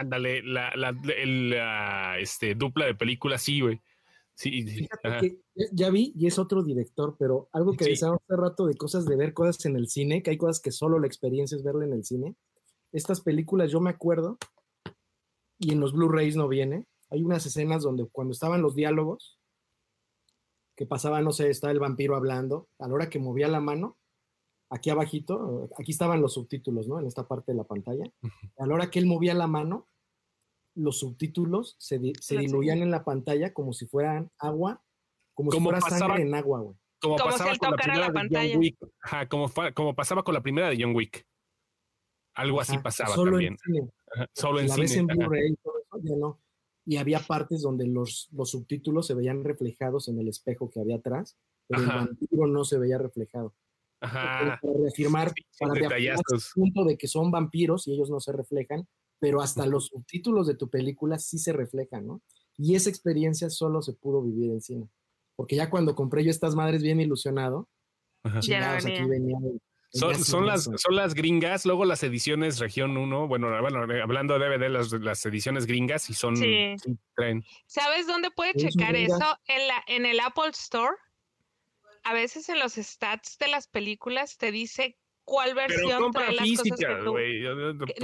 ándale, 0.00 0.42
la, 0.42 0.72
la, 0.74 0.92
la, 0.92 2.18
este, 2.18 2.54
dupla 2.54 2.86
de 2.86 2.94
películas, 2.94 3.42
sí, 3.42 3.60
güey. 3.60 3.80
Sí, 4.36 4.66
ya 5.72 5.90
vi, 5.90 6.12
y 6.16 6.26
es 6.26 6.40
otro 6.40 6.64
director, 6.64 7.14
pero 7.16 7.48
algo 7.52 7.74
que 7.74 7.84
decíamos 7.84 8.18
hace 8.28 8.40
rato 8.40 8.66
de 8.66 8.74
cosas 8.74 9.06
de 9.06 9.14
ver 9.14 9.32
cosas 9.32 9.64
en 9.66 9.76
el 9.76 9.88
cine, 9.88 10.24
que 10.24 10.30
hay 10.30 10.36
cosas 10.36 10.60
que 10.60 10.72
solo 10.72 10.98
la 10.98 11.06
experiencia 11.06 11.56
es 11.56 11.62
verla 11.62 11.84
en 11.84 11.92
el 11.92 12.04
cine. 12.04 12.34
Estas 12.90 13.20
películas, 13.20 13.70
yo 13.70 13.80
me 13.80 13.90
acuerdo, 13.90 14.38
y 15.58 15.72
en 15.72 15.78
los 15.78 15.92
Blu-rays 15.92 16.34
no 16.34 16.48
viene, 16.48 16.88
hay 17.10 17.22
unas 17.22 17.46
escenas 17.46 17.84
donde 17.84 18.08
cuando 18.10 18.32
estaban 18.32 18.60
los 18.60 18.74
diálogos, 18.74 19.38
que 20.76 20.84
pasaba, 20.84 21.20
no 21.20 21.30
sé, 21.30 21.48
estaba 21.48 21.72
el 21.72 21.78
vampiro 21.78 22.16
hablando, 22.16 22.68
a 22.80 22.88
la 22.88 22.94
hora 22.94 23.10
que 23.10 23.20
movía 23.20 23.46
la 23.46 23.60
mano, 23.60 23.98
aquí 24.70 24.90
abajito, 24.90 25.70
aquí 25.78 25.92
estaban 25.92 26.20
los 26.20 26.34
subtítulos, 26.34 26.88
¿no? 26.88 26.98
En 26.98 27.06
esta 27.06 27.26
parte 27.26 27.52
de 27.52 27.58
la 27.58 27.64
pantalla. 27.64 28.04
A 28.58 28.66
la 28.66 28.74
hora 28.74 28.90
que 28.90 28.98
él 28.98 29.06
movía 29.06 29.34
la 29.34 29.46
mano, 29.46 29.88
los 30.74 30.98
subtítulos 30.98 31.76
se, 31.78 31.98
diluían 31.98 32.82
en 32.82 32.90
la 32.90 33.04
pantalla 33.04 33.52
como 33.52 33.72
si 33.72 33.86
fueran 33.86 34.30
agua, 34.38 34.82
como, 35.34 35.50
si 35.50 35.60
fuera 35.60 35.80
sangre 35.80 36.22
en 36.22 36.34
agua, 36.34 36.60
güey. 36.60 36.76
Como, 37.00 37.16
pasaba 37.16 37.56
con 37.56 37.70
la 37.70 37.76
primera 37.76 38.10
de 38.10 38.52
John 38.52 38.58
Wick. 38.60 38.78
Ajá, 39.02 39.28
como, 39.28 39.94
pasaba 39.94 40.22
con 40.22 40.34
la 40.34 40.42
primera 40.42 40.70
de 40.70 40.78
John 40.80 40.94
Wick. 40.96 41.26
Algo 42.34 42.60
así 42.60 42.78
pasaba 42.78 43.14
también. 43.14 43.56
solo 44.32 44.60
en 44.60 44.68
la 44.68 44.74
cine. 44.74 44.94
en 44.94 45.06
Blu-ray, 45.06 45.54
no. 46.16 46.40
Y 46.86 46.96
había 46.96 47.20
partes 47.20 47.62
donde 47.62 47.86
los, 47.86 48.28
los 48.32 48.50
subtítulos 48.50 49.06
se 49.06 49.14
veían 49.14 49.44
reflejados 49.44 50.08
en 50.08 50.18
el 50.18 50.28
espejo 50.28 50.70
que 50.70 50.80
había 50.80 50.96
atrás, 50.96 51.36
pero 51.66 51.82
el 51.82 51.88
vampiro 51.88 52.46
no 52.46 52.64
se 52.64 52.78
veía 52.78 52.98
reflejado. 52.98 53.54
Para 54.12 54.60
reafirmar, 54.62 55.32
para 55.58 55.74
reafirmar 55.74 56.20
el 56.32 56.40
punto 56.54 56.84
de 56.84 56.96
que 56.96 57.08
son 57.08 57.30
vampiros 57.30 57.86
y 57.86 57.94
ellos 57.94 58.10
no 58.10 58.20
se 58.20 58.32
reflejan, 58.32 58.86
pero 59.18 59.40
hasta 59.40 59.66
los 59.66 59.86
subtítulos 59.86 60.46
de 60.46 60.56
tu 60.56 60.68
película 60.68 61.18
sí 61.18 61.38
se 61.38 61.52
reflejan, 61.52 62.06
¿no? 62.06 62.22
Y 62.56 62.74
esa 62.74 62.90
experiencia 62.90 63.50
solo 63.50 63.82
se 63.82 63.94
pudo 63.94 64.22
vivir 64.22 64.50
en 64.50 64.60
cine. 64.60 64.88
Porque 65.36 65.56
ya 65.56 65.70
cuando 65.70 65.94
compré 65.94 66.24
yo 66.24 66.30
estas 66.30 66.54
madres 66.54 66.82
bien 66.82 67.00
ilusionado, 67.00 67.68
chingados, 68.40 68.86
aquí 68.86 69.04
venía 69.04 69.38
son, 69.94 70.46
las, 70.46 70.64
son 70.64 70.96
las 70.96 71.14
gringas, 71.14 71.64
luego 71.64 71.84
las 71.84 72.02
ediciones 72.02 72.58
región 72.58 72.96
1, 72.96 73.28
bueno, 73.28 73.60
bueno, 73.60 73.80
hablando 74.02 74.38
de 74.38 74.48
DVD, 74.48 74.68
las, 74.68 74.92
las 74.92 75.24
ediciones 75.24 75.66
gringas 75.66 76.10
y 76.10 76.14
son... 76.14 76.36
Sí. 76.36 76.74
¿Sabes 77.66 78.06
dónde 78.06 78.30
puede 78.32 78.54
checar 78.54 78.96
eso? 78.96 79.38
En, 79.46 79.68
la, 79.68 79.84
en 79.86 80.06
el 80.06 80.18
Apple 80.20 80.50
Store 80.50 80.96
a 82.04 82.12
veces 82.12 82.48
en 82.48 82.58
los 82.58 82.74
stats 82.74 83.38
de 83.38 83.48
las 83.48 83.66
películas 83.66 84.36
te 84.36 84.52
dice 84.52 84.98
cuál 85.24 85.54
versión 85.54 86.12
trae 86.12 86.32
las 86.32 86.48
cosas 86.50 86.78
que 86.78 86.94
tú... 87.02 87.16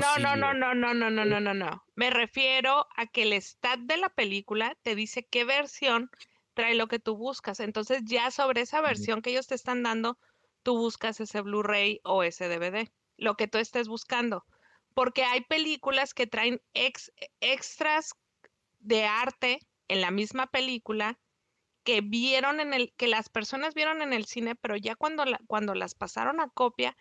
No, 0.00 0.16
no, 0.18 0.36
no, 0.36 0.54
no, 0.54 0.74
no, 0.74 0.94
no, 0.94 1.10
no, 1.10 1.24
no, 1.24 1.40
no, 1.40 1.54
no. 1.54 1.84
Me 1.94 2.10
refiero 2.10 2.86
a 2.96 3.06
que 3.06 3.22
el 3.22 3.34
stat 3.34 3.80
de 3.80 3.98
la 3.98 4.08
película 4.08 4.76
te 4.82 4.94
dice 4.94 5.26
qué 5.30 5.44
versión 5.44 6.10
trae 6.54 6.74
lo 6.74 6.88
que 6.88 6.98
tú 6.98 7.16
buscas. 7.16 7.60
Entonces 7.60 8.02
ya 8.04 8.30
sobre 8.30 8.62
esa 8.62 8.80
versión 8.80 9.20
que 9.20 9.30
ellos 9.30 9.46
te 9.46 9.54
están 9.54 9.82
dando, 9.82 10.18
tú 10.62 10.78
buscas 10.78 11.20
ese 11.20 11.42
Blu-ray 11.42 12.00
o 12.02 12.22
ese 12.22 12.48
DVD, 12.48 12.90
lo 13.18 13.34
que 13.36 13.48
tú 13.48 13.58
estés 13.58 13.86
buscando. 13.86 14.44
Porque 14.94 15.24
hay 15.24 15.42
películas 15.42 16.14
que 16.14 16.26
traen 16.26 16.60
extras 16.72 18.14
de 18.80 19.04
arte 19.04 19.60
en 19.88 20.00
la 20.00 20.10
misma 20.10 20.46
película 20.46 21.18
que 21.84 22.00
vieron 22.00 22.60
en 22.60 22.74
el, 22.74 22.92
que 22.96 23.08
las 23.08 23.28
personas 23.28 23.74
vieron 23.74 24.02
en 24.02 24.12
el 24.12 24.26
cine, 24.26 24.54
pero 24.54 24.76
ya 24.76 24.96
cuando, 24.96 25.24
cuando 25.46 25.74
las 25.74 25.94
pasaron 25.94 26.40
a 26.40 26.48
copia, 26.48 26.96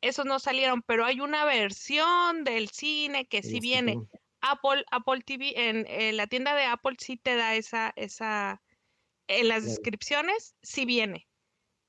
esos 0.00 0.26
no 0.26 0.38
salieron, 0.38 0.82
pero 0.82 1.04
hay 1.04 1.20
una 1.20 1.44
versión 1.44 2.44
del 2.44 2.68
cine 2.68 3.26
que 3.26 3.42
sí 3.42 3.60
viene. 3.60 3.98
Apple, 4.40 4.84
Apple 4.90 5.22
TV, 5.22 5.54
en, 5.56 6.16
la 6.16 6.26
tienda 6.26 6.54
de 6.54 6.64
Apple 6.64 6.96
sí 6.98 7.16
te 7.16 7.36
da 7.36 7.54
esa, 7.54 7.92
esa, 7.96 8.62
en 9.26 9.48
las 9.48 9.64
descripciones 9.64 10.54
sí 10.62 10.84
viene, 10.84 11.26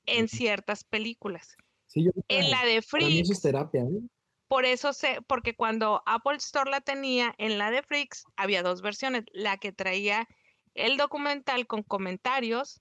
en 0.06 0.28
ciertas 0.28 0.84
películas. 0.84 1.56
en 1.94 2.50
la 2.50 2.64
de 2.64 2.80
Freaks. 2.80 3.42
terapia, 3.42 3.82
¿eh? 3.82 4.08
Por 4.48 4.64
eso 4.64 4.92
sé, 4.92 5.18
porque 5.26 5.56
cuando 5.56 6.02
Apple 6.06 6.36
Store 6.36 6.70
la 6.70 6.80
tenía, 6.80 7.34
en 7.36 7.58
la 7.58 7.70
de 7.70 7.82
Freaks 7.82 8.24
había 8.36 8.62
dos 8.62 8.80
versiones, 8.80 9.24
la 9.32 9.56
que 9.56 9.72
traía 9.72 10.28
el 10.76 10.96
documental 10.96 11.66
con 11.66 11.82
comentarios 11.82 12.80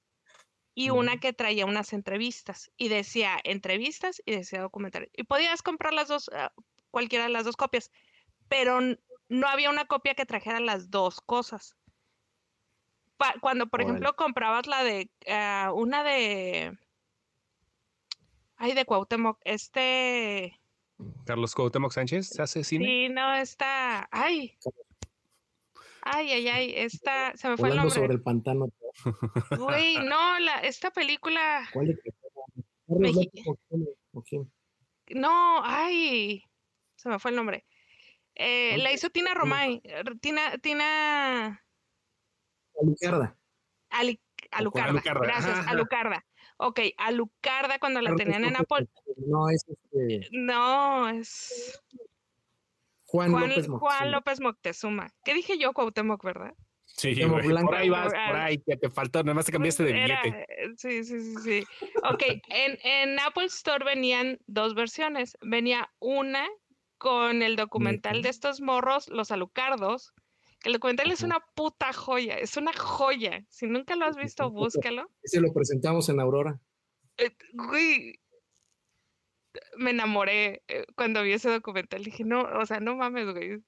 y 0.74 0.90
una 0.90 1.18
que 1.18 1.32
traía 1.32 1.66
unas 1.66 1.94
entrevistas 1.94 2.70
y 2.78 2.90
decía 2.90 3.40
entrevistas 3.44 4.22
y 4.26 4.34
decía 4.34 4.62
documental. 4.62 5.10
Y 5.14 5.24
podías 5.24 5.62
comprar 5.62 5.94
las 5.94 6.10
dos, 6.10 6.30
ah, 6.34 6.52
cualquiera 6.92 7.26
de 7.26 7.32
las 7.32 7.46
dos 7.46 7.56
copias, 7.56 7.92
pero 8.50 8.80
no 9.30 9.48
había 9.48 9.70
una 9.70 9.86
copia 9.86 10.16
que 10.16 10.26
trajera 10.26 10.60
las 10.60 10.92
dos 10.92 11.22
cosas. 11.22 11.76
cuando, 13.40 13.68
por 13.68 13.82
ejemplo, 13.82 14.14
comprabas 14.18 14.68
la 14.68 14.84
de 14.84 15.10
ah, 15.30 15.72
una 15.74 16.04
de. 16.04 16.78
Ay, 18.58 18.74
de 18.74 18.86
Cuauhtémoc, 18.86 19.40
este. 19.46 20.60
Carlos 21.26 21.56
Cuauhtémoc 21.56 21.92
Sánchez, 21.92 22.40
hace 22.40 22.64
cine. 22.64 22.86
Sí, 22.86 23.10
no, 23.10 23.34
está. 23.36 24.08
Ay. 24.12 24.58
Ay, 26.08 26.32
ay, 26.32 26.48
ay, 26.48 26.74
esta, 26.76 27.36
se 27.36 27.50
me 27.50 27.58
fue 27.58 27.70
el 27.70 27.78
nombre. 27.78 27.96
sobre 27.96 28.14
el 28.14 28.22
pantano. 28.22 28.68
Güey, 29.58 29.98
no, 29.98 30.40
la, 30.40 30.60
esta 30.60 30.92
película. 30.92 31.68
¿Cuál 31.74 31.90
es? 31.90 32.00
No, 35.10 35.62
ay, 35.64 36.44
se 36.96 37.10
me 37.10 37.18
fue 37.18 37.32
el 37.32 37.38
nombre. 37.38 37.66
Eh, 38.36 38.78
la 38.78 38.92
hizo 38.92 39.10
Tina 39.10 39.34
Romay. 39.34 39.82
Tina, 40.22 40.60
Tina. 40.60 41.66
Alucarda. 42.80 43.36
Alucarda. 44.52 45.02
Gracias, 45.04 45.68
Alucarda. 45.68 46.24
Ok, 46.58 46.82
Alucarda 46.98 47.80
cuando 47.80 48.00
la 48.02 48.16
tenían 48.16 48.46
en 48.46 48.56
Apple. 48.58 48.88
No, 49.18 49.50
es 49.50 49.66
este. 49.68 50.28
No, 50.32 51.10
es. 51.10 51.82
Juan, 53.06 53.32
López 53.32 53.68
Moctezuma. 53.68 53.80
Juan 53.80 54.12
López 54.12 54.40
Moctezuma. 54.40 55.12
¿Qué 55.24 55.34
dije 55.34 55.58
yo, 55.58 55.74
Cuauhtémoc, 55.74 56.24
verdad? 56.24 56.54
Sí, 56.86 57.16
por 57.16 57.76
ahí 57.76 57.90
vas, 57.90 58.14
por 58.14 58.36
ahí, 58.36 58.58
que 58.60 58.78
te 58.78 58.90
faltó, 58.90 59.22
nada 59.24 59.34
más 59.34 59.46
te 59.46 59.52
cambiaste 59.52 59.84
de 59.84 59.94
billete. 59.94 60.46
sí, 60.78 61.04
sí, 61.04 61.20
sí, 61.20 61.36
sí. 61.44 61.64
Ok, 62.04 62.24
en, 62.50 62.78
en 62.84 63.20
Apple 63.20 63.46
Store 63.46 63.84
venían 63.84 64.40
dos 64.48 64.76
versiones. 64.76 65.38
Venía 65.42 65.92
una 66.00 66.48
con 66.98 67.42
el 67.42 67.56
documental 67.56 68.22
de 68.22 68.30
estos 68.30 68.62
morros, 68.62 69.10
los 69.10 69.32
alucardos. 69.32 70.14
El 70.64 70.74
documental 70.74 71.12
es 71.12 71.22
una 71.22 71.40
puta 71.54 71.94
joya, 71.94 72.38
es 72.38 72.58
una 72.58 72.74
joya. 72.74 73.46
Si 73.50 73.68
nunca 73.68 73.96
lo 73.96 74.06
has 74.06 74.16
visto, 74.16 74.50
búscalo. 74.50 75.10
Ese 75.22 75.42
lo 75.42 75.54
presentamos 75.54 76.10
en 76.10 76.20
Aurora. 76.20 76.60
Eh, 77.18 77.36
me 79.78 79.92
enamoré 79.92 80.64
eh, 80.68 80.86
cuando 80.96 81.24
vi 81.24 81.34
ese 81.34 81.50
documental. 81.50 82.04
Dije, 82.04 82.24
no, 82.24 82.42
o 82.42 82.66
sea, 82.66 82.80
no 82.80 82.96
mames, 82.96 83.32
güey. 83.32 83.64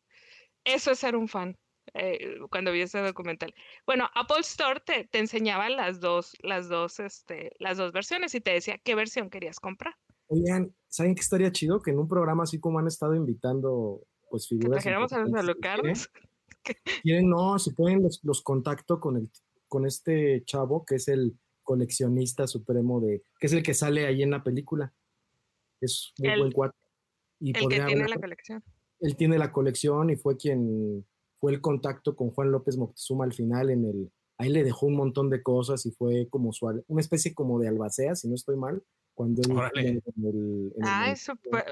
Eso 0.64 0.92
es 0.92 1.00
ser 1.00 1.16
un 1.16 1.28
fan. 1.28 1.58
Eh, 1.94 2.38
cuando 2.50 2.72
vi 2.72 2.82
ese 2.82 3.00
documental. 3.00 3.54
Bueno, 3.86 4.10
Apple 4.14 4.42
Store 4.42 4.82
te, 4.86 5.06
te, 5.06 5.20
enseñaba 5.20 5.70
las 5.70 6.00
dos, 6.00 6.36
las 6.42 6.68
dos, 6.68 7.00
este, 7.00 7.54
las 7.60 7.78
dos 7.78 7.94
versiones 7.94 8.36
y 8.36 8.42
te 8.42 8.52
decía 8.52 8.78
qué 8.84 8.94
versión 8.94 9.30
querías 9.30 9.60
comprar. 9.60 9.96
Oigan, 10.28 10.76
¿saben 10.90 11.16
qué 11.16 11.22
estaría 11.22 11.52
chido? 11.52 11.82
Que 11.82 11.92
en 11.92 12.00
un 12.00 12.08
programa 12.08 12.44
así 12.44 12.60
como 12.60 12.80
han 12.80 12.88
estado 12.88 13.16
invitando, 13.16 14.02
pues 14.30 14.48
figuras. 14.48 14.84
¿Que 14.84 14.90
a 14.90 15.00
los 15.78 16.10
Quieren, 17.04 17.30
no, 17.30 17.58
si 17.60 17.72
pueden 17.72 18.04
los, 18.04 18.20
los 18.24 18.42
contacto 18.42 19.00
con 19.00 19.16
el, 19.16 19.32
con 19.70 19.86
este 19.86 20.44
chavo 20.46 20.84
que 20.86 20.96
es 20.96 21.08
el 21.08 21.38
coleccionista 21.64 22.48
supremo 22.48 23.00
de, 23.00 23.24
que 23.40 23.48
es 23.48 23.54
el 23.54 23.64
que 23.64 23.74
sale 23.74 24.06
ahí 24.06 24.24
en 24.24 24.32
la 24.32 24.44
película. 24.44 24.94
Es 25.82 26.14
muy 26.18 26.38
buen 26.40 26.52
cuate. 26.52 26.78
Y 27.40 27.58
el 27.58 27.68
que 27.68 27.80
tiene 27.82 28.08
la 28.08 28.18
colección. 28.18 28.64
Él 29.00 29.16
tiene 29.16 29.38
la 29.38 29.52
colección 29.52 30.10
y 30.10 30.16
fue 30.16 30.38
quien 30.38 31.06
fue 31.40 31.52
el 31.52 31.62
contacto 31.62 32.16
con 32.16 32.32
Juan 32.32 32.52
López 32.52 32.78
Moctezuma 32.78 33.26
al 33.26 33.34
final 33.34 33.70
en 33.70 33.86
el, 33.86 34.12
ahí 34.38 34.50
le 34.50 34.64
dejó 34.64 34.88
un 34.88 34.96
montón 34.96 35.30
de 35.30 35.44
cosas 35.44 35.86
y 35.86 35.92
fue 35.92 36.28
como 36.30 36.52
su, 36.52 36.84
una 36.88 37.02
especie 37.02 37.34
como 37.34 37.60
de 37.60 37.68
albacea, 37.68 38.16
si 38.16 38.28
no 38.28 38.36
estoy 38.36 38.58
mal, 38.58 38.82
cuando 39.14 39.42
él 39.76 40.02
el, 40.16 40.74
Ay, 40.84 41.16
súper, 41.16 41.66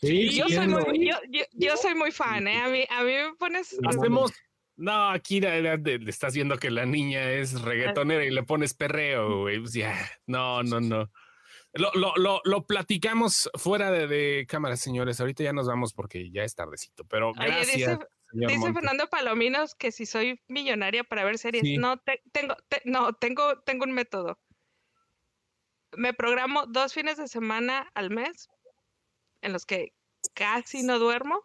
sí, 0.00 0.30
yo, 0.30 0.48
soy 0.48 0.68
muy, 0.68 1.06
yo, 1.06 1.44
yo, 1.52 1.76
soy 1.76 1.94
muy 1.94 2.12
fan, 2.12 2.48
¿eh? 2.48 2.60
A 2.60 2.68
mí, 2.68 2.84
a 2.88 3.02
mí 3.02 3.12
me 3.12 3.34
pones... 3.38 3.76
Hacemos... 3.84 4.32
No, 4.76 5.10
aquí 5.10 5.40
le, 5.40 5.80
estás 6.08 6.34
viendo 6.34 6.58
que 6.58 6.70
la 6.70 6.84
niña 6.84 7.30
es 7.30 7.60
reggaetonera 7.62 8.24
y 8.24 8.30
le 8.30 8.42
pones 8.42 8.74
perreo, 8.74 9.42
güey. 9.42 9.60
Pues 9.60 9.72
ya, 9.72 9.94
no, 10.26 10.64
no, 10.64 10.80
no. 10.80 11.10
Lo, 11.74 11.90
lo, 11.94 12.14
lo, 12.16 12.40
lo 12.44 12.66
platicamos 12.66 13.50
fuera 13.54 13.90
de, 13.90 14.06
de 14.06 14.46
cámara, 14.48 14.76
señores. 14.76 15.20
Ahorita 15.20 15.42
ya 15.42 15.52
nos 15.52 15.66
vamos 15.66 15.92
porque 15.92 16.30
ya 16.30 16.44
es 16.44 16.54
tardecito, 16.54 17.04
pero 17.04 17.32
gracias. 17.34 17.98
Dice 18.32 18.72
Fernando 18.72 19.08
Palominos 19.08 19.74
que 19.74 19.92
si 19.92 20.06
soy 20.06 20.40
millonaria 20.48 21.04
para 21.04 21.24
ver 21.24 21.38
series, 21.38 21.78
no 21.78 22.00
tengo, 22.32 22.56
no 22.84 23.12
tengo, 23.12 23.60
tengo 23.62 23.84
un 23.84 23.92
método. 23.92 24.38
Me 25.96 26.14
programo 26.14 26.66
dos 26.66 26.94
fines 26.94 27.16
de 27.16 27.28
semana 27.28 27.88
al 27.94 28.10
mes 28.10 28.48
en 29.42 29.52
los 29.52 29.66
que 29.66 29.94
casi 30.34 30.82
no 30.82 30.98
duermo 30.98 31.40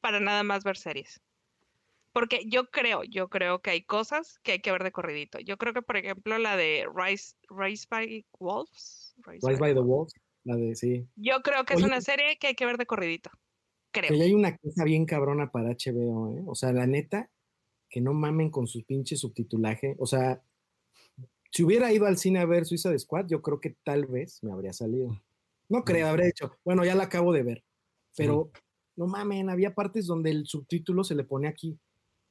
para 0.00 0.20
nada 0.20 0.42
más 0.42 0.64
ver 0.64 0.78
series. 0.78 1.20
Porque 2.12 2.42
yo 2.46 2.70
creo, 2.70 3.04
yo 3.04 3.28
creo 3.28 3.60
que 3.60 3.70
hay 3.70 3.84
cosas 3.84 4.38
que 4.42 4.52
hay 4.52 4.60
que 4.60 4.72
ver 4.72 4.84
de 4.84 4.92
corridito. 4.92 5.40
Yo 5.40 5.56
creo 5.56 5.72
que, 5.72 5.82
por 5.82 5.96
ejemplo, 5.96 6.38
la 6.38 6.56
de 6.56 6.86
Rise, 6.94 7.34
Rise 7.48 7.86
by 7.88 8.26
Wolves. 8.38 9.01
Rise, 9.26 9.58
by, 9.58 9.74
the 9.74 9.80
Wolves, 9.80 10.14
la 10.44 10.56
de, 10.56 10.74
sí. 10.74 11.06
Yo 11.16 11.40
creo 11.42 11.64
que 11.64 11.74
es 11.74 11.82
una 11.82 12.00
serie 12.00 12.38
que 12.38 12.48
hay 12.48 12.54
que 12.54 12.66
ver 12.66 12.78
de 12.78 12.86
corridito. 12.86 13.30
Creo. 13.92 14.08
Que 14.08 14.22
hay 14.22 14.34
una 14.34 14.56
cosa 14.56 14.84
bien 14.84 15.04
cabrona 15.04 15.50
para 15.50 15.70
HBO, 15.70 16.32
¿eh? 16.32 16.42
O 16.46 16.54
sea, 16.54 16.72
la 16.72 16.86
neta, 16.86 17.30
que 17.90 18.00
no 18.00 18.14
mamen 18.14 18.50
con 18.50 18.66
su 18.66 18.84
pinche 18.84 19.16
subtitulaje. 19.16 19.96
O 19.98 20.06
sea, 20.06 20.42
si 21.50 21.62
hubiera 21.62 21.92
ido 21.92 22.06
al 22.06 22.16
cine 22.16 22.38
a 22.38 22.46
ver 22.46 22.64
Suiza 22.64 22.90
de 22.90 22.98
Squad, 22.98 23.26
yo 23.28 23.42
creo 23.42 23.60
que 23.60 23.76
tal 23.84 24.06
vez 24.06 24.42
me 24.42 24.52
habría 24.52 24.72
salido. 24.72 25.20
No 25.68 25.84
creo, 25.84 26.08
habría 26.08 26.26
dicho, 26.26 26.52
bueno, 26.64 26.84
ya 26.84 26.94
la 26.94 27.04
acabo 27.04 27.32
de 27.32 27.42
ver. 27.42 27.64
Pero 28.16 28.50
no 28.96 29.06
mamen, 29.06 29.50
había 29.50 29.74
partes 29.74 30.06
donde 30.06 30.30
el 30.30 30.46
subtítulo 30.46 31.04
se 31.04 31.14
le 31.14 31.24
pone 31.24 31.48
aquí. 31.48 31.78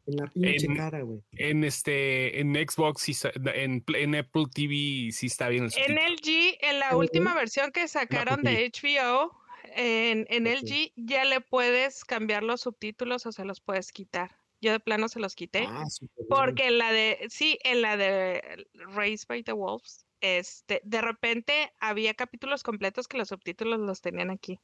En 0.07 0.15
la 0.17 0.27
pinche 0.27 0.67
cara, 0.75 1.01
güey. 1.01 1.21
En 1.33 1.63
este, 1.63 2.39
en 2.39 2.55
Xbox, 2.55 3.25
en, 3.53 3.83
en, 3.87 4.15
Apple 4.15 4.45
TV 4.53 5.11
sí 5.11 5.27
está 5.27 5.49
bien 5.49 5.65
el 5.65 5.71
En 5.75 5.95
LG, 5.95 6.57
en 6.61 6.79
la 6.79 6.95
última 6.95 7.33
versión 7.33 7.71
que 7.71 7.87
sacaron 7.87 8.41
de 8.41 8.71
HBO, 8.71 9.31
en, 9.75 10.25
en 10.29 10.45
LG 10.45 10.93
ya 10.95 11.25
le 11.25 11.41
puedes 11.41 12.03
cambiar 12.03 12.43
los 12.43 12.61
subtítulos 12.61 13.25
o 13.25 13.31
se 13.31 13.45
los 13.45 13.61
puedes 13.61 13.91
quitar. 13.91 14.35
Yo 14.61 14.71
de 14.71 14.79
plano 14.79 15.07
se 15.07 15.19
los 15.19 15.35
quité. 15.35 15.65
Ah, 15.67 15.85
porque 16.29 16.67
en 16.67 16.77
la 16.77 16.91
de, 16.91 17.25
sí, 17.29 17.57
en 17.63 17.81
la 17.81 17.97
de 17.97 18.67
Race 18.73 19.25
by 19.27 19.43
the 19.43 19.53
Wolves, 19.53 20.05
este, 20.21 20.81
de 20.83 21.01
repente 21.01 21.73
había 21.79 22.13
capítulos 22.13 22.61
completos 22.61 23.07
que 23.07 23.17
los 23.17 23.29
subtítulos 23.29 23.79
los 23.79 24.01
tenían 24.01 24.29
aquí. 24.29 24.59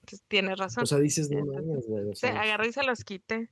Entonces 0.00 0.24
tienes 0.28 0.58
razón. 0.58 0.84
O 0.84 0.86
sea, 0.86 0.98
dices, 0.98 1.30
no 1.30 1.44
agarré 2.38 2.68
y 2.68 2.72
se 2.72 2.82
los 2.82 3.04
quité. 3.04 3.50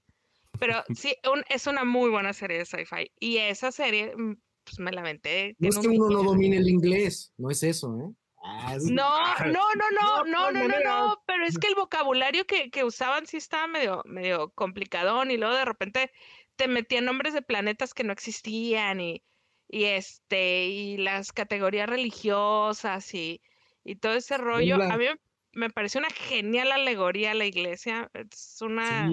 Pero 0.59 0.83
sí, 0.95 1.17
es 1.49 1.67
una 1.67 1.85
muy 1.85 2.11
buena 2.11 2.33
serie 2.33 2.59
de 2.59 2.67
sci-fi. 2.67 3.11
Y 3.19 3.39
esa 3.39 3.73
serie, 3.73 4.15
mm, 4.17 4.37
pues 4.65 4.79
me 4.79 4.93
lamenté. 4.93 5.57
No 5.59 5.69
es 5.69 5.79
que 5.79 5.89
uno 5.89 6.11
no 6.11 6.23
domine 6.23 6.57
el 6.57 6.69
inglés, 6.69 7.33
no 7.37 7.51
es 7.51 7.63
eso, 7.63 7.97
¿eh? 8.01 8.15
Ah, 8.43 8.77
no, 8.83 9.11
no, 9.45 9.47
no, 9.47 10.25
no, 10.25 10.25
no, 10.25 10.53
no, 10.53 10.69
no, 10.69 10.81
no, 10.85 11.23
pero 11.27 11.45
es 11.47 11.59
que 11.59 11.67
el 11.67 11.75
vocabulario 11.75 12.47
que, 12.47 12.71
que 12.71 12.85
usaban 12.85 13.27
sí 13.27 13.39
estaba 13.39 13.67
medio, 13.67 14.03
medio 14.05 14.51
complicadón 14.51 15.31
y 15.31 15.37
luego 15.37 15.55
de 15.55 15.65
repente 15.65 16.13
te 16.55 16.69
metían 16.69 17.05
nombres 17.05 17.35
de 17.35 17.43
planetas 17.43 17.93
que 17.93 18.05
no 18.05 18.13
existían 18.13 19.01
y, 19.01 19.23
y 19.69 19.85
este, 19.85 20.67
y 20.67 20.97
las 20.97 21.33
categorías 21.33 21.89
religiosas 21.89 23.13
y, 23.15 23.43
y 23.85 23.97
todo 23.97 24.15
ese 24.15 24.39
rollo. 24.39 24.77
A 24.83 24.97
mí 24.97 25.07
me 25.53 25.71
pareció 25.71 26.01
una 26.01 26.11
genial 26.11 26.73
alegoría 26.73 27.35
la 27.35 27.47
iglesia. 27.47 28.11
Es 28.15 28.59
una 28.61 29.11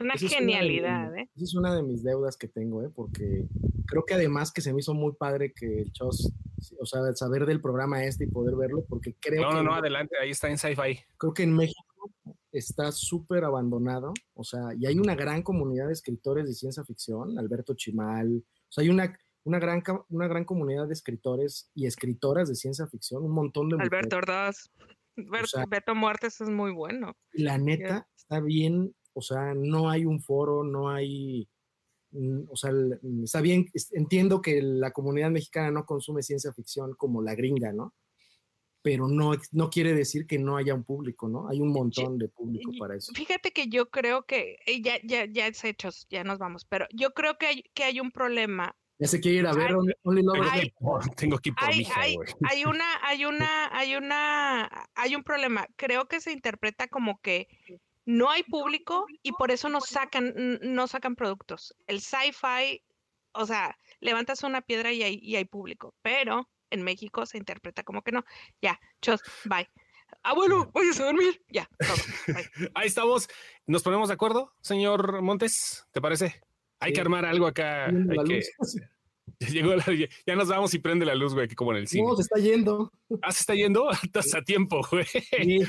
una 0.00 0.14
genialidad, 0.14 1.16
¿eh? 1.16 1.30
Esa 1.34 1.44
es 1.44 1.54
una 1.54 1.74
de 1.74 1.82
mis 1.82 2.02
deudas 2.02 2.36
que 2.36 2.48
tengo, 2.48 2.82
¿eh? 2.82 2.90
Porque 2.94 3.46
creo 3.86 4.04
que 4.04 4.14
además 4.14 4.52
que 4.52 4.60
se 4.60 4.72
me 4.72 4.80
hizo 4.80 4.94
muy 4.94 5.12
padre 5.14 5.52
que 5.52 5.82
el 5.82 5.92
Chos, 5.92 6.32
o 6.78 6.86
sea, 6.86 7.00
saber 7.14 7.46
del 7.46 7.60
programa 7.60 8.04
este 8.04 8.24
y 8.24 8.28
poder 8.28 8.56
verlo, 8.56 8.84
porque 8.88 9.14
creo 9.20 9.42
no, 9.42 9.48
que... 9.48 9.54
No, 9.54 9.62
no, 9.62 9.74
adelante, 9.74 10.16
ahí 10.20 10.30
está 10.30 10.48
en 10.50 10.58
Sci-Fi. 10.58 11.00
Creo 11.16 11.32
que 11.32 11.44
en 11.44 11.54
México 11.54 12.12
está 12.52 12.92
súper 12.92 13.44
abandonado, 13.44 14.12
o 14.34 14.44
sea, 14.44 14.68
y 14.78 14.86
hay 14.86 14.98
una 14.98 15.14
gran 15.14 15.42
comunidad 15.42 15.86
de 15.86 15.92
escritores 15.92 16.46
de 16.46 16.54
ciencia 16.54 16.84
ficción, 16.84 17.38
Alberto 17.38 17.74
Chimal, 17.74 18.44
o 18.46 18.72
sea, 18.72 18.82
hay 18.82 18.88
una, 18.88 19.16
una, 19.44 19.58
gran, 19.58 19.82
una 20.08 20.26
gran 20.26 20.44
comunidad 20.44 20.86
de 20.86 20.94
escritores 20.94 21.70
y 21.74 21.86
escritoras 21.86 22.48
de 22.48 22.54
ciencia 22.54 22.86
ficción, 22.86 23.24
un 23.24 23.32
montón 23.32 23.68
de... 23.68 23.76
Alberto 23.80 24.16
Ordaz. 24.16 24.70
Beto 25.68 25.94
Muertes 25.94 26.40
es 26.42 26.50
muy 26.50 26.72
bueno. 26.72 27.16
La 27.32 27.56
neta, 27.56 28.06
está 28.14 28.40
bien 28.40 28.94
o 29.16 29.22
sea, 29.22 29.54
no 29.54 29.88
hay 29.88 30.04
un 30.04 30.20
foro, 30.20 30.62
no 30.62 30.90
hay, 30.90 31.48
mm, 32.10 32.50
o 32.50 32.54
sea, 32.56 32.70
mm, 32.70 33.24
está 33.24 33.40
bien, 33.40 33.64
entiendo 33.92 34.42
que 34.42 34.60
la 34.60 34.90
comunidad 34.90 35.30
mexicana 35.30 35.70
no 35.70 35.86
consume 35.86 36.22
ciencia 36.22 36.52
ficción 36.52 36.94
como 36.94 37.22
la 37.22 37.34
gringa, 37.34 37.72
¿no? 37.72 37.94
Pero 38.82 39.08
no, 39.08 39.32
no 39.52 39.70
quiere 39.70 39.94
decir 39.94 40.26
que 40.26 40.38
no 40.38 40.58
haya 40.58 40.74
un 40.74 40.84
público, 40.84 41.30
¿no? 41.30 41.48
Hay 41.48 41.60
un 41.60 41.72
montón 41.72 42.18
de 42.18 42.28
público 42.28 42.70
para 42.78 42.94
eso. 42.94 43.12
Fíjate 43.14 43.52
que 43.52 43.68
yo 43.68 43.88
creo 43.88 44.26
que, 44.26 44.58
eh, 44.66 44.82
ya, 44.82 44.98
ya, 45.02 45.24
ya 45.24 45.46
es 45.46 45.64
hechos, 45.64 46.06
ya 46.10 46.22
nos 46.22 46.38
vamos, 46.38 46.66
pero 46.66 46.86
yo 46.92 47.14
creo 47.14 47.38
que 47.38 47.46
hay, 47.46 47.62
que 47.72 47.84
hay 47.84 48.00
un 48.00 48.12
problema 48.12 48.76
ya 48.98 49.08
se 49.08 49.20
quiere 49.20 49.38
ir 49.38 49.46
a 49.46 49.52
ver 49.52 49.74
Only 49.74 50.24
Tengo 51.16 51.38
que 51.38 51.50
ir 51.50 51.54
por 51.54 51.68
hay, 51.68 51.86
hay, 51.96 52.16
hay, 52.48 52.64
una, 52.64 52.84
hay 53.02 53.24
una, 53.26 53.76
hay 53.76 53.94
una, 53.94 54.88
hay 54.94 55.14
un 55.14 55.22
problema. 55.22 55.66
Creo 55.76 56.08
que 56.08 56.20
se 56.20 56.32
interpreta 56.32 56.88
como 56.88 57.20
que 57.20 57.48
no 58.06 58.30
hay 58.30 58.44
público 58.44 59.06
y 59.22 59.32
por 59.32 59.50
eso 59.50 59.68
no 59.68 59.80
sacan, 59.80 60.32
no 60.62 60.86
sacan 60.86 61.16
productos. 61.16 61.76
El 61.86 62.00
sci-fi, 62.00 62.82
o 63.32 63.46
sea, 63.46 63.76
levantas 64.00 64.42
una 64.44 64.62
piedra 64.62 64.92
y 64.92 65.02
hay, 65.02 65.18
y 65.20 65.36
hay 65.36 65.44
público, 65.44 65.94
pero 66.02 66.48
en 66.70 66.82
México 66.82 67.26
se 67.26 67.36
interpreta 67.36 67.82
como 67.82 68.02
que 68.02 68.12
no. 68.12 68.24
Ya, 68.62 68.80
chos, 69.02 69.20
bye. 69.44 69.68
Ah, 70.22 70.34
bueno, 70.34 70.70
voy 70.72 70.86
a 70.88 71.04
dormir. 71.04 71.42
Ya, 71.48 71.68
Ahí 72.74 72.86
estamos. 72.86 73.28
¿Nos 73.66 73.82
ponemos 73.82 74.08
de 74.08 74.14
acuerdo, 74.14 74.52
señor 74.60 75.20
Montes? 75.20 75.84
¿Te 75.90 76.00
parece? 76.00 76.40
Hay 76.80 76.92
que 76.92 77.00
armar 77.00 77.24
algo 77.24 77.46
acá. 77.46 77.90
Llegó 79.50 79.74
ya 80.26 80.36
nos 80.36 80.48
vamos 80.48 80.72
y 80.74 80.78
prende 80.78 81.04
la 81.04 81.14
luz, 81.14 81.34
güey, 81.34 81.48
como 81.48 81.72
en 81.72 81.78
el 81.78 81.88
cine. 81.88 82.06
No, 82.06 82.16
se 82.16 82.22
está 82.22 82.38
yendo. 82.40 82.92
Ah, 83.22 83.30
se 83.30 83.40
está 83.40 83.54
yendo. 83.54 83.88
Estás 84.02 84.34
a 84.34 84.42
tiempo, 84.42 84.84
güey. 84.90 85.04
Sí. 85.04 85.60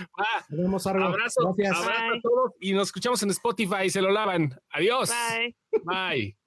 Abrazo, 0.50 0.90
abrazo 0.90 1.48
a 1.48 2.20
todos 2.22 2.52
y 2.60 2.72
nos 2.72 2.88
escuchamos 2.88 3.22
en 3.22 3.30
Spotify. 3.30 3.92
Se 3.92 4.02
lo 4.02 4.10
lavan. 4.10 4.60
Adiós. 4.72 5.12
Bye. 5.12 5.56
Bye. 5.84 6.38